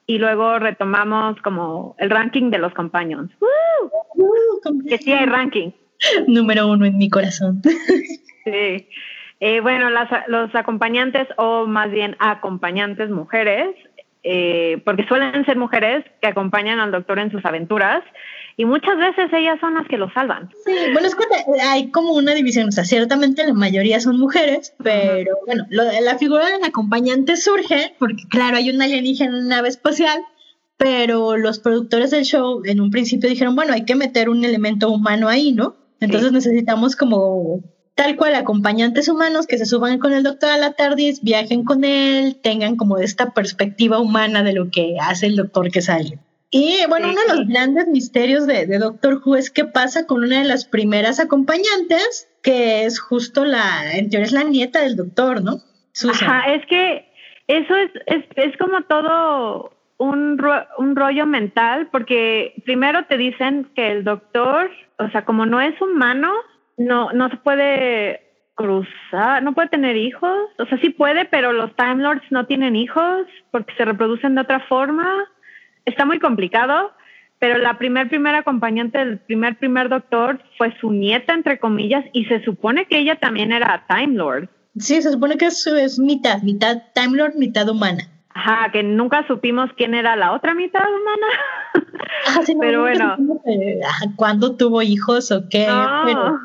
y 0.06 0.18
luego 0.18 0.58
retomamos 0.58 1.40
como 1.42 1.96
el 1.98 2.10
ranking 2.10 2.50
de 2.50 2.58
los 2.58 2.72
companions. 2.74 3.30
¡Woo! 3.40 3.90
Uh, 4.14 4.88
Que 4.88 4.98
sí 4.98 5.12
hay 5.12 5.26
ranking. 5.26 5.70
Número 6.26 6.68
uno 6.68 6.84
en 6.86 6.96
mi 6.98 7.08
corazón. 7.08 7.62
Sí. 8.44 8.88
Eh, 9.40 9.58
bueno, 9.58 9.90
las, 9.90 10.08
los 10.28 10.54
acompañantes 10.54 11.26
o 11.36 11.66
más 11.66 11.90
bien 11.90 12.14
acompañantes 12.20 13.10
mujeres, 13.10 13.74
eh, 14.28 14.82
porque 14.84 15.06
suelen 15.06 15.44
ser 15.44 15.56
mujeres 15.56 16.04
que 16.20 16.26
acompañan 16.26 16.80
al 16.80 16.90
doctor 16.90 17.20
en 17.20 17.30
sus 17.30 17.44
aventuras 17.44 18.02
y 18.56 18.64
muchas 18.64 18.96
veces 18.98 19.32
ellas 19.32 19.60
son 19.60 19.74
las 19.74 19.86
que 19.86 19.98
lo 19.98 20.10
salvan. 20.12 20.50
Sí, 20.64 20.74
bueno, 20.92 21.06
es 21.06 21.14
que 21.14 21.24
hay 21.62 21.90
como 21.92 22.12
una 22.12 22.34
división, 22.34 22.68
o 22.68 22.72
sea, 22.72 22.84
ciertamente 22.84 23.46
la 23.46 23.52
mayoría 23.54 24.00
son 24.00 24.18
mujeres, 24.18 24.74
pero 24.82 25.36
bueno, 25.46 25.64
lo 25.70 25.84
la 26.00 26.18
figura 26.18 26.46
del 26.50 26.64
acompañante 26.64 27.36
surge 27.36 27.94
porque, 28.00 28.24
claro, 28.28 28.56
hay 28.56 28.70
una 28.70 28.86
alienígena 28.86 29.30
en 29.38 29.44
una 29.46 29.56
nave 29.56 29.68
espacial, 29.68 30.20
pero 30.76 31.36
los 31.36 31.60
productores 31.60 32.10
del 32.10 32.24
show 32.24 32.62
en 32.64 32.80
un 32.80 32.90
principio 32.90 33.28
dijeron, 33.30 33.54
bueno, 33.54 33.74
hay 33.74 33.84
que 33.84 33.94
meter 33.94 34.28
un 34.28 34.44
elemento 34.44 34.90
humano 34.90 35.28
ahí, 35.28 35.52
¿no? 35.52 35.76
Entonces 36.00 36.30
Sí. 36.30 36.34
necesitamos 36.34 36.96
como 36.96 37.60
tal 37.96 38.14
cual 38.14 38.36
acompañantes 38.36 39.08
humanos 39.08 39.46
que 39.48 39.58
se 39.58 39.66
suban 39.66 39.98
con 39.98 40.12
el 40.12 40.22
doctor 40.22 40.50
a 40.50 40.58
la 40.58 40.74
TARDIS, 40.74 41.22
viajen 41.22 41.64
con 41.64 41.82
él, 41.82 42.36
tengan 42.42 42.76
como 42.76 42.98
esta 42.98 43.32
perspectiva 43.34 43.98
humana 43.98 44.44
de 44.44 44.52
lo 44.52 44.70
que 44.70 44.96
hace 45.00 45.26
el 45.26 45.34
doctor 45.34 45.70
que 45.72 45.80
sale. 45.82 46.18
Y 46.50 46.78
bueno, 46.88 47.08
uno 47.08 47.20
de 47.28 47.36
los 47.40 47.48
grandes 47.48 47.88
misterios 47.88 48.46
de, 48.46 48.66
de 48.66 48.78
Doctor 48.78 49.20
Who 49.24 49.34
es 49.36 49.50
qué 49.50 49.64
pasa 49.64 50.06
con 50.06 50.22
una 50.22 50.38
de 50.38 50.44
las 50.44 50.64
primeras 50.64 51.18
acompañantes, 51.18 52.28
que 52.42 52.84
es 52.84 53.00
justo 53.00 53.44
la, 53.44 53.96
en 53.96 54.10
teoría 54.10 54.26
es 54.26 54.32
la 54.32 54.44
nieta 54.44 54.80
del 54.82 54.94
doctor, 54.94 55.42
¿no? 55.42 55.58
Susan. 55.92 56.28
Ajá, 56.28 56.52
es 56.52 56.64
que 56.66 57.08
eso 57.48 57.74
es, 57.74 57.90
es, 58.06 58.24
es 58.36 58.56
como 58.58 58.82
todo 58.82 59.72
un, 59.98 60.38
ro- 60.38 60.66
un 60.78 60.94
rollo 60.94 61.26
mental, 61.26 61.88
porque 61.90 62.54
primero 62.64 63.06
te 63.06 63.16
dicen 63.16 63.68
que 63.74 63.90
el 63.90 64.04
doctor, 64.04 64.70
o 64.98 65.08
sea, 65.10 65.24
como 65.24 65.46
no 65.46 65.60
es 65.60 65.74
humano, 65.80 66.30
no, 66.76 67.12
no 67.12 67.28
se 67.30 67.36
puede 67.38 68.20
cruzar, 68.54 69.42
no 69.42 69.52
puede 69.54 69.68
tener 69.68 69.96
hijos, 69.96 70.48
o 70.58 70.66
sea, 70.66 70.78
sí 70.80 70.90
puede, 70.90 71.26
pero 71.26 71.52
los 71.52 71.74
Time 71.76 72.02
Lords 72.02 72.24
no 72.30 72.46
tienen 72.46 72.74
hijos 72.74 73.26
porque 73.50 73.74
se 73.76 73.84
reproducen 73.84 74.34
de 74.34 74.40
otra 74.40 74.60
forma. 74.60 75.26
Está 75.84 76.04
muy 76.06 76.18
complicado, 76.18 76.90
pero 77.38 77.58
la 77.58 77.76
primer 77.78 78.08
primera 78.08 78.38
acompañante 78.38 78.98
del 78.98 79.18
primer 79.18 79.56
primer 79.58 79.88
doctor 79.88 80.40
fue 80.56 80.74
su 80.80 80.90
nieta, 80.90 81.34
entre 81.34 81.58
comillas, 81.60 82.04
y 82.12 82.24
se 82.24 82.42
supone 82.44 82.86
que 82.86 82.98
ella 82.98 83.16
también 83.16 83.52
era 83.52 83.84
Time 83.88 84.14
Lord. 84.16 84.48
Sí, 84.78 85.00
se 85.02 85.12
supone 85.12 85.36
que 85.36 85.46
es, 85.46 85.66
es 85.66 85.98
mitad, 85.98 86.42
mitad 86.42 86.82
Time 86.94 87.16
Lord, 87.16 87.34
mitad 87.36 87.68
humana. 87.68 88.04
Ajá, 88.30 88.70
que 88.70 88.82
nunca 88.82 89.26
supimos 89.26 89.70
quién 89.76 89.94
era 89.94 90.14
la 90.16 90.32
otra 90.32 90.54
mitad 90.54 90.82
humana. 90.82 91.26
Ajá, 92.26 92.42
sí, 92.42 92.54
no, 92.54 92.60
Pero 92.62 92.80
bueno. 92.82 93.16
eh, 93.46 93.80
¿Cuándo 94.16 94.56
tuvo 94.56 94.82
hijos 94.82 95.30
o 95.30 95.48
qué? 95.48 95.66
No. 95.66 96.02
Pero, 96.04 96.38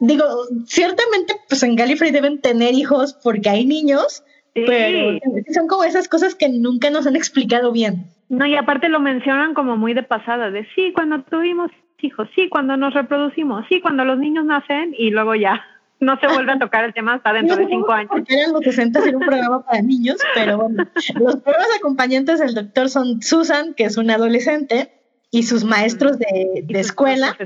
digo, 0.00 0.24
ciertamente, 0.66 1.34
pues 1.48 1.62
en 1.62 1.76
Gallifrey 1.76 2.10
deben 2.10 2.40
tener 2.40 2.74
hijos 2.74 3.14
porque 3.22 3.48
hay 3.50 3.66
niños, 3.66 4.24
Sí. 4.54 4.62
pero 4.66 5.18
son 5.52 5.66
como 5.66 5.82
esas 5.82 6.06
cosas 6.08 6.36
que 6.36 6.48
nunca 6.48 6.88
nos 6.90 7.06
han 7.08 7.16
explicado 7.16 7.72
bien. 7.72 8.06
No, 8.28 8.46
y 8.46 8.54
aparte 8.56 8.88
lo 8.88 9.00
mencionan 9.00 9.52
como 9.52 9.76
muy 9.76 9.94
de 9.94 10.04
pasada, 10.04 10.50
de 10.50 10.64
sí, 10.74 10.92
cuando 10.94 11.22
tuvimos 11.24 11.70
hijos, 12.00 12.28
sí, 12.36 12.48
cuando 12.48 12.76
nos 12.76 12.94
reproducimos, 12.94 13.64
sí, 13.68 13.80
cuando 13.80 14.04
los 14.04 14.18
niños 14.18 14.44
nacen 14.44 14.94
y 14.96 15.10
luego 15.10 15.34
ya 15.34 15.60
no 16.00 16.18
se 16.20 16.28
vuelve 16.28 16.52
a 16.52 16.58
tocar 16.58 16.84
el 16.84 16.94
tema 16.94 17.14
hasta 17.14 17.32
dentro 17.32 17.56
de 17.56 17.66
cinco 17.66 17.92
años. 17.92 18.10
Porque 18.12 18.34
eran 18.34 18.52
los 18.52 18.62
60 18.62 19.00
era 19.00 19.16
un 19.18 19.24
programa 19.24 19.64
para 19.64 19.82
niños, 19.82 20.18
pero 20.34 20.58
bueno, 20.58 20.84
los 21.18 21.36
pruebas 21.36 21.68
acompañantes 21.78 22.38
del 22.40 22.54
doctor 22.54 22.88
son 22.90 23.22
Susan, 23.22 23.74
que 23.74 23.84
es 23.84 23.96
una 23.96 24.14
adolescente, 24.14 24.92
y 25.30 25.42
sus 25.44 25.64
maestros 25.64 26.18
de, 26.18 26.62
de 26.64 26.80
escuela, 26.80 27.36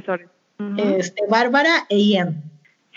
este, 0.76 1.22
Bárbara 1.28 1.86
e 1.88 1.98
Ian. 1.98 2.42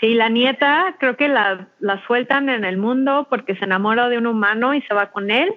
Sí, 0.00 0.14
la 0.14 0.28
nieta 0.28 0.96
creo 0.98 1.16
que 1.16 1.28
la, 1.28 1.68
la 1.78 2.04
sueltan 2.06 2.48
en 2.48 2.64
el 2.64 2.76
mundo 2.76 3.28
porque 3.30 3.54
se 3.54 3.64
enamora 3.64 4.08
de 4.08 4.18
un 4.18 4.26
humano 4.26 4.74
y 4.74 4.82
se 4.82 4.94
va 4.94 5.12
con 5.12 5.30
él. 5.30 5.54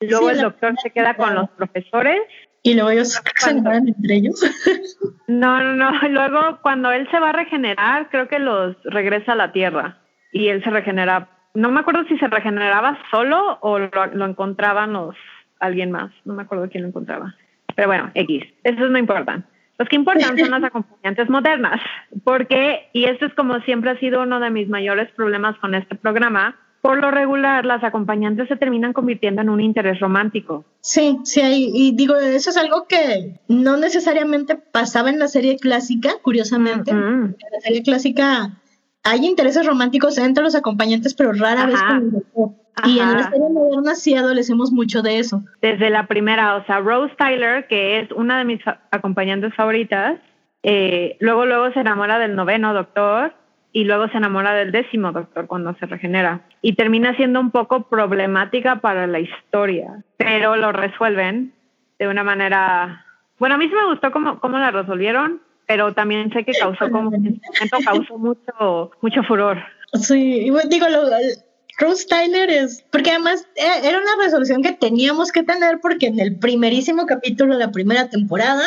Luego 0.00 0.28
Sí, 0.28 0.34
el 0.34 0.40
doctor 0.42 0.74
se 0.82 0.90
queda 0.90 1.14
con 1.14 1.34
los 1.34 1.48
profesores. 1.50 2.20
Y 2.62 2.74
luego 2.74 2.90
ellos 2.90 3.18
se 3.36 3.50
enamoran 3.50 3.88
entre 3.88 4.16
ellos. 4.16 4.40
No, 5.26 5.62
no, 5.62 5.74
no. 5.74 5.92
Luego 6.08 6.58
cuando 6.60 6.90
él 6.90 7.08
se 7.12 7.20
va 7.20 7.28
a 7.28 7.32
regenerar, 7.32 8.10
creo 8.10 8.26
que 8.26 8.40
los 8.40 8.76
regresa 8.82 9.32
a 9.32 9.36
la 9.36 9.52
Tierra 9.52 9.98
y 10.32 10.48
él 10.48 10.62
se 10.64 10.70
regenera. 10.70 11.28
No 11.54 11.70
me 11.70 11.80
acuerdo 11.80 12.02
si 12.08 12.18
se 12.18 12.26
regeneraba 12.26 12.98
solo 13.12 13.58
o 13.60 13.78
lo, 13.78 14.06
lo 14.06 14.26
encontraban 14.26 14.92
los 14.92 15.14
alguien 15.60 15.92
más. 15.92 16.10
No 16.24 16.34
me 16.34 16.42
acuerdo 16.42 16.68
quién 16.68 16.82
lo 16.82 16.88
encontraba. 16.88 17.36
Pero 17.76 17.86
bueno, 17.86 18.10
X. 18.14 18.44
Eso 18.64 18.88
no 18.88 18.98
importa. 18.98 19.44
Los 19.80 19.88
que 19.88 19.96
importan 19.96 20.36
son 20.36 20.50
las 20.50 20.62
acompañantes 20.64 21.30
modernas, 21.30 21.80
porque, 22.22 22.90
y 22.92 23.06
esto 23.06 23.24
es 23.24 23.32
como 23.32 23.58
siempre 23.60 23.88
ha 23.88 23.98
sido 23.98 24.20
uno 24.20 24.38
de 24.38 24.50
mis 24.50 24.68
mayores 24.68 25.10
problemas 25.12 25.56
con 25.58 25.74
este 25.74 25.94
programa, 25.94 26.54
por 26.82 26.98
lo 26.98 27.10
regular 27.10 27.64
las 27.64 27.82
acompañantes 27.82 28.46
se 28.48 28.56
terminan 28.56 28.92
convirtiendo 28.92 29.40
en 29.40 29.48
un 29.48 29.58
interés 29.58 29.98
romántico. 29.98 30.66
Sí, 30.80 31.18
sí, 31.24 31.70
y 31.72 31.96
digo, 31.96 32.14
eso 32.16 32.50
es 32.50 32.58
algo 32.58 32.86
que 32.86 33.40
no 33.48 33.78
necesariamente 33.78 34.54
pasaba 34.54 35.08
en 35.08 35.18
la 35.18 35.28
serie 35.28 35.56
clásica, 35.56 36.10
curiosamente. 36.20 36.90
En 36.90 37.36
la 37.50 37.60
serie 37.62 37.82
clásica 37.82 38.50
hay 39.02 39.26
intereses 39.26 39.66
románticos 39.66 40.18
entre 40.18 40.44
los 40.44 40.54
acompañantes, 40.54 41.14
pero 41.14 41.32
rara 41.32 41.66
vez 41.66 41.76
Ajá. 41.76 41.88
con 41.88 41.96
el 42.02 42.10
doctor. 42.12 42.50
Y 42.86 42.98
en 42.98 43.12
la 43.12 43.24
serie 43.24 43.48
moderna 43.50 43.94
sí 43.94 44.14
adolecemos 44.14 44.72
mucho 44.72 45.02
de 45.02 45.18
eso. 45.18 45.42
desde 45.60 45.90
la 45.90 46.06
primera, 46.06 46.56
o 46.56 46.64
sea, 46.64 46.80
Rose 46.80 47.14
Tyler, 47.18 47.66
que 47.66 48.00
es 48.00 48.10
una 48.12 48.38
de 48.38 48.44
mis 48.44 48.60
acompañantes 48.90 49.54
favoritas, 49.54 50.18
eh, 50.62 51.16
luego 51.20 51.46
luego 51.46 51.72
se 51.72 51.80
enamora 51.80 52.18
del 52.18 52.36
noveno 52.36 52.72
doctor 52.72 53.34
y 53.72 53.84
luego 53.84 54.08
se 54.08 54.16
enamora 54.16 54.54
del 54.54 54.72
décimo 54.72 55.12
doctor 55.12 55.46
cuando 55.46 55.74
se 55.74 55.86
regenera 55.86 56.42
y 56.62 56.74
termina 56.74 57.14
siendo 57.16 57.40
un 57.40 57.50
poco 57.50 57.88
problemática 57.88 58.76
para 58.80 59.06
la 59.06 59.20
historia, 59.20 60.02
pero 60.16 60.56
lo 60.56 60.72
resuelven 60.72 61.52
de 61.98 62.08
una 62.08 62.24
manera, 62.24 63.04
bueno, 63.38 63.54
a 63.54 63.58
mí 63.58 63.68
sí 63.68 63.74
me 63.74 63.90
gustó 63.90 64.10
cómo, 64.10 64.40
cómo 64.40 64.58
la 64.58 64.70
resolvieron, 64.70 65.40
pero 65.70 65.94
también 65.94 66.32
sé 66.32 66.44
que 66.44 66.50
causó 66.50 66.90
como 66.90 67.12
causó 67.84 68.18
mucho 68.18 68.90
mucho 69.02 69.22
furor. 69.22 69.58
Sí, 69.92 70.50
digo, 70.68 70.88
lo, 70.88 71.08
Rose 71.78 72.08
Tyler 72.08 72.50
es, 72.50 72.84
porque 72.90 73.10
además 73.10 73.46
eh, 73.54 73.84
era 73.84 73.98
una 73.98 74.24
resolución 74.24 74.64
que 74.64 74.72
teníamos 74.72 75.30
que 75.30 75.44
tener 75.44 75.78
porque 75.80 76.08
en 76.08 76.18
el 76.18 76.40
primerísimo 76.40 77.06
capítulo 77.06 77.54
de 77.54 77.60
la 77.60 77.70
primera 77.70 78.10
temporada 78.10 78.64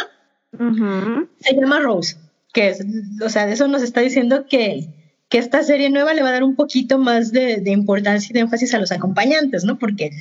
se 0.58 1.56
llama 1.60 1.82
Rose, 1.82 2.16
que 2.54 2.70
es, 2.70 2.86
o 3.22 3.28
sea, 3.28 3.48
de 3.48 3.54
eso 3.54 3.68
nos 3.68 3.84
está 3.84 4.00
diciendo 4.00 4.46
que, 4.50 4.88
que 5.28 5.40
esta 5.40 5.62
serie 5.62 5.90
nueva 5.90 6.14
le 6.14 6.24
va 6.24 6.30
a 6.30 6.34
dar 6.34 6.46
un 6.46 6.56
poquito 6.56 7.00
más 7.00 7.34
de, 7.34 7.58
de 7.58 7.72
importancia 7.72 8.30
y 8.30 8.34
de 8.34 8.40
énfasis 8.40 8.74
a 8.76 8.80
los 8.80 8.94
acompañantes, 8.94 9.66
¿no? 9.66 9.78
Porque 9.78 10.12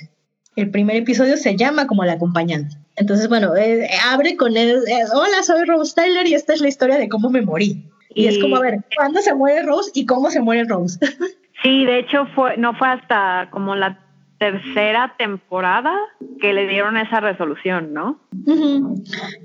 el 0.57 0.69
primer 0.73 0.97
episodio 0.97 1.37
se 1.37 1.55
llama 1.55 1.87
como 1.87 2.05
la 2.05 2.15
acompañante. 2.15 2.77
Entonces, 2.97 3.29
bueno, 3.29 3.57
eh, 3.57 3.89
abre 4.07 4.37
con 4.37 4.57
el, 4.57 4.71
eh, 4.87 5.05
hola, 5.15 5.43
soy 5.43 5.65
Rose 5.65 5.95
Tyler 5.95 6.27
y 6.27 6.35
esta 6.35 6.53
es 6.53 6.61
la 6.61 6.69
historia 6.69 6.99
de 6.99 7.09
cómo 7.09 7.31
me 7.31 7.41
morí. 7.43 7.85
Y, 8.15 8.27
es 8.27 8.39
como, 8.39 8.57
a 8.57 8.61
ver, 8.61 8.81
¿cuándo 8.97 9.21
se 9.23 9.35
muere 9.35 9.63
Rose 9.63 9.91
y 9.95 10.05
cómo 10.05 10.31
se 10.31 10.41
muere 10.41 10.65
Rose? 10.65 10.99
Sí, 11.63 11.85
de 11.85 12.01
hecho 12.01 12.27
fue, 12.35 12.57
no 12.57 12.75
fue 12.75 12.89
hasta 12.89 13.49
como 13.53 13.77
la 13.77 14.01
tercera 14.39 15.15
temporada 15.17 15.95
que 16.41 16.53
le 16.53 16.67
dieron 16.67 16.97
esa 16.97 17.21
resolución, 17.21 17.95
¿no? 17.95 18.19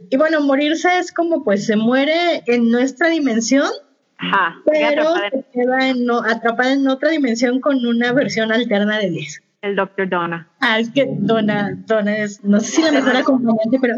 Y 0.10 0.18
bueno, 0.18 0.42
morirse 0.42 0.98
es 0.98 1.12
como 1.14 1.44
pues 1.44 1.68
se 1.68 1.76
muere 1.76 2.42
en 2.48 2.72
nuestra 2.72 3.10
dimensión, 3.10 3.68
Ajá. 4.18 4.56
pero 4.66 5.14
se 5.30 5.46
queda 5.54 5.90
en 5.90 6.06
no- 6.06 6.24
atrapada 6.24 6.74
en 6.74 6.88
otra 6.88 7.10
dimensión 7.10 7.62
con 7.62 7.86
una 7.86 8.12
versión 8.14 8.52
alterna 8.52 8.98
de 8.98 9.12
Liz. 9.12 9.40
El 9.68 9.76
Dr. 9.76 10.10
Donna. 10.10 10.48
Ah, 10.60 10.80
es 10.80 10.90
que 10.92 11.06
Donna, 11.08 11.76
Donna 11.86 12.18
es, 12.18 12.44
no 12.44 12.60
sé 12.60 12.72
si 12.72 12.82
la 12.82 12.92
mejor 12.92 13.16
acompañante, 13.16 13.78
pero. 13.80 13.96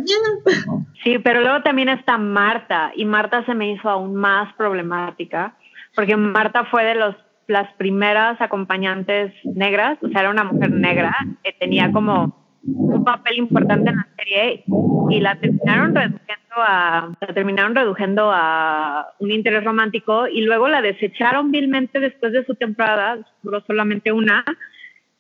Sí, 1.04 1.18
pero 1.20 1.42
luego 1.42 1.62
también 1.64 1.90
está 1.90 2.18
Marta 2.18 2.92
y 2.96 3.06
Marta 3.06 3.46
se 3.46 3.54
me 3.54 3.72
hizo 3.72 3.90
aún 3.90 4.16
más 4.16 4.54
problemática 4.56 5.56
porque 5.96 6.16
Marta 6.16 6.66
fue 6.66 6.84
de 6.86 6.96
los 6.96 7.16
las 7.48 7.68
primeras 7.74 8.40
acompañantes 8.40 9.34
negras, 9.44 9.98
o 10.04 10.10
sea, 10.10 10.22
era 10.22 10.30
una 10.30 10.44
mujer 10.44 10.72
negra 10.72 11.16
que 11.44 11.52
tenía 11.52 11.92
como 11.92 12.48
un 12.64 13.04
papel 13.04 13.40
importante 13.40 13.90
en 13.90 13.96
la 13.96 14.08
serie 14.16 14.64
y 15.10 15.20
la 15.20 15.36
terminaron 15.40 15.96
reduciendo 15.96 16.56
a 16.58 17.12
la 17.20 17.34
terminaron 17.34 17.74
reduciendo 17.74 18.32
a 18.32 19.14
un 19.18 19.32
interés 19.32 19.64
romántico 19.64 20.28
y 20.28 20.42
luego 20.42 20.68
la 20.68 20.84
desecharon 20.84 21.52
vilmente 21.52 22.00
después 22.00 22.34
de 22.34 22.46
su 22.46 22.54
temporada, 22.54 23.18
duró 23.42 23.62
solamente 23.66 24.12
una, 24.12 24.46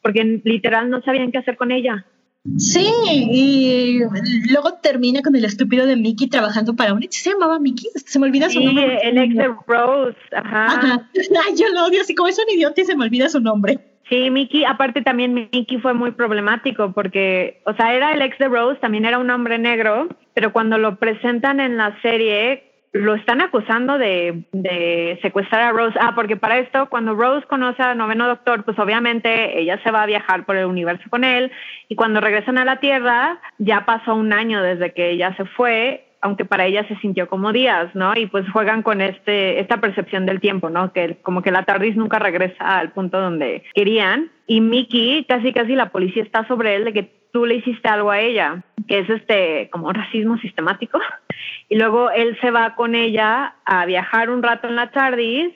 porque 0.01 0.41
literal 0.43 0.89
no 0.89 1.01
sabían 1.01 1.31
qué 1.31 1.37
hacer 1.39 1.57
con 1.57 1.71
ella. 1.71 2.05
Sí, 2.57 2.85
y 3.31 3.99
luego 4.51 4.75
termina 4.81 5.21
con 5.21 5.35
el 5.35 5.43
estúpido 5.45 5.85
de 5.85 5.97
Mickey 5.97 6.29
trabajando 6.29 6.73
para 6.75 6.93
un... 6.93 7.03
¿Se 7.09 7.31
llamaba 7.31 7.59
Mickey? 7.59 7.89
Se 7.95 8.17
me 8.17 8.27
olvida 8.27 8.49
su 8.49 8.59
Sí, 8.59 8.65
nombre. 8.65 8.99
el 9.03 9.17
ex 9.17 9.35
de 9.35 9.49
Rose, 9.67 10.17
ajá. 10.31 10.65
Ajá. 10.67 11.09
Ay, 11.47 11.55
yo 11.57 11.67
lo 11.73 11.85
odio, 11.85 12.01
así 12.01 12.15
como 12.15 12.29
es 12.29 12.39
un 12.39 12.49
idiota 12.55 12.81
y 12.81 12.85
se 12.85 12.95
me 12.95 13.03
olvida 13.05 13.27
su 13.29 13.41
nombre. 13.41 13.79
Sí, 14.09 14.29
Mickey, 14.31 14.63
aparte 14.63 15.01
también 15.01 15.33
Mickey 15.33 15.79
fue 15.79 15.93
muy 15.93 16.11
problemático 16.11 16.93
porque, 16.93 17.61
o 17.65 17.73
sea, 17.75 17.93
era 17.93 18.13
el 18.13 18.21
ex 18.21 18.39
de 18.39 18.47
Rose, 18.47 18.79
también 18.79 19.05
era 19.05 19.19
un 19.19 19.29
hombre 19.29 19.59
negro, 19.59 20.07
pero 20.33 20.51
cuando 20.51 20.77
lo 20.79 20.97
presentan 20.97 21.59
en 21.59 21.77
la 21.77 22.01
serie, 22.01 22.68
lo 22.91 23.13
están 23.13 23.41
acusando 23.41 23.97
de, 23.97 25.19
secuestrar 25.21 25.61
a 25.61 25.71
Rose. 25.71 25.97
Ah, 26.01 26.13
porque 26.15 26.37
para 26.37 26.57
esto, 26.57 26.89
cuando 26.89 27.15
Rose 27.15 27.45
conoce 27.47 27.81
al 27.83 27.97
noveno 27.97 28.27
doctor, 28.27 28.63
pues 28.63 28.77
obviamente 28.79 29.59
ella 29.59 29.79
se 29.83 29.91
va 29.91 30.03
a 30.03 30.07
viajar 30.07 30.45
por 30.45 30.55
el 30.55 30.65
universo 30.65 31.09
con 31.09 31.23
él 31.23 31.51
y 31.87 31.95
cuando 31.95 32.21
regresan 32.21 32.57
a 32.57 32.65
la 32.65 32.79
Tierra, 32.79 33.39
ya 33.57 33.85
pasó 33.85 34.15
un 34.15 34.33
año 34.33 34.61
desde 34.61 34.93
que 34.93 35.11
ella 35.11 35.35
se 35.37 35.45
fue 35.45 36.05
aunque 36.21 36.43
para 36.43 36.65
ella 36.65 36.85
se 36.87 36.97
sintió 36.97 37.29
como 37.29 37.53
días, 37.53 37.95
¿no? 37.95 38.13
Y 38.13 38.25
pues 38.25 38.43
juegan 38.51 38.83
con 38.83 38.99
este, 38.99 39.59
esta 39.61 39.77
percepción 39.79 40.25
del 40.25 40.41
tiempo, 40.41 40.69
¿no? 40.69 40.91
Que 40.91 41.17
como 41.21 41.41
que 41.41 41.51
la 41.51 41.63
TARDIS 41.63 41.95
nunca 41.95 42.19
regresa 42.19 42.77
al 42.77 42.91
punto 42.91 43.21
donde 43.21 43.63
querían. 43.73 44.29
Y 44.45 44.59
Mickey, 44.59 45.23
casi 45.23 45.53
casi 45.53 45.75
la 45.75 45.91
policía 45.91 46.23
está 46.23 46.45
sobre 46.47 46.75
él 46.75 46.83
de 46.83 46.93
que 46.93 47.18
tú 47.31 47.45
le 47.45 47.55
hiciste 47.55 47.87
algo 47.87 48.11
a 48.11 48.19
ella, 48.19 48.63
que 48.87 48.99
es 48.99 49.09
este 49.09 49.69
como 49.71 49.91
racismo 49.91 50.37
sistemático. 50.37 50.99
Y 51.69 51.77
luego 51.77 52.09
él 52.11 52.37
se 52.41 52.51
va 52.51 52.75
con 52.75 52.95
ella 52.95 53.55
a 53.63 53.85
viajar 53.85 54.29
un 54.29 54.43
rato 54.43 54.67
en 54.67 54.75
la 54.75 54.91
TARDIS, 54.91 55.53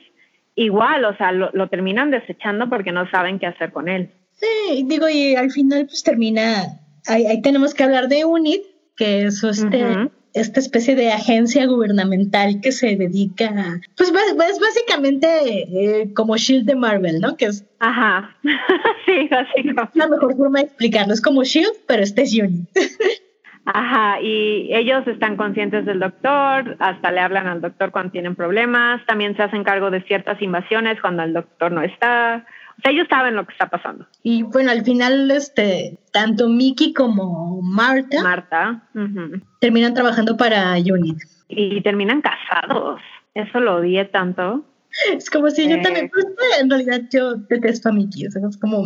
igual, 0.56 1.04
o 1.06 1.18
sea, 1.18 1.32
lo, 1.32 1.50
lo 1.54 1.68
terminan 1.68 2.12
desechando 2.12 2.70
porque 2.70 2.92
no 2.92 3.10
saben 3.10 3.40
qué 3.40 3.48
hacer 3.48 3.72
con 3.72 3.90
él. 3.90 4.12
Sí, 4.34 4.84
digo, 4.86 5.10
y 5.10 5.36
al 5.36 5.52
final 5.52 5.86
pues 5.86 6.04
termina, 6.04 6.66
ahí, 7.08 7.26
ahí 7.26 7.42
tenemos 7.42 7.74
que 7.74 7.84
hablar 7.84 8.08
de 8.08 8.26
UNIT, 8.26 8.64
que 8.96 9.26
es 9.26 9.44
este. 9.44 10.10
Esta 10.34 10.60
especie 10.60 10.96
de 10.96 11.12
agencia 11.12 11.66
gubernamental 11.66 12.60
que 12.62 12.72
se 12.72 12.96
dedica 12.96 13.46
a, 13.50 13.82
pues 13.96 14.12
es 14.12 14.60
básicamente 14.60 15.28
eh, 15.28 16.14
como 16.14 16.38
Shield 16.38 16.66
de 16.66 16.76
Marvel, 16.76 17.20
¿no? 17.20 17.38
Que 17.38 17.46
es 17.46 17.66
Ajá, 17.80 18.36
sí, 19.06 19.30
así 19.32 19.76
como. 19.76 19.90
la 19.94 20.08
mejor 20.08 20.36
forma 20.36 20.60
de 20.60 20.66
explicarlo, 20.66 21.14
es 21.14 21.22
como 21.22 21.44
Shield, 21.44 21.74
pero 21.88 22.04
este 22.04 22.24
es 22.24 22.34
UNIT. 22.34 22.70
Ajá, 23.66 24.20
y 24.22 24.70
ellos 24.74 25.08
están 25.08 25.38
conscientes 25.38 25.86
del 25.86 26.00
doctor, 26.00 26.76
hasta 26.80 27.12
le 27.12 27.22
hablan 27.22 27.48
al 27.48 27.62
doctor 27.62 27.92
cuando 27.92 28.12
tienen 28.12 28.36
problemas, 28.36 29.06
también 29.06 29.38
se 29.38 29.44
hacen 29.44 29.64
cargo 29.64 29.90
de 29.90 30.02
ciertas 30.02 30.42
invasiones 30.42 31.00
cuando 31.00 31.24
el 31.24 31.34
doctor 31.34 31.72
no 31.72 31.82
está. 31.82 32.46
O 32.78 32.82
sea, 32.82 32.92
ellos 32.92 33.08
saben 33.10 33.36
lo 33.36 33.46
que 33.46 33.54
está 33.54 33.68
pasando. 33.70 34.06
Y 34.24 34.44
bueno, 34.44 34.72
al 34.72 34.84
final, 34.84 35.30
este, 35.32 35.98
tanto 36.12 36.50
Mickey 36.50 36.94
como 36.94 37.62
Marta 37.62 38.22
Marta. 38.24 38.84
ujú. 38.96 39.42
terminan 39.60 39.94
trabajando 39.94 40.36
para 40.38 40.74
UNIT. 40.78 41.18
Y 41.50 41.82
terminan 41.82 42.22
casados. 42.22 43.00
Eso 43.36 43.60
lo 43.60 43.76
odié 43.78 44.06
tanto. 44.06 44.64
Es 45.16 45.30
como 45.30 45.50
si 45.50 45.68
yo 45.68 45.76
Eh. 45.76 45.82
también, 45.82 46.10
pues, 46.10 46.26
en 46.62 46.70
realidad 46.70 47.02
yo 47.12 47.36
detesto 47.36 47.90
a 47.90 47.94
Mickey, 47.94 48.28
o 48.28 48.32
sea, 48.32 48.42
es 48.48 48.58
como, 48.58 48.86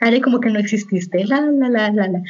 haré 0.00 0.20
como 0.20 0.40
que 0.40 0.50
no 0.50 0.58
exististe, 0.58 1.24
la, 1.26 1.40
la, 1.42 1.68
la, 1.68 1.90
la, 1.90 2.08
la. 2.08 2.22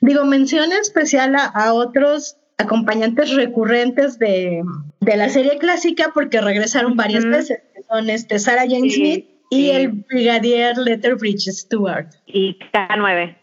Digo, 0.00 0.24
mención 0.24 0.70
especial 0.72 1.34
a, 1.36 1.44
a 1.46 1.72
otros 1.72 2.36
acompañantes 2.58 3.34
recurrentes 3.34 4.18
de, 4.18 4.62
de 5.00 5.16
la 5.16 5.28
serie 5.28 5.58
clásica 5.58 6.10
porque 6.12 6.40
regresaron 6.40 6.96
varias 6.96 7.24
Ujú. 7.24 7.32
veces, 7.32 7.60
son 7.88 8.10
este, 8.10 8.38
Sarah 8.38 8.62
Jane 8.68 8.90
Sí, 8.90 8.96
Smith 8.96 9.26
y 9.50 9.56
sí. 9.56 9.70
el 9.70 9.88
brigadier 9.88 10.76
Letterbridge 10.76 11.50
Stewart. 11.50 12.08
Y 12.26 12.58
K9. 12.72 13.36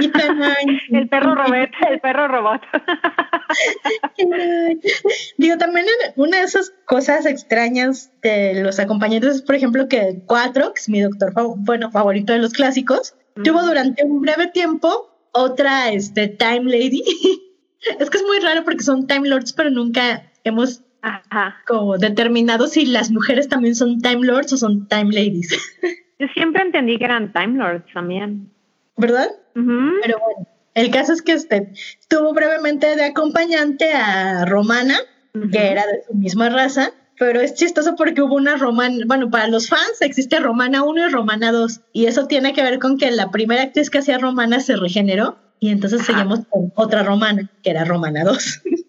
Ethan 0.00 0.36
Hines. 0.38 0.82
El 0.90 1.08
perro 1.08 1.34
robot, 1.34 1.70
el 1.90 2.00
perro 2.00 2.28
robot. 2.28 2.62
Digo, 5.36 5.58
también 5.58 5.86
una 6.16 6.38
de 6.38 6.44
esas 6.44 6.72
cosas 6.86 7.26
extrañas 7.26 8.10
de 8.22 8.62
los 8.62 8.78
acompañantes 8.78 9.36
es, 9.36 9.42
por 9.42 9.54
ejemplo, 9.54 9.88
que 9.88 10.22
Quatrox, 10.26 10.88
mi 10.88 11.00
doctor 11.00 11.32
bueno, 11.58 11.90
favorito 11.90 12.32
de 12.32 12.38
los 12.38 12.52
clásicos, 12.52 13.14
tuvo 13.44 13.62
durante 13.62 14.04
un 14.04 14.20
breve 14.22 14.46
tiempo 14.48 15.10
otra 15.32 15.92
este, 15.92 16.28
Time 16.28 16.64
Lady. 16.64 17.02
es 17.98 18.10
que 18.10 18.16
es 18.16 18.24
muy 18.24 18.38
raro 18.40 18.64
porque 18.64 18.82
son 18.82 19.06
Time 19.06 19.28
Lords, 19.28 19.52
pero 19.52 19.70
nunca 19.70 20.30
hemos 20.44 20.82
Ajá. 21.02 21.56
como 21.66 21.98
determinado 21.98 22.66
si 22.68 22.86
las 22.86 23.10
mujeres 23.10 23.48
también 23.48 23.74
son 23.74 24.00
Time 24.00 24.24
Lords 24.24 24.52
o 24.52 24.56
son 24.56 24.86
Time 24.88 25.12
Ladies, 25.12 25.50
Yo 26.18 26.28
siempre 26.34 26.62
entendí 26.62 26.98
que 26.98 27.04
eran 27.04 27.32
Time 27.32 27.58
Lords 27.58 27.92
también. 27.92 28.48
¿verdad? 28.96 29.28
Pero 29.54 30.18
bueno, 30.20 30.48
el 30.74 30.90
caso 30.90 31.12
es 31.12 31.22
que 31.22 31.32
este, 31.32 31.72
estuvo 32.00 32.32
brevemente 32.32 32.94
de 32.96 33.04
acompañante 33.04 33.92
a 33.92 34.44
Romana, 34.44 34.96
que 35.50 35.70
era 35.70 35.82
de 35.86 36.04
su 36.06 36.14
misma 36.14 36.48
raza, 36.48 36.92
pero 37.18 37.40
es 37.40 37.54
chistoso 37.54 37.94
porque 37.96 38.22
hubo 38.22 38.36
una 38.36 38.56
Romana, 38.56 39.04
bueno, 39.06 39.30
para 39.30 39.48
los 39.48 39.68
fans 39.68 40.00
existe 40.00 40.38
Romana 40.40 40.82
1 40.84 41.08
y 41.08 41.10
Romana 41.10 41.52
2, 41.52 41.80
y 41.92 42.06
eso 42.06 42.26
tiene 42.26 42.52
que 42.52 42.62
ver 42.62 42.78
con 42.78 42.98
que 42.98 43.10
la 43.10 43.30
primera 43.30 43.62
actriz 43.62 43.90
que 43.90 43.98
hacía 43.98 44.18
Romana 44.18 44.60
se 44.60 44.76
regeneró, 44.76 45.38
y 45.58 45.70
entonces 45.70 46.02
Ajá. 46.02 46.12
seguimos 46.12 46.40
con 46.48 46.72
otra 46.74 47.02
Romana, 47.02 47.50
que 47.62 47.70
era 47.70 47.84
Romana 47.84 48.24
2. 48.24 48.62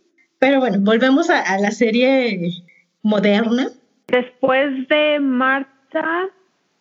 pero 0.43 0.59
bueno, 0.59 0.75
volvemos 0.81 1.29
a, 1.29 1.39
a 1.39 1.57
la 1.57 1.71
serie 1.71 2.51
moderna. 3.01 3.67
Después 4.07 4.89
de 4.89 5.21
Marta 5.21 6.27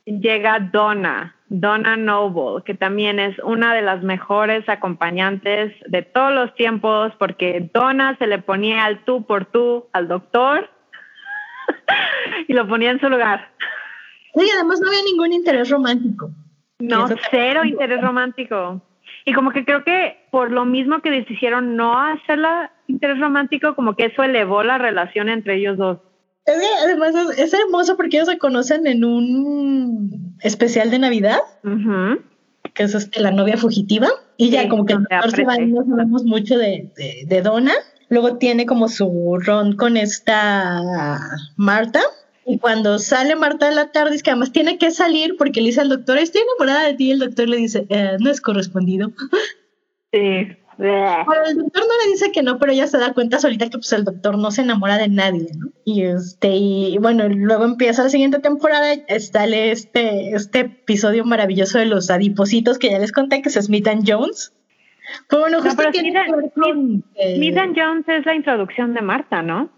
llega 0.05 0.59
Donna, 0.59 1.37
Donna 1.47 1.97
Noble, 1.97 2.65
que 2.65 2.75
también 2.75 3.21
es 3.21 3.39
una 3.39 3.73
de 3.73 3.83
las 3.83 4.03
mejores 4.03 4.69
acompañantes 4.69 5.73
de 5.87 6.03
todos 6.03 6.33
los 6.35 6.53
tiempos, 6.57 7.13
porque 7.21 7.71
Donna 7.73 8.17
se 8.19 8.27
le 8.27 8.41
ponía 8.41 8.85
al 8.85 9.05
tú 9.05 9.25
por 9.27 9.45
tú 9.45 9.87
al 9.93 10.09
doctor 10.09 10.69
y 12.49 12.55
lo 12.55 12.67
ponía 12.67 12.91
en 12.91 12.99
su 12.99 13.09
lugar. 13.09 13.49
Y 14.35 14.51
además 14.57 14.81
no 14.81 14.89
había 14.89 15.05
ningún 15.05 15.33
interés 15.33 15.71
romántico. 15.71 16.33
No, 16.81 17.07
cero 17.31 17.65
interés 17.65 18.01
romántico. 18.01 18.83
Y 19.25 19.33
como 19.33 19.53
que 19.53 19.65
creo 19.65 19.85
que 19.85 20.27
por 20.33 20.51
lo 20.51 20.65
mismo 20.65 21.01
que 21.01 21.13
decidieron 21.13 21.77
no 21.77 21.97
hacerla 21.97 22.73
interés 22.93 23.19
romántico, 23.19 23.75
como 23.75 23.95
que 23.97 24.07
eso 24.07 24.23
elevó 24.23 24.63
la 24.63 24.79
relación 24.79 25.29
entre 25.29 25.57
ellos 25.57 25.77
dos. 25.77 25.99
Es 26.45 26.57
que 26.59 26.67
además 26.85 27.15
es, 27.15 27.39
es 27.39 27.55
hermoso 27.55 27.97
porque 27.97 28.17
ellos 28.17 28.29
se 28.29 28.39
conocen 28.39 28.87
en 28.87 29.05
un 29.05 30.37
especial 30.41 30.91
de 30.91 30.99
Navidad, 30.99 31.39
Ujú. 31.65 32.21
que 32.75 32.83
es 32.83 32.95
este, 32.95 33.21
la 33.21 33.31
novia 33.31 33.57
fugitiva, 33.57 34.09
y 34.37 34.51
ya 34.51 34.63
Sí, 34.63 34.69
como 34.69 34.85
que 34.87 34.95
se 34.95 34.99
va 35.01 35.07
y 35.11 35.15
aparece. 35.17 35.67
no 35.67 35.85
sabemos 35.87 36.25
mucho 36.25 36.59
de, 36.59 36.91
de, 36.97 37.25
de 37.27 37.43
Donna. 37.43 37.73
Luego 38.09 38.37
tiene 38.39 38.67
como 38.67 38.89
su 38.89 39.39
ron 39.41 39.77
con 39.77 39.97
esta 39.97 41.19
Marta. 41.57 42.01
Y 42.45 42.59
cuando 42.59 42.99
sale 42.99 43.37
Marta 43.37 43.69
de 43.69 43.75
la 43.77 43.93
tarde, 43.93 44.17
es 44.17 44.23
que 44.25 44.31
además 44.31 44.51
tiene 44.53 44.77
que 44.77 44.91
salir 44.91 45.37
porque 45.39 45.61
le 45.61 45.69
dice 45.69 45.81
al 45.81 45.89
doctor, 45.91 46.19
estoy 46.19 46.43
enamorada 46.43 46.89
de 46.89 46.95
ti. 46.95 47.07
Y 47.09 47.11
el 47.13 47.21
doctor 47.21 47.49
le 47.49 47.57
dice, 47.57 47.87
"Eh, 47.89 48.17
no 48.19 48.31
es 48.31 48.41
correspondido. 48.41 49.13
Sí. 50.15 50.47
Bueno, 50.89 51.43
el 51.47 51.57
doctor 51.59 51.83
no 51.83 52.05
le 52.05 52.11
dice 52.11 52.33
que 52.33 52.43
no, 52.43 52.59
pero 52.59 52.73
ella 52.73 52.87
se 52.87 52.99
da 52.99 53.13
cuenta 53.13 53.39
solita 53.39 53.67
que 53.67 53.79
pues 53.79 53.93
el 53.93 54.05
doctor 54.05 54.37
no 54.37 54.51
se 54.51 54.63
enamora 54.63 54.99
de 54.99 55.09
nadie, 55.09 55.49
¿no? 55.57 55.69
Y 55.85 56.03
este, 56.03 56.49
y 56.51 56.99
bueno, 56.99 57.29
luego 57.29 57.65
empieza 57.65 58.03
la 58.03 58.09
siguiente 58.09 58.41
temporada, 58.41 58.93
está 58.93 59.45
este, 59.47 60.35
este 60.35 60.61
episodio 60.61 61.25
maravilloso 61.25 61.79
de 61.79 61.87
los 61.87 62.11
adipositos 62.11 62.79
que 62.79 62.91
ya 62.91 62.99
les 62.99 63.13
conté, 63.13 63.43
que 63.43 63.49
es 63.49 63.55
Smith 63.55 63.87
and 63.87 64.05
Jones. 64.11 64.53
Pero 65.29 65.43
bueno, 65.43 65.59
No, 65.59 65.65
justo 65.65 65.83
pero 65.83 66.51
con, 66.55 67.05
eh, 67.15 67.37
Smith 67.37 67.57
and 67.57 67.77
Jones 67.79 68.09
es 68.09 68.27
la 68.27 68.35
introducción 68.35 68.95
de 68.95 69.03
Marta, 69.03 69.43
¿no? 69.43 69.71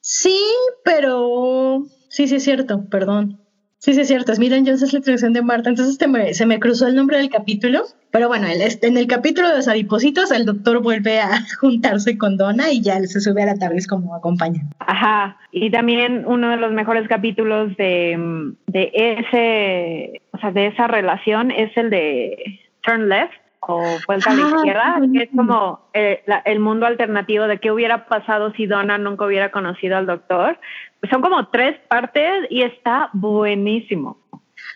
Sí, 0.00 0.40
pero 0.84 1.84
sí, 2.08 2.26
sí 2.28 2.36
es 2.36 2.44
cierto, 2.44 2.88
perdón. 2.90 3.40
Sí, 3.82 3.94
sí 3.94 4.02
es 4.02 4.08
cierto, 4.08 4.34
Smith 4.34 4.52
and 4.52 4.66
Jones 4.66 4.82
es 4.82 4.92
la 4.92 4.98
introducción 4.98 5.32
de 5.32 5.40
Marta, 5.40 5.70
entonces 5.70 5.94
este 5.94 6.06
me- 6.06 6.34
se 6.34 6.44
me 6.44 6.60
cruzó 6.60 6.86
el 6.86 6.94
nombre 6.94 7.16
del 7.16 7.30
capítulo, 7.30 7.84
pero 8.10 8.28
bueno, 8.28 8.46
este- 8.46 8.88
en 8.88 8.98
el 8.98 9.06
capítulo 9.06 9.48
de 9.48 9.56
los 9.56 9.68
adipositos 9.68 10.30
el 10.32 10.44
doctor 10.44 10.82
vuelve 10.82 11.18
a 11.18 11.30
juntarse 11.60 12.18
con 12.18 12.36
Donna 12.36 12.70
y 12.70 12.82
ya 12.82 13.00
se 13.00 13.20
sube 13.22 13.42
a 13.42 13.46
la 13.46 13.54
tarde 13.54 13.78
como 13.88 14.14
acompaña. 14.14 14.60
Ajá. 14.80 15.38
Y 15.50 15.70
también 15.70 16.24
uno 16.26 16.50
de 16.50 16.58
los 16.58 16.72
mejores 16.72 17.08
capítulos 17.08 17.74
de, 17.78 18.52
de 18.66 18.90
ese, 18.94 20.20
o 20.32 20.38
sea, 20.38 20.50
de 20.52 20.66
esa 20.66 20.86
relación 20.86 21.50
es 21.50 21.74
el 21.78 21.88
de 21.88 22.60
Turn 22.82 23.08
Left 23.08 23.32
o 23.60 23.98
Vuelta 24.06 24.30
a 24.30 24.34
la 24.34 24.42
Ah, 24.46 24.56
Izquierda, 24.56 25.00
que 25.12 25.22
es 25.24 25.30
como 25.36 25.80
eh, 25.92 26.22
la- 26.26 26.38
el 26.46 26.60
mundo 26.60 26.86
alternativo 26.86 27.46
de 27.46 27.58
qué 27.58 27.70
hubiera 27.70 28.06
pasado 28.06 28.52
si 28.54 28.66
Donna 28.66 28.98
nunca 28.98 29.26
hubiera 29.26 29.50
conocido 29.50 29.96
al 29.96 30.06
doctor. 30.06 30.58
Pues 31.00 31.10
son 31.10 31.20
como 31.22 31.48
tres 31.48 31.78
partes 31.88 32.46
y 32.50 32.62
está 32.62 33.10
buenísimo. 33.12 34.18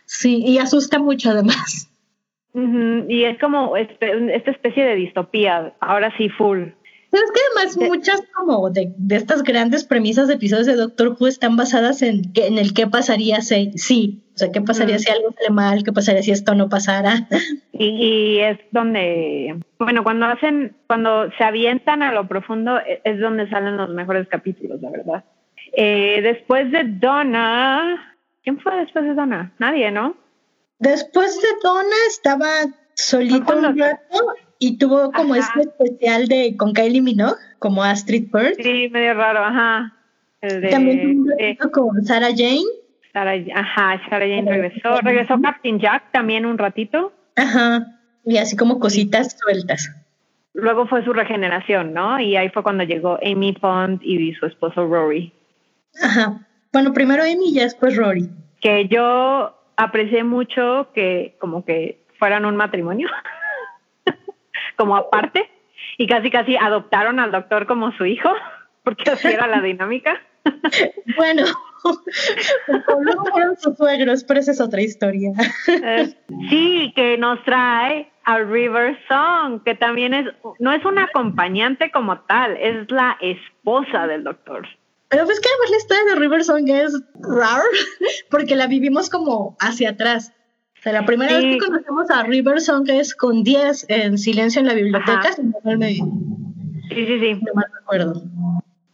Sí, 0.04 0.42
y 0.46 0.58
asusta 0.58 0.98
mucho 0.98 1.30
además. 1.30 1.90
Y 2.54 3.24
es 3.24 3.38
como 3.40 3.76
este- 3.76 4.34
esta 4.36 4.50
especie 4.52 4.84
de 4.84 4.94
distopía, 4.94 5.74
ahora 5.80 6.12
sí 6.16 6.28
full. 6.28 6.68
Pero 7.14 7.26
es 7.26 7.30
que 7.30 7.40
además 7.56 7.76
Eh. 7.76 7.86
muchas 7.88 8.22
como 8.34 8.70
de, 8.70 8.92
de 8.96 9.14
estas 9.14 9.44
grandes 9.44 9.84
premisas 9.84 10.26
de 10.26 10.34
episodios 10.34 10.66
de 10.66 10.74
Doctor 10.74 11.16
Who 11.16 11.28
están 11.28 11.56
basadas 11.56 12.02
en, 12.02 12.32
que- 12.32 12.48
en 12.48 12.58
el 12.58 12.74
qué 12.74 12.88
pasaría 12.88 13.40
si, 13.40 13.70
sí, 13.76 14.24
o 14.34 14.38
sea, 14.38 14.50
qué 14.50 14.60
pasaría 14.60 14.96
Mm. 14.96 14.98
si 14.98 15.10
algo 15.12 15.30
sale 15.32 15.50
mal, 15.50 15.84
qué 15.84 15.92
pasaría 15.92 16.22
si 16.24 16.32
esto 16.32 16.56
no 16.56 16.68
pasara. 16.68 17.28
Y, 17.72 17.86
y 17.86 18.38
es 18.40 18.58
donde, 18.72 19.60
bueno, 19.78 20.02
cuando 20.02 20.26
hacen, 20.26 20.76
cuando 20.88 21.30
se 21.38 21.44
avientan 21.44 22.02
a 22.02 22.12
lo 22.12 22.26
profundo, 22.26 22.78
e- 22.80 23.00
es 23.04 23.20
donde 23.20 23.48
salen 23.48 23.76
los 23.76 23.90
mejores 23.90 24.26
capítulos, 24.28 24.80
la 24.82 24.90
verdad. 24.90 25.24
Eh, 25.76 26.20
después 26.22 26.70
de 26.72 26.82
Donna, 26.84 28.16
¿quién 28.42 28.58
fue 28.58 28.74
después 28.76 29.04
de 29.04 29.14
Donna? 29.14 29.52
Nadie, 29.60 29.90
¿no? 29.92 30.16
Después 30.80 31.40
de 31.40 31.48
Donna 31.62 31.96
estaba 32.08 32.48
solito 32.94 33.56
un 33.56 33.76
rato 33.78 34.26
y 34.66 34.78
tuvo 34.78 35.12
como 35.12 35.34
Ajá. 35.34 35.52
este 35.58 35.68
especial 35.68 36.26
de 36.26 36.56
con 36.56 36.72
Kylie 36.72 37.02
Minogue, 37.02 37.36
como 37.58 37.82
Astrid 37.84 38.30
Bird. 38.32 38.54
Sí, 38.62 38.88
medio 38.90 39.12
raro, 39.14 39.44
ajá. 39.44 39.92
El 40.40 40.62
de, 40.62 40.68
También 40.68 41.02
tuvo 41.02 41.10
un 41.12 41.24
de 41.26 41.34
ratito 41.34 41.70
con 41.70 42.04
Sarah 42.04 42.30
Jane. 42.34 42.62
Sarah, 43.12 43.34
ajá, 43.54 44.00
Sarah 44.08 44.26
Jane 44.26 44.50
regresó. 44.50 45.00
Regresó 45.02 45.40
Captain 45.42 45.78
Jack 45.78 46.10
también 46.12 46.46
un 46.46 46.56
ratito. 46.56 47.12
Ajá. 47.36 47.86
Y 48.24 48.38
así 48.38 48.56
como 48.56 48.78
cositas 48.78 49.36
sueltas. 49.38 49.90
Luego 50.54 50.86
fue 50.86 51.04
su 51.04 51.12
regeneración, 51.12 51.92
¿no? 51.92 52.18
Y 52.18 52.36
ahí 52.36 52.48
fue 52.48 52.62
cuando 52.62 52.84
llegó 52.84 53.18
Amy 53.22 53.52
Pond 53.52 54.00
y 54.02 54.32
su 54.34 54.46
esposo 54.46 54.86
Rory. 54.86 55.30
Ajá. 56.02 56.40
Bueno, 56.72 56.92
primero 56.94 57.22
Amy 57.22 57.50
y 57.50 57.58
después 57.58 57.96
Rory. 57.96 58.30
que 58.60 58.88
yo 58.88 59.54
aprecié 59.76 60.24
mucho 60.24 60.88
que 60.94 61.36
como 61.38 61.64
que 61.64 62.04
fueran 62.18 62.46
un 62.46 62.56
matrimonio, 62.56 63.08
como 64.76 64.96
aparte, 64.96 65.50
y 65.98 66.06
casi 66.06 66.30
casi 66.30 66.56
adoptaron 66.56 67.20
al 67.20 67.30
doctor 67.30 67.66
como 67.66 67.92
su 67.92 68.06
hijo, 68.06 68.30
porque 68.82 69.10
así 69.10 69.28
era 69.28 69.46
la 69.46 69.60
dinámica. 69.60 70.20
Bueno, 71.16 71.44
luego 73.00 73.24
fueron 73.26 73.56
sus 73.56 73.76
suegros, 73.76 74.24
pero 74.24 74.40
esa 74.40 74.50
es 74.52 74.60
otra 74.60 74.82
historia. 74.82 75.32
Eh, 75.68 76.14
sí, 76.50 76.92
que 76.94 77.16
nos 77.18 77.42
trae 77.44 78.10
a 78.24 78.38
River 78.38 78.98
Song, 79.08 79.62
que 79.64 79.74
también 79.74 80.14
es, 80.14 80.26
no 80.58 80.72
es 80.72 80.84
una 80.84 81.04
acompañante 81.04 81.90
como 81.90 82.20
tal, 82.20 82.56
es 82.56 82.90
la 82.90 83.16
esposa 83.20 84.06
del 84.06 84.24
doctor. 84.24 84.66
Pero 85.08 85.26
pues 85.26 85.40
que 85.40 85.48
además 85.48 85.70
la 85.70 85.76
historia 85.76 86.04
de 86.04 86.20
River 86.20 86.44
Song 86.44 86.68
es 86.68 87.02
rara, 87.20 87.62
porque 88.30 88.56
la 88.56 88.66
vivimos 88.66 89.10
como 89.10 89.56
hacia 89.60 89.90
atrás. 89.90 90.32
O 90.84 90.88
sea, 90.90 90.92
la 91.00 91.06
primera 91.06 91.40
Sí. 91.40 91.46
vez 91.46 91.54
que 91.54 91.66
conocemos 91.66 92.10
a 92.10 92.22
River 92.24 92.60
Song 92.60 92.86
es 92.90 93.14
con 93.14 93.42
10 93.42 93.86
en 93.88 94.18
silencio 94.18 94.60
en 94.60 94.66
la 94.66 94.74
biblioteca, 94.74 95.12
Ajá. 95.20 95.32
si 95.32 95.42
no 95.42 95.52
mal 95.64 95.78
me- 95.78 95.94
Sí, 95.94 96.02
sí, 96.90 97.20
sí. 97.20 97.34
no 97.42 97.54
mal 97.54 97.64
recuerdo. 97.74 98.22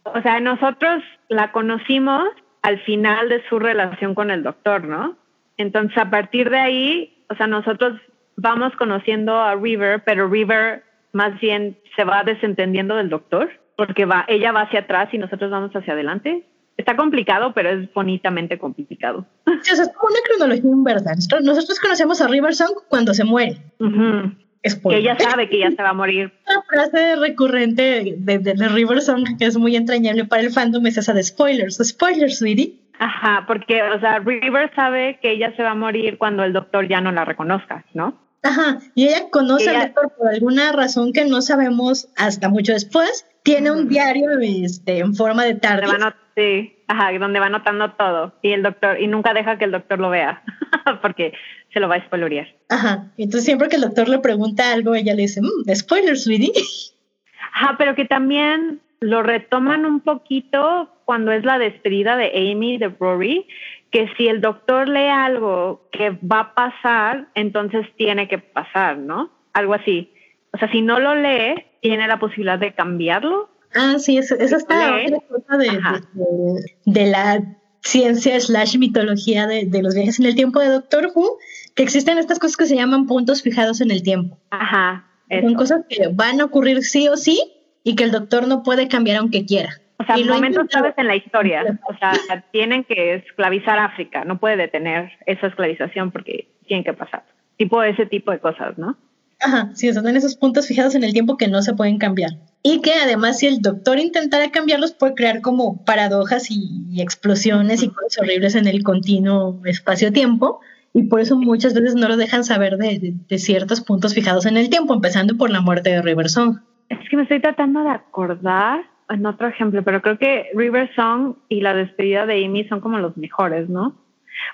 O 0.05 0.21
sea, 0.21 0.39
nosotros 0.39 1.03
la 1.27 1.51
conocimos 1.51 2.23
al 2.61 2.79
final 2.83 3.27
de 3.27 3.43
su 3.49 3.59
relación 3.59 4.15
con 4.15 4.31
el 4.31 4.41
doctor, 4.41 4.85
¿no? 4.85 5.17
Entonces, 5.57 5.97
a 5.97 6.09
partir 6.09 6.49
de 6.49 6.59
ahí, 6.59 7.25
o 7.29 7.35
sea, 7.35 7.47
nosotros 7.47 7.99
vamos 8.37 8.73
conociendo 8.77 9.37
a 9.37 9.55
River, 9.55 10.01
pero 10.05 10.29
River 10.29 10.83
más 11.11 11.37
bien 11.41 11.77
se 11.97 12.05
va 12.05 12.23
desentendiendo 12.23 12.95
del 12.95 13.09
doctor, 13.09 13.49
porque 13.75 14.05
va, 14.05 14.23
ella 14.29 14.53
va 14.53 14.61
hacia 14.61 14.81
atrás 14.81 15.09
y 15.11 15.17
nosotros 15.17 15.51
vamos 15.51 15.75
hacia 15.75 15.91
adelante. 15.91 16.45
Está 16.77 16.95
complicado, 16.95 17.53
pero 17.53 17.69
es 17.69 17.93
bonitamente 17.93 18.57
complicado. 18.57 19.25
Sí, 19.61 19.71
o 19.71 19.75
sea, 19.75 19.85
es 19.85 19.91
como 19.93 20.09
una 20.09 20.19
cronología 20.25 20.71
inversa. 20.71 21.13
Nosotros, 21.43 21.79
conocemos 21.79 22.21
a 22.21 22.27
River 22.27 22.55
Song 22.55 22.71
cuando 22.89 23.13
se 23.13 23.23
muere. 23.23 23.61
Que 23.79 24.97
ella 24.97 25.17
sabe 25.19 25.49
que 25.49 25.59
ya 25.59 25.71
se 25.71 25.81
va 25.81 25.89
a 25.89 25.93
morir. 25.93 26.31
Una 26.47 26.61
frase 26.89 27.15
recurrente 27.15 28.15
de, 28.17 28.37
de, 28.39 28.53
de 28.53 28.69
River 28.69 29.01
Song 29.01 29.25
que 29.39 29.45
es 29.45 29.57
muy 29.57 29.75
entrañable 29.75 30.25
para 30.25 30.43
el 30.43 30.51
fandom 30.51 30.85
es 30.85 30.97
esa 30.97 31.13
de 31.13 31.23
spoilers. 31.23 31.77
Spoilers, 31.83 32.37
sweetie. 32.39 32.79
Ajá, 32.99 33.45
porque, 33.47 33.81
o 33.81 33.99
sea, 33.99 34.19
River 34.19 34.71
sabe 34.75 35.17
que 35.21 35.31
ella 35.31 35.55
se 35.55 35.63
va 35.63 35.71
a 35.71 35.75
morir 35.75 36.19
cuando 36.19 36.43
el 36.43 36.53
doctor 36.53 36.87
ya 36.87 37.01
no 37.01 37.11
la 37.11 37.25
reconozca, 37.25 37.83
¿no? 37.95 38.19
Ajá, 38.43 38.77
y 38.95 39.07
ella 39.07 39.29
conoce 39.31 39.69
Ella- 39.71 39.81
al 39.81 39.87
doctor 39.93 40.13
por 40.17 40.27
alguna 40.29 40.71
razón 40.71 41.11
que 41.11 41.25
no 41.25 41.41
sabemos 41.41 42.09
hasta 42.15 42.47
mucho 42.49 42.73
después. 42.73 43.25
Tiene 43.43 43.71
un 43.71 43.87
diario 43.89 44.37
este, 44.39 44.99
en 44.99 45.15
forma 45.15 45.43
de 45.45 45.55
tarde. 45.55 45.87
va 45.87 45.97
not- 45.97 46.15
sí, 46.35 46.75
ajá, 46.87 47.11
donde 47.17 47.39
va 47.39 47.47
anotando 47.47 47.91
todo. 47.91 48.33
Y 48.41 48.51
el 48.51 48.63
doctor, 48.63 48.99
y 48.99 49.07
nunca 49.07 49.33
deja 49.33 49.57
que 49.57 49.65
el 49.65 49.71
doctor 49.71 49.99
lo 49.99 50.09
vea, 50.09 50.43
porque 51.01 51.33
se 51.73 51.79
lo 51.79 51.87
va 51.87 51.95
a 51.95 52.05
spoilerear. 52.05 52.47
Ajá, 52.69 53.11
entonces 53.17 53.45
siempre 53.45 53.69
que 53.69 53.77
el 53.77 53.83
doctor 53.83 54.09
le 54.09 54.19
pregunta 54.19 54.71
algo, 54.71 54.95
ella 54.95 55.13
le 55.13 55.23
dice, 55.23 55.41
"Mm, 55.41 55.73
spoiler, 55.75 56.17
sweetie. 56.17 56.51
Ajá, 57.53 57.75
pero 57.77 57.95
que 57.95 58.05
también 58.05 58.79
lo 59.01 59.23
retoman 59.23 59.85
un 59.85 59.99
poquito 59.99 60.89
cuando 61.05 61.31
es 61.31 61.43
la 61.43 61.59
despedida 61.59 62.15
de 62.15 62.51
Amy 62.51 62.77
de 62.77 62.89
Rory, 62.99 63.47
que 63.91 64.09
si 64.15 64.27
el 64.27 64.39
doctor 64.39 64.87
lee 64.87 65.09
algo 65.09 65.89
que 65.91 66.11
va 66.11 66.39
a 66.39 66.53
pasar, 66.53 67.27
entonces 67.35 67.85
tiene 67.97 68.27
que 68.27 68.37
pasar, 68.37 68.97
¿no? 68.97 69.29
Algo 69.53 69.73
así. 69.73 70.13
O 70.53 70.57
sea, 70.57 70.71
si 70.71 70.81
no 70.81 70.99
lo 70.99 71.15
lee, 71.15 71.55
tiene 71.81 72.07
la 72.07 72.19
posibilidad 72.19 72.59
de 72.59 72.73
cambiarlo. 72.73 73.49
Ah, 73.75 73.95
sí, 73.99 74.17
eso, 74.17 74.35
eso 74.35 74.57
está 74.57 74.97
otra 75.05 75.19
cosa 75.29 75.57
de, 75.57 75.69
de- 76.13 76.75
de 76.85 77.05
la 77.11 77.41
ciencia 77.81 78.39
slash 78.39 78.77
mitología 78.77 79.47
de, 79.47 79.65
de 79.65 79.81
los 79.81 79.95
viajes 79.95 80.19
en 80.19 80.25
el 80.25 80.35
tiempo 80.35 80.59
de 80.59 80.67
Doctor 80.69 81.11
Who, 81.15 81.37
que 81.75 81.83
existen 81.83 82.17
estas 82.17 82.37
cosas 82.39 82.57
que 82.57 82.65
se 82.65 82.75
llaman 82.75 83.07
puntos 83.07 83.41
fijados 83.41 83.81
en 83.81 83.91
el 83.91 84.03
tiempo. 84.03 84.37
Ajá. 84.51 85.07
Son 85.41 85.53
cosas 85.55 85.83
que 85.89 86.09
van 86.13 86.41
a 86.41 86.45
ocurrir 86.45 86.83
sí 86.83 87.07
o 87.07 87.15
sí 87.15 87.39
y 87.83 87.95
que 87.95 88.03
el 88.03 88.11
doctor 88.11 88.47
no 88.47 88.63
puede 88.63 88.87
cambiar 88.89 89.17
aunque 89.17 89.45
quiera. 89.45 89.69
O 89.97 90.03
sea, 90.03 90.17
Y 90.17 90.25
momentos 90.25 90.67
claves 90.67 90.93
en 90.97 91.07
la 91.07 91.15
historia. 91.15 91.79
O 91.87 91.97
sea, 91.97 92.43
tienen 92.51 92.83
que 92.83 93.13
esclavizar 93.15 93.79
a 93.79 93.85
África. 93.85 94.25
No 94.25 94.39
puede 94.39 94.57
detener 94.57 95.11
esa 95.25 95.47
esclavización 95.47 96.11
porque 96.11 96.49
tienen 96.67 96.83
que 96.83 96.93
pasar. 96.93 97.23
Tipo 97.57 97.81
ese 97.83 98.05
tipo 98.07 98.31
de 98.31 98.39
cosas, 98.39 98.77
¿no? 98.77 98.97
Ajá, 99.41 99.71
sí, 99.73 99.91
son 99.93 100.07
esos 100.15 100.35
puntos 100.35 100.67
fijados 100.67 100.93
en 100.95 101.03
el 101.03 101.13
tiempo 101.13 101.35
que 101.37 101.47
no 101.47 101.61
se 101.61 101.73
pueden 101.73 101.97
cambiar. 101.97 102.31
Y 102.63 102.81
que 102.81 102.93
además 102.93 103.39
si 103.39 103.47
el 103.47 103.59
doctor 103.61 103.97
intentara 103.97 104.51
cambiarlos 104.51 104.93
puede 104.93 105.15
crear 105.15 105.41
como 105.41 105.83
paradojas 105.83 106.51
y, 106.51 107.01
explosiones 107.01 107.81
y 107.81 107.89
cosas 107.89 108.19
horribles 108.21 108.53
en 108.55 108.67
el 108.67 108.83
continuo 108.83 109.59
espacio-tiempo. 109.65 110.59
Y 110.93 111.03
por 111.03 111.21
eso 111.21 111.37
muchas 111.37 111.73
veces 111.73 111.95
no 111.95 112.07
lo 112.07 112.17
dejan 112.17 112.43
saber 112.43 112.77
de, 112.77 112.99
de- 112.99 113.13
de 113.27 113.37
ciertos 113.39 113.81
puntos 113.81 114.13
fijados 114.13 114.45
en 114.45 114.57
el 114.57 114.69
tiempo, 114.69 114.93
empezando 114.93 115.37
por 115.37 115.49
la 115.49 115.61
muerte 115.61 115.89
de 115.89 116.01
River 116.01 116.29
Song. 116.29 116.57
Es 116.89 116.99
que 117.09 117.15
me 117.15 117.23
estoy 117.23 117.39
tratando 117.41 117.81
de 117.83 117.89
acordar 117.91 118.81
en 119.09 119.25
otro 119.25 119.47
ejemplo, 119.47 119.83
pero 119.83 120.01
creo 120.01 120.17
que 120.19 120.47
River 120.53 120.93
Song 120.95 121.35
y 121.49 121.61
la 121.61 121.73
despedida 121.73 122.25
de 122.25 122.45
Amy 122.45 122.65
son 122.67 122.81
como 122.81 122.99
los 122.99 123.15
mejores, 123.17 123.69
¿no? 123.69 123.95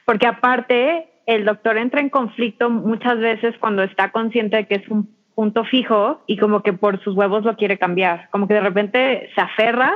Porque 0.05 0.27
aparte, 0.27 1.09
el 1.28 1.43
doctor 1.43 1.78
entra 1.78 1.99
en 1.99 2.09
conflicto 2.09 2.69
muchas 2.69 3.19
veces 3.19 3.53
cuando 3.59 3.84
está 3.84 4.11
consciente 4.11 4.55
de 4.55 4.65
que 4.65 4.75
es 4.75 4.88
un 4.88 5.09
punto 5.36 5.65
fijo 5.65 6.23
y 6.25 6.38
como 6.38 6.63
que 6.63 6.73
por 6.73 7.03
sus 7.03 7.15
huevos 7.15 7.43
lo 7.43 7.57
quiere 7.57 7.78
cambiar. 7.78 8.30
Como 8.32 8.47
que 8.47 8.55
de 8.55 8.61
repente 8.61 9.30
se 9.36 9.41
aferra 9.41 9.93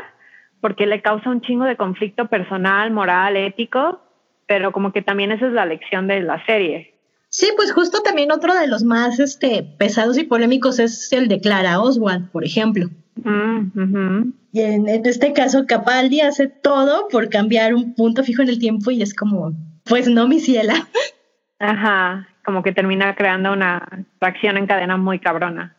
porque 0.59 0.85
le 0.85 1.01
causa 1.01 1.29
un 1.29 1.41
chingo 1.41 1.63
de 1.63 1.77
conflicto 1.77 2.27
personal, 2.27 2.91
moral, 2.91 3.37
ético, 3.37 4.01
pero 4.45 4.73
como 4.73 4.91
que 4.91 5.01
también 5.01 5.31
esa 5.31 5.47
es 5.47 5.53
la 5.53 5.65
lección 5.65 6.05
de 6.07 6.19
la 6.21 6.45
serie. 6.45 6.93
Sí, 7.29 7.47
pues 7.55 7.71
justo 7.71 8.01
también 8.01 8.29
otro 8.33 8.53
de 8.53 8.67
los 8.67 8.83
más 8.83 9.17
este, 9.17 9.63
pesados 9.79 10.17
y 10.17 10.25
polémicos 10.25 10.79
es 10.79 11.13
el 11.13 11.29
de 11.29 11.39
Clara 11.39 11.79
Oswald, 11.79 12.29
por 12.29 12.43
ejemplo. 12.43 12.89
Mm. 13.15 14.33
Y 14.51 14.61
en, 14.61 14.89
en 14.89 15.05
este 15.05 15.31
caso, 15.31 15.65
Capaldi 15.65 16.19
hace 16.19 16.49
todo 16.49 17.07
por 17.07 17.29
cambiar 17.29 17.73
un 17.73 17.95
punto 17.95 18.21
fijo 18.21 18.41
en 18.41 18.49
el 18.49 18.59
tiempo 18.59 18.91
y 18.91 19.01
es 19.01 19.15
como, 19.15 19.53
pues 19.85 20.09
no, 20.09 20.27
mi 20.27 20.41
ciela. 20.41 20.89
Ajá, 21.61 22.27
como 22.43 22.63
que 22.63 22.71
termina 22.71 23.15
creando 23.15 23.53
una 23.53 23.87
reacción 24.19 24.57
en 24.57 24.65
cadena 24.65 24.97
muy 24.97 25.19
cabrona. 25.19 25.75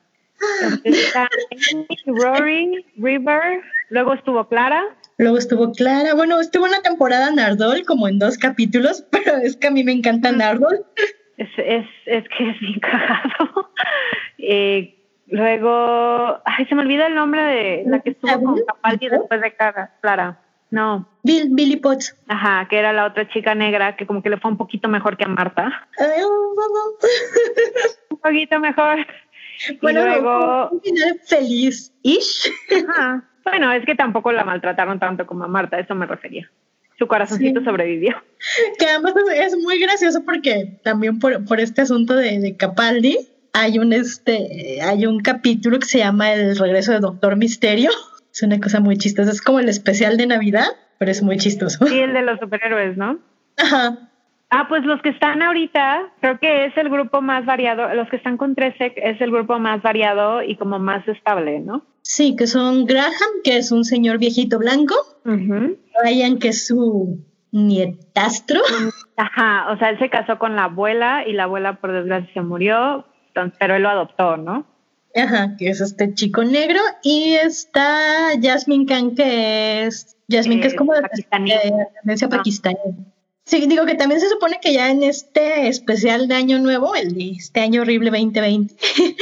Entonces, 0.62 1.06
está 1.06 1.28
Rory, 2.06 2.86
River, 2.96 3.60
luego 3.90 4.14
estuvo 4.14 4.46
Clara. 4.48 4.84
Luego 5.18 5.38
estuvo 5.38 5.72
Clara, 5.72 6.14
bueno, 6.14 6.40
estuvo 6.40 6.66
una 6.66 6.82
temporada 6.82 7.32
Nardol 7.32 7.84
como 7.84 8.06
en 8.06 8.20
dos 8.20 8.38
capítulos, 8.38 9.04
pero 9.10 9.38
es 9.38 9.56
que 9.56 9.66
a 9.66 9.70
mí 9.72 9.82
me 9.82 9.90
encanta 9.90 10.30
Nardol. 10.30 10.86
Es, 11.36 11.48
es, 11.56 11.86
es 12.06 12.24
que 12.28 12.50
es 12.50 12.60
bien 12.60 12.78
cagado. 12.78 13.72
Eh, 14.38 14.96
luego, 15.26 16.40
ay, 16.44 16.64
se 16.66 16.76
me 16.76 16.82
olvida 16.82 17.08
el 17.08 17.16
nombre 17.16 17.42
de 17.42 17.84
la 17.86 18.00
que 18.00 18.10
estuvo 18.10 18.40
con 18.40 18.64
Capaldi 18.64 19.08
después 19.08 19.40
de 19.40 19.52
Clara. 20.00 20.41
No, 20.72 21.06
Bill, 21.22 21.48
Billy 21.50 21.76
Potts. 21.76 22.16
ajá, 22.28 22.66
que 22.68 22.78
era 22.78 22.92
la 22.94 23.04
otra 23.04 23.28
chica 23.28 23.54
negra 23.54 23.94
que 23.94 24.06
como 24.06 24.22
que 24.22 24.30
le 24.30 24.38
fue 24.38 24.50
un 24.50 24.56
poquito 24.56 24.88
mejor 24.88 25.16
que 25.18 25.24
a 25.24 25.28
Marta. 25.28 25.86
Ay, 25.98 26.22
Un 28.10 28.18
poquito 28.18 28.58
mejor. 28.58 29.06
Bueno, 29.82 30.00
y 30.00 30.04
luego, 30.04 30.70
un 30.70 30.80
final 30.80 31.20
feliz-ish. 31.26 32.50
Ajá. 32.88 33.22
Bueno, 33.44 33.70
es 33.72 33.84
que 33.84 33.94
tampoco 33.94 34.32
la 34.32 34.44
maltrataron 34.44 34.98
tanto 34.98 35.26
como 35.26 35.44
a 35.44 35.48
Marta, 35.48 35.76
a 35.76 35.80
eso 35.80 35.94
me 35.94 36.06
refería. 36.06 36.50
Su 36.98 37.06
corazoncito 37.06 37.60
Sí. 37.60 37.66
sobrevivió. 37.66 38.16
que 38.78 38.86
además 38.86 39.14
es, 39.34 39.52
es 39.52 39.56
muy 39.58 39.78
gracioso 39.78 40.24
porque 40.24 40.80
también 40.82 41.18
por, 41.18 41.44
por 41.44 41.60
este 41.60 41.82
asunto 41.82 42.14
de, 42.14 42.38
de 42.38 42.56
Capaldi 42.56 43.18
hay 43.52 43.78
un 43.78 43.92
este 43.92 44.80
hay 44.82 45.04
un 45.06 45.20
capítulo 45.20 45.78
que 45.78 45.86
se 45.86 45.98
llama 45.98 46.32
El 46.32 46.56
regreso 46.56 46.92
de 46.92 47.00
Doctor 47.00 47.36
Misterio. 47.36 47.90
Es 48.32 48.42
una 48.42 48.58
cosa 48.60 48.80
muy 48.80 48.96
chistosa, 48.96 49.30
es 49.30 49.42
como 49.42 49.60
el 49.60 49.68
especial 49.68 50.16
de 50.16 50.26
Navidad, 50.26 50.66
pero 50.98 51.10
es 51.10 51.22
muy 51.22 51.36
chistoso. 51.36 51.86
Sí, 51.86 51.98
el 51.98 52.14
de 52.14 52.22
los 52.22 52.40
superhéroes, 52.40 52.96
¿no? 52.96 53.18
Ajá. 53.58 54.08
Ah, 54.48 54.66
pues 54.68 54.84
los 54.84 55.00
que 55.02 55.10
están 55.10 55.42
ahorita, 55.42 56.12
creo 56.20 56.38
que 56.38 56.66
es 56.66 56.76
el 56.76 56.90
grupo 56.90 57.22
más 57.22 57.46
variado, 57.46 57.94
los 57.94 58.08
que 58.10 58.16
están 58.16 58.36
con 58.36 58.54
13 58.54 58.94
es 58.96 59.20
el 59.20 59.30
grupo 59.30 59.58
más 59.58 59.80
variado 59.82 60.42
y 60.42 60.56
como 60.56 60.78
más 60.78 61.06
estable, 61.08 61.60
¿no? 61.60 61.84
Sí, 62.02 62.36
que 62.36 62.46
son 62.46 62.84
Graham, 62.84 63.40
que 63.44 63.56
es 63.56 63.72
un 63.72 63.84
señor 63.84 64.18
viejito 64.18 64.58
blanco, 64.58 64.94
Ujú. 65.24 65.78
Ryan, 66.02 66.38
que 66.38 66.48
es 66.48 66.66
su 66.66 67.24
nietastro, 67.50 68.60
Ajá, 69.16 69.70
o 69.72 69.78
sea, 69.78 69.90
él 69.90 69.98
se 69.98 70.10
casó 70.10 70.38
con 70.38 70.56
la 70.56 70.64
abuela 70.64 71.26
y 71.26 71.32
la 71.32 71.44
abuela 71.44 71.74
por 71.80 71.92
desgracia 71.92 72.32
se 72.32 72.40
murió, 72.40 73.06
pero 73.58 73.76
él 73.76 73.82
lo 73.82 73.90
adoptó, 73.90 74.36
¿no? 74.36 74.66
Ajá, 75.14 75.56
que 75.58 75.68
es 75.68 75.80
este 75.80 76.14
chico 76.14 76.42
negro, 76.42 76.80
y 77.02 77.34
está 77.34 78.30
Jasmine 78.40 78.86
Khan, 78.86 79.14
que 79.14 79.84
es 79.84 80.16
Jasmine, 80.30 80.62
que 80.62 80.68
es 80.68 80.74
Eh, 80.74 80.76
como 80.76 80.94
de 80.94 81.00
ascendencia 81.00 82.28
pakistaní. 82.28 82.76
Sí, 83.44 83.66
digo 83.66 83.84
que 83.86 83.96
también 83.96 84.20
se 84.20 84.28
supone 84.28 84.58
que 84.62 84.72
ya 84.72 84.90
en 84.90 85.02
este 85.02 85.66
especial 85.68 86.28
de 86.28 86.36
Año 86.36 86.58
Nuevo, 86.60 86.94
el 86.94 87.14
de 87.14 87.32
este 87.32 87.60
año 87.60 87.82
horrible 87.82 88.10
2020, 88.10 88.74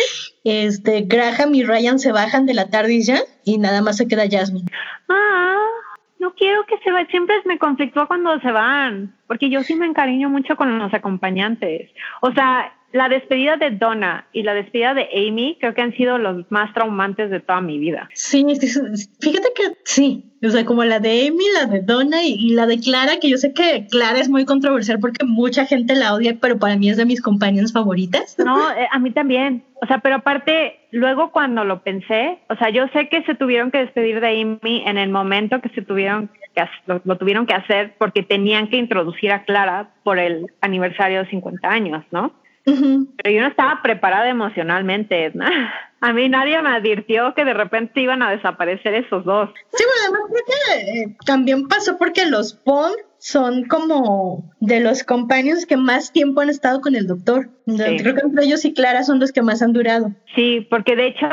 este 0.44 1.02
Graham 1.02 1.54
y 1.54 1.64
Ryan 1.64 1.98
se 1.98 2.12
bajan 2.12 2.46
de 2.46 2.54
la 2.54 2.68
tarde 2.68 3.00
ya 3.00 3.20
y 3.44 3.58
nada 3.58 3.80
más 3.82 3.96
se 3.96 4.06
queda 4.06 4.28
Jasmine. 4.30 4.68
Ah, 5.08 5.56
no 6.18 6.34
quiero 6.34 6.64
que 6.66 6.78
se 6.84 6.92
vayan. 6.92 7.10
Siempre 7.10 7.36
me 7.46 7.58
conflictúa 7.58 8.06
cuando 8.06 8.38
se 8.40 8.52
van, 8.52 9.16
porque 9.26 9.48
yo 9.48 9.62
sí 9.62 9.74
me 9.74 9.86
encariño 9.86 10.28
mucho 10.28 10.54
con 10.54 10.78
los 10.78 10.92
acompañantes. 10.92 11.90
O 12.20 12.30
sea, 12.32 12.74
la 12.92 13.08
despedida 13.08 13.56
de 13.56 13.70
Donna 13.70 14.26
y 14.32 14.42
la 14.42 14.54
despedida 14.54 14.94
de 14.94 15.08
Amy 15.14 15.56
creo 15.60 15.74
que 15.74 15.82
han 15.82 15.94
sido 15.96 16.18
los 16.18 16.50
más 16.50 16.72
traumantes 16.74 17.30
de 17.30 17.40
toda 17.40 17.60
mi 17.60 17.78
vida. 17.78 18.08
Sí, 18.14 18.44
fíjate 19.20 19.48
que 19.54 19.76
sí, 19.84 20.30
o 20.42 20.48
sea, 20.48 20.64
como 20.64 20.84
la 20.84 21.00
de 21.00 21.28
Amy, 21.28 21.44
la 21.54 21.66
de 21.66 21.82
Donna 21.82 22.24
y, 22.24 22.34
y 22.34 22.54
la 22.54 22.66
de 22.66 22.80
Clara, 22.80 23.18
que 23.20 23.28
yo 23.28 23.36
sé 23.36 23.52
que 23.52 23.86
Clara 23.90 24.18
es 24.18 24.28
muy 24.28 24.44
controversial 24.44 24.98
porque 24.98 25.24
mucha 25.24 25.66
gente 25.66 25.94
la 25.94 26.14
odia, 26.14 26.36
pero 26.40 26.58
para 26.58 26.76
mí 26.76 26.88
es 26.88 26.96
de 26.96 27.04
mis 27.04 27.22
compañeras 27.22 27.72
favoritas. 27.72 28.36
No, 28.38 28.70
eh, 28.76 28.88
a 28.90 28.98
mí 28.98 29.10
también. 29.10 29.64
O 29.82 29.86
sea, 29.86 29.98
pero 29.98 30.16
aparte, 30.16 30.80
luego 30.90 31.30
cuando 31.30 31.64
lo 31.64 31.82
pensé, 31.82 32.38
o 32.48 32.56
sea, 32.56 32.70
yo 32.70 32.86
sé 32.88 33.08
que 33.08 33.22
se 33.24 33.34
tuvieron 33.34 33.70
que 33.70 33.78
despedir 33.78 34.20
de 34.20 34.40
Amy 34.40 34.82
en 34.86 34.98
el 34.98 35.10
momento 35.10 35.60
que 35.60 35.68
se 35.70 35.82
tuvieron 35.82 36.28
que 36.54 36.64
lo, 36.86 37.00
lo 37.04 37.16
tuvieron 37.16 37.46
que 37.46 37.54
hacer 37.54 37.94
porque 37.98 38.22
tenían 38.22 38.68
que 38.68 38.76
introducir 38.76 39.32
a 39.32 39.44
Clara 39.44 39.90
por 40.02 40.18
el 40.18 40.46
aniversario 40.60 41.20
de 41.20 41.30
50 41.30 41.68
años, 41.68 42.04
¿no? 42.10 42.32
Pero 42.64 43.34
yo 43.34 43.40
no 43.40 43.48
estaba 43.48 43.80
preparada 43.82 44.28
emocionalmente, 44.28 45.24
Edna. 45.24 45.50
A 46.02 46.14
mí 46.14 46.30
nadie 46.30 46.60
me 46.62 46.70
advirtió 46.70 47.34
que 47.34 47.44
de 47.44 47.52
repente 47.52 48.00
iban 48.00 48.22
a 48.22 48.30
desaparecer 48.30 48.94
esos 48.94 49.22
dos. 49.22 49.50
Sí, 49.70 49.84
bueno, 49.84 50.00
además 50.02 50.22
creo 50.30 50.44
que 50.46 51.00
eh, 51.02 51.16
también 51.26 51.68
pasó 51.68 51.98
porque 51.98 52.24
los 52.24 52.58
Bond 52.64 52.96
son 53.18 53.64
como 53.64 54.50
de 54.60 54.80
los 54.80 55.04
compañeros 55.04 55.66
que 55.66 55.76
más 55.76 56.10
tiempo 56.10 56.40
han 56.40 56.48
estado 56.48 56.80
con 56.80 56.94
el 56.94 57.06
doctor. 57.06 57.50
Sí. 57.66 57.98
Creo 57.98 58.14
que 58.14 58.22
entre 58.22 58.44
ellos 58.46 58.64
y 58.64 58.72
Clara 58.72 59.02
son 59.02 59.20
los 59.20 59.30
que 59.30 59.42
más 59.42 59.60
han 59.60 59.74
durado. 59.74 60.12
Sí, 60.34 60.66
porque 60.70 60.96
de 60.96 61.08
hecho 61.08 61.28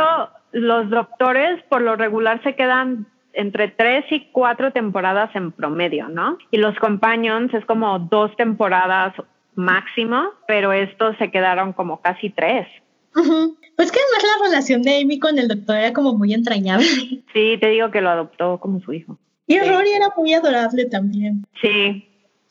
los 0.51 0.89
doctores 0.89 1.63
por 1.69 1.81
lo 1.81 1.95
regular 1.95 2.43
se 2.43 2.55
quedan 2.55 3.07
entre 3.31 3.69
tres 3.69 4.03
y 4.11 4.31
cuatro 4.31 4.73
temporadas 4.73 5.33
en 5.35 5.51
promedio, 5.51 6.09
¿no? 6.09 6.37
Y 6.51 6.57
los 6.57 6.75
companions 6.79 7.53
es 7.53 7.63
como 7.65 7.99
dos 7.99 8.35
temporadas 8.35 9.13
máximo, 9.57 10.23
pero 10.47 10.71
estos 10.71 11.17
se 11.17 11.31
quedaron 11.31 11.73
como 11.73 12.01
casi 12.01 12.29
tres. 12.29 12.67
Pues 13.13 13.91
que 13.91 13.99
además 13.99 14.23
la 14.23 14.45
relación 14.45 14.83
de 14.83 15.01
Amy 15.01 15.19
con 15.19 15.39
el 15.39 15.47
doctor 15.47 15.75
era 15.77 15.91
como 15.93 16.13
muy 16.13 16.33
entrañable. 16.33 16.85
Sí, 17.33 17.57
te 17.59 17.67
digo 17.69 17.89
que 17.91 18.01
lo 18.01 18.09
adoptó 18.09 18.59
como 18.59 18.79
su 18.79 18.93
hijo. 18.93 19.17
Y 19.47 19.55
Sí. 19.55 19.59
Rory 19.61 19.91
era 19.91 20.07
muy 20.15 20.33
adorable 20.33 20.85
también. 20.85 21.45
Sí, 21.61 22.07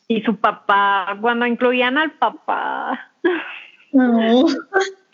y 0.07 0.21
su 0.21 0.35
papá, 0.37 1.17
cuando 1.21 1.45
incluían 1.45 1.97
al 1.97 2.11
papá. 2.13 3.11
No. 3.93 4.45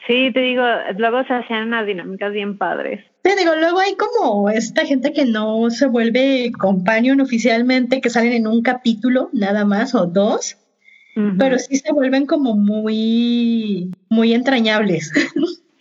Sí, 0.07 0.31
te 0.33 0.39
digo, 0.41 0.63
luego 0.97 1.23
se 1.25 1.33
hacían 1.33 1.67
unas 1.67 1.85
dinámicas 1.85 2.33
bien 2.33 2.57
padres. 2.57 3.05
Te 3.21 3.35
digo, 3.37 3.55
luego 3.55 3.79
hay 3.79 3.95
como 3.95 4.49
esta 4.49 4.85
gente 4.85 5.13
que 5.13 5.25
no 5.25 5.69
se 5.69 5.87
vuelve 5.87 6.51
companion 6.59 7.21
oficialmente, 7.21 8.01
que 8.01 8.09
salen 8.09 8.33
en 8.33 8.47
un 8.47 8.61
capítulo 8.61 9.29
nada 9.31 9.63
más 9.63 9.95
o 9.95 10.05
dos, 10.05 10.57
Pero 11.37 11.59
sí 11.59 11.77
se 11.77 11.93
vuelven 11.93 12.25
como 12.25 12.55
muy, 12.55 13.91
muy 14.09 14.33
entrañables. 14.33 15.11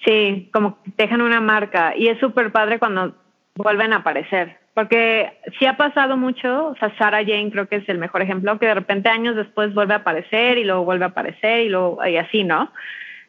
Sí, 0.05 0.51
como 0.53 0.79
dejan 0.99 1.21
una 1.23 1.41
marca 1.41 1.97
y 1.97 2.09
es 2.09 2.19
súper 2.19 2.51
padre 2.51 2.79
cuando 2.79 3.15
vuelven 3.55 3.93
a 3.93 3.99
aparecer. 3.99 4.59
Porque 4.75 5.39
sí 5.59 5.67
ha 5.67 5.77
pasado 5.77 6.17
mucho, 6.17 6.69
o 6.69 6.77
sea, 6.77 6.97
Sarah 6.97 7.25
Jane 7.25 7.51
creo 7.51 7.69
que 7.69 7.77
es 7.77 7.89
el 7.89 7.99
mejor 7.99 8.23
ejemplo, 8.23 8.59
que 8.59 8.67
de 8.67 8.75
repente 8.75 9.11
años 9.11 9.37
después 9.37 9.75
vuelve 9.75 9.93
a 9.93 9.99
aparecer 9.99 10.57
y 10.57 10.65
luego 10.65 10.85
vuelve 10.85 11.05
a 11.05 11.09
aparecer 11.09 11.61
y 11.67 11.69
luego 11.69 11.99
y 12.07 12.17
así, 12.17 12.43
¿no? 12.43 12.73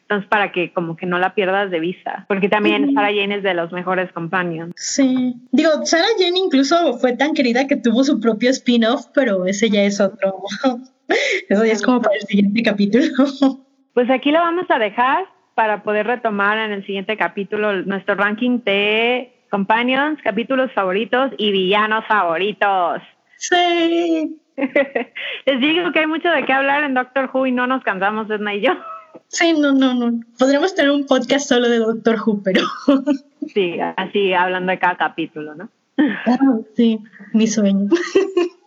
Entonces, 0.02 0.28
para 0.28 0.52
que 0.52 0.72
como 0.72 0.96
que 0.96 1.06
no 1.06 1.18
la 1.18 1.34
pierdas 1.34 1.70
de 1.70 1.80
vista. 1.80 2.26
Porque 2.28 2.48
también 2.48 2.84
Ujú. 2.84 2.94
Sarah 2.94 3.12
Jane 3.14 3.36
es 3.36 3.42
de 3.42 3.54
los 3.54 3.72
mejores 3.72 4.10
companions. 4.12 4.72
Sí. 4.76 5.34
Digo, 5.52 5.70
Sarah 5.84 6.08
Jane 6.18 6.38
incluso 6.38 6.98
fue 6.98 7.16
tan 7.16 7.34
querida 7.34 7.66
que 7.66 7.76
tuvo 7.76 8.04
su 8.04 8.20
propio 8.20 8.50
spin-off, 8.50 9.06
pero 9.14 9.46
ese 9.46 9.70
ya 9.70 9.82
es 9.82 10.00
otro. 10.00 10.42
Eso 11.48 11.64
ya 11.64 11.72
es 11.72 11.82
como 11.82 12.00
para 12.00 12.16
el 12.16 12.22
siguiente 12.22 12.62
capítulo. 12.62 13.04
Pues 13.94 14.10
aquí 14.10 14.32
lo 14.32 14.40
vamos 14.40 14.66
a 14.70 14.80
dejar 14.80 15.24
para 15.54 15.84
poder 15.84 16.08
retomar 16.08 16.58
en 16.58 16.72
el 16.72 16.84
siguiente 16.84 17.16
capítulo 17.16 17.82
nuestro 17.82 18.16
ranking 18.16 18.58
de 18.64 19.32
companions, 19.50 20.20
capítulos 20.20 20.72
favoritos 20.72 21.30
y 21.38 21.52
villanos 21.52 22.04
favoritos. 22.08 23.02
Sí. 23.36 24.36
Les 25.46 25.60
digo 25.60 25.92
que 25.92 26.00
hay 26.00 26.06
mucho 26.08 26.28
de 26.28 26.44
qué 26.44 26.52
hablar 26.52 26.82
en 26.82 26.94
Doctor 26.94 27.30
Who 27.32 27.46
y 27.46 27.52
no 27.52 27.68
nos 27.68 27.84
cansamos, 27.84 28.28
Edna 28.28 28.52
y 28.54 28.62
yo. 28.62 28.72
Sí, 29.28 29.52
no, 29.52 29.70
no, 29.72 29.94
no. 29.94 30.20
Podríamos 30.40 30.74
tener 30.74 30.90
un 30.90 31.06
podcast 31.06 31.48
solo 31.48 31.68
de 31.68 31.78
Doctor 31.78 32.16
Who, 32.26 32.42
pero. 32.42 32.62
Sí, 33.52 33.78
así 33.96 34.32
hablando 34.32 34.72
de 34.72 34.78
cada 34.78 34.96
capítulo, 34.96 35.54
¿no? 35.54 35.68
sí, 36.74 36.98
mi 37.32 37.46
sueño. 37.46 37.88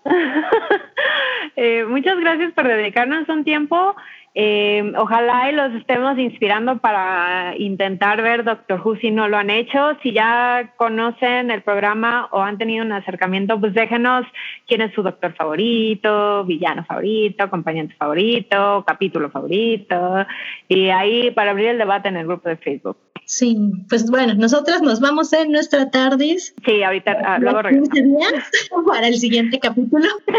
Eh, 1.59 1.85
muchas 1.85 2.19
gracias 2.19 2.53
por 2.53 2.67
dedicarnos 2.67 3.27
un 3.29 3.43
tiempo. 3.43 3.95
Eh, 4.39 4.93
ojalá 4.95 5.49
y 5.49 5.55
los 5.55 5.73
estemos 5.73 6.15
inspirando 6.19 6.77
para 6.77 7.55
intentar 7.57 8.21
ver 8.21 8.43
Doctor 8.43 8.79
Who 8.85 8.97
si 8.97 9.09
no 9.09 9.27
lo 9.27 9.37
han 9.37 9.49
hecho. 9.49 9.97
Si 10.03 10.11
ya 10.11 10.73
conocen 10.77 11.49
el 11.49 11.63
programa 11.63 12.29
o 12.31 12.43
han 12.43 12.59
tenido 12.59 12.85
un 12.85 12.91
acercamiento, 12.91 13.59
pues 13.59 13.73
déjenos 13.73 14.27
quién 14.67 14.81
es 14.81 14.93
su 14.93 15.01
doctor 15.01 15.33
favorito, 15.33 16.45
villano 16.45 16.85
favorito, 16.85 17.45
acompañante 17.45 17.95
favorito, 17.95 18.83
capítulo 18.85 19.31
favorito. 19.31 20.27
Y 20.67 20.89
ahí 20.89 21.31
para 21.31 21.49
abrir 21.49 21.69
el 21.69 21.79
debate 21.79 22.09
en 22.09 22.17
el 22.17 22.27
grupo 22.27 22.49
de 22.49 22.57
Facebook. 22.57 22.97
Sí, 23.27 23.57
pues 23.89 24.09
bueno, 24.09 24.35
nosotras 24.35 24.81
nos 24.81 25.01
vamos 25.01 25.33
en 25.33 25.51
nuestra 25.51 25.91
tardis. 25.91 26.55
Sí, 26.65 26.81
ahorita 26.81 27.11
ah, 27.25 27.37
luego 27.39 27.61
Los 27.61 27.89
15 27.89 28.01
regresamos. 28.01 28.85
para 28.87 29.07
el 29.09 29.17
siguiente 29.17 29.59
capítulo. 29.59 30.07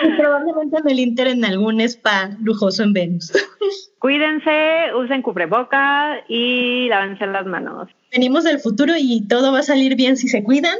Y 0.00 0.16
probablemente 0.16 0.76
en 0.78 0.88
el 0.88 1.00
Inter 1.00 1.26
en 1.26 1.44
algún 1.44 1.80
spa 1.80 2.30
lujoso 2.40 2.84
en 2.84 2.92
Venus. 2.92 3.32
Cuídense, 3.98 4.94
usen 4.94 5.22
cubrebocas 5.22 6.18
y 6.28 6.86
lávense 6.88 7.26
las 7.26 7.46
manos. 7.46 7.88
Venimos 8.12 8.44
del 8.44 8.60
futuro 8.60 8.92
y 8.96 9.26
todo 9.26 9.50
va 9.50 9.58
a 9.58 9.64
salir 9.64 9.96
bien 9.96 10.16
si 10.16 10.28
se 10.28 10.44
cuidan. 10.44 10.76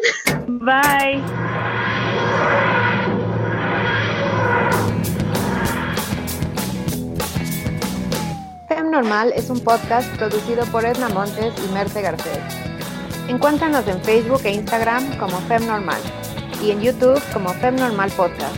Bye. 0.46 1.20
Normal 8.88 9.32
es 9.36 9.50
un 9.50 9.60
podcast 9.60 10.08
producido 10.16 10.64
por 10.66 10.84
Edna 10.84 11.08
Montes 11.08 11.52
y 11.64 11.72
Merte 11.72 12.02
Garcés. 12.02 12.38
Encuéntranos 13.28 13.86
en 13.86 14.02
Facebook 14.02 14.40
e 14.44 14.52
Instagram 14.52 15.18
como 15.18 15.38
Fem 15.40 15.66
Normal 15.66 16.00
y 16.62 16.70
en 16.70 16.80
YouTube 16.80 17.20
como 17.32 17.50
Fem 17.50 17.76
Normal 17.76 18.10
Podcast. 18.16 18.56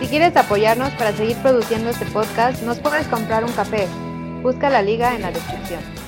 Si 0.00 0.06
quieres 0.06 0.34
apoyarnos 0.36 0.90
para 0.92 1.12
seguir 1.12 1.36
produciendo 1.38 1.90
este 1.90 2.06
podcast, 2.06 2.62
nos 2.62 2.78
puedes 2.78 3.06
comprar 3.08 3.44
un 3.44 3.52
café. 3.52 3.86
Busca 4.42 4.70
la 4.70 4.82
liga 4.82 5.14
en 5.14 5.22
la 5.22 5.30
descripción. 5.30 5.99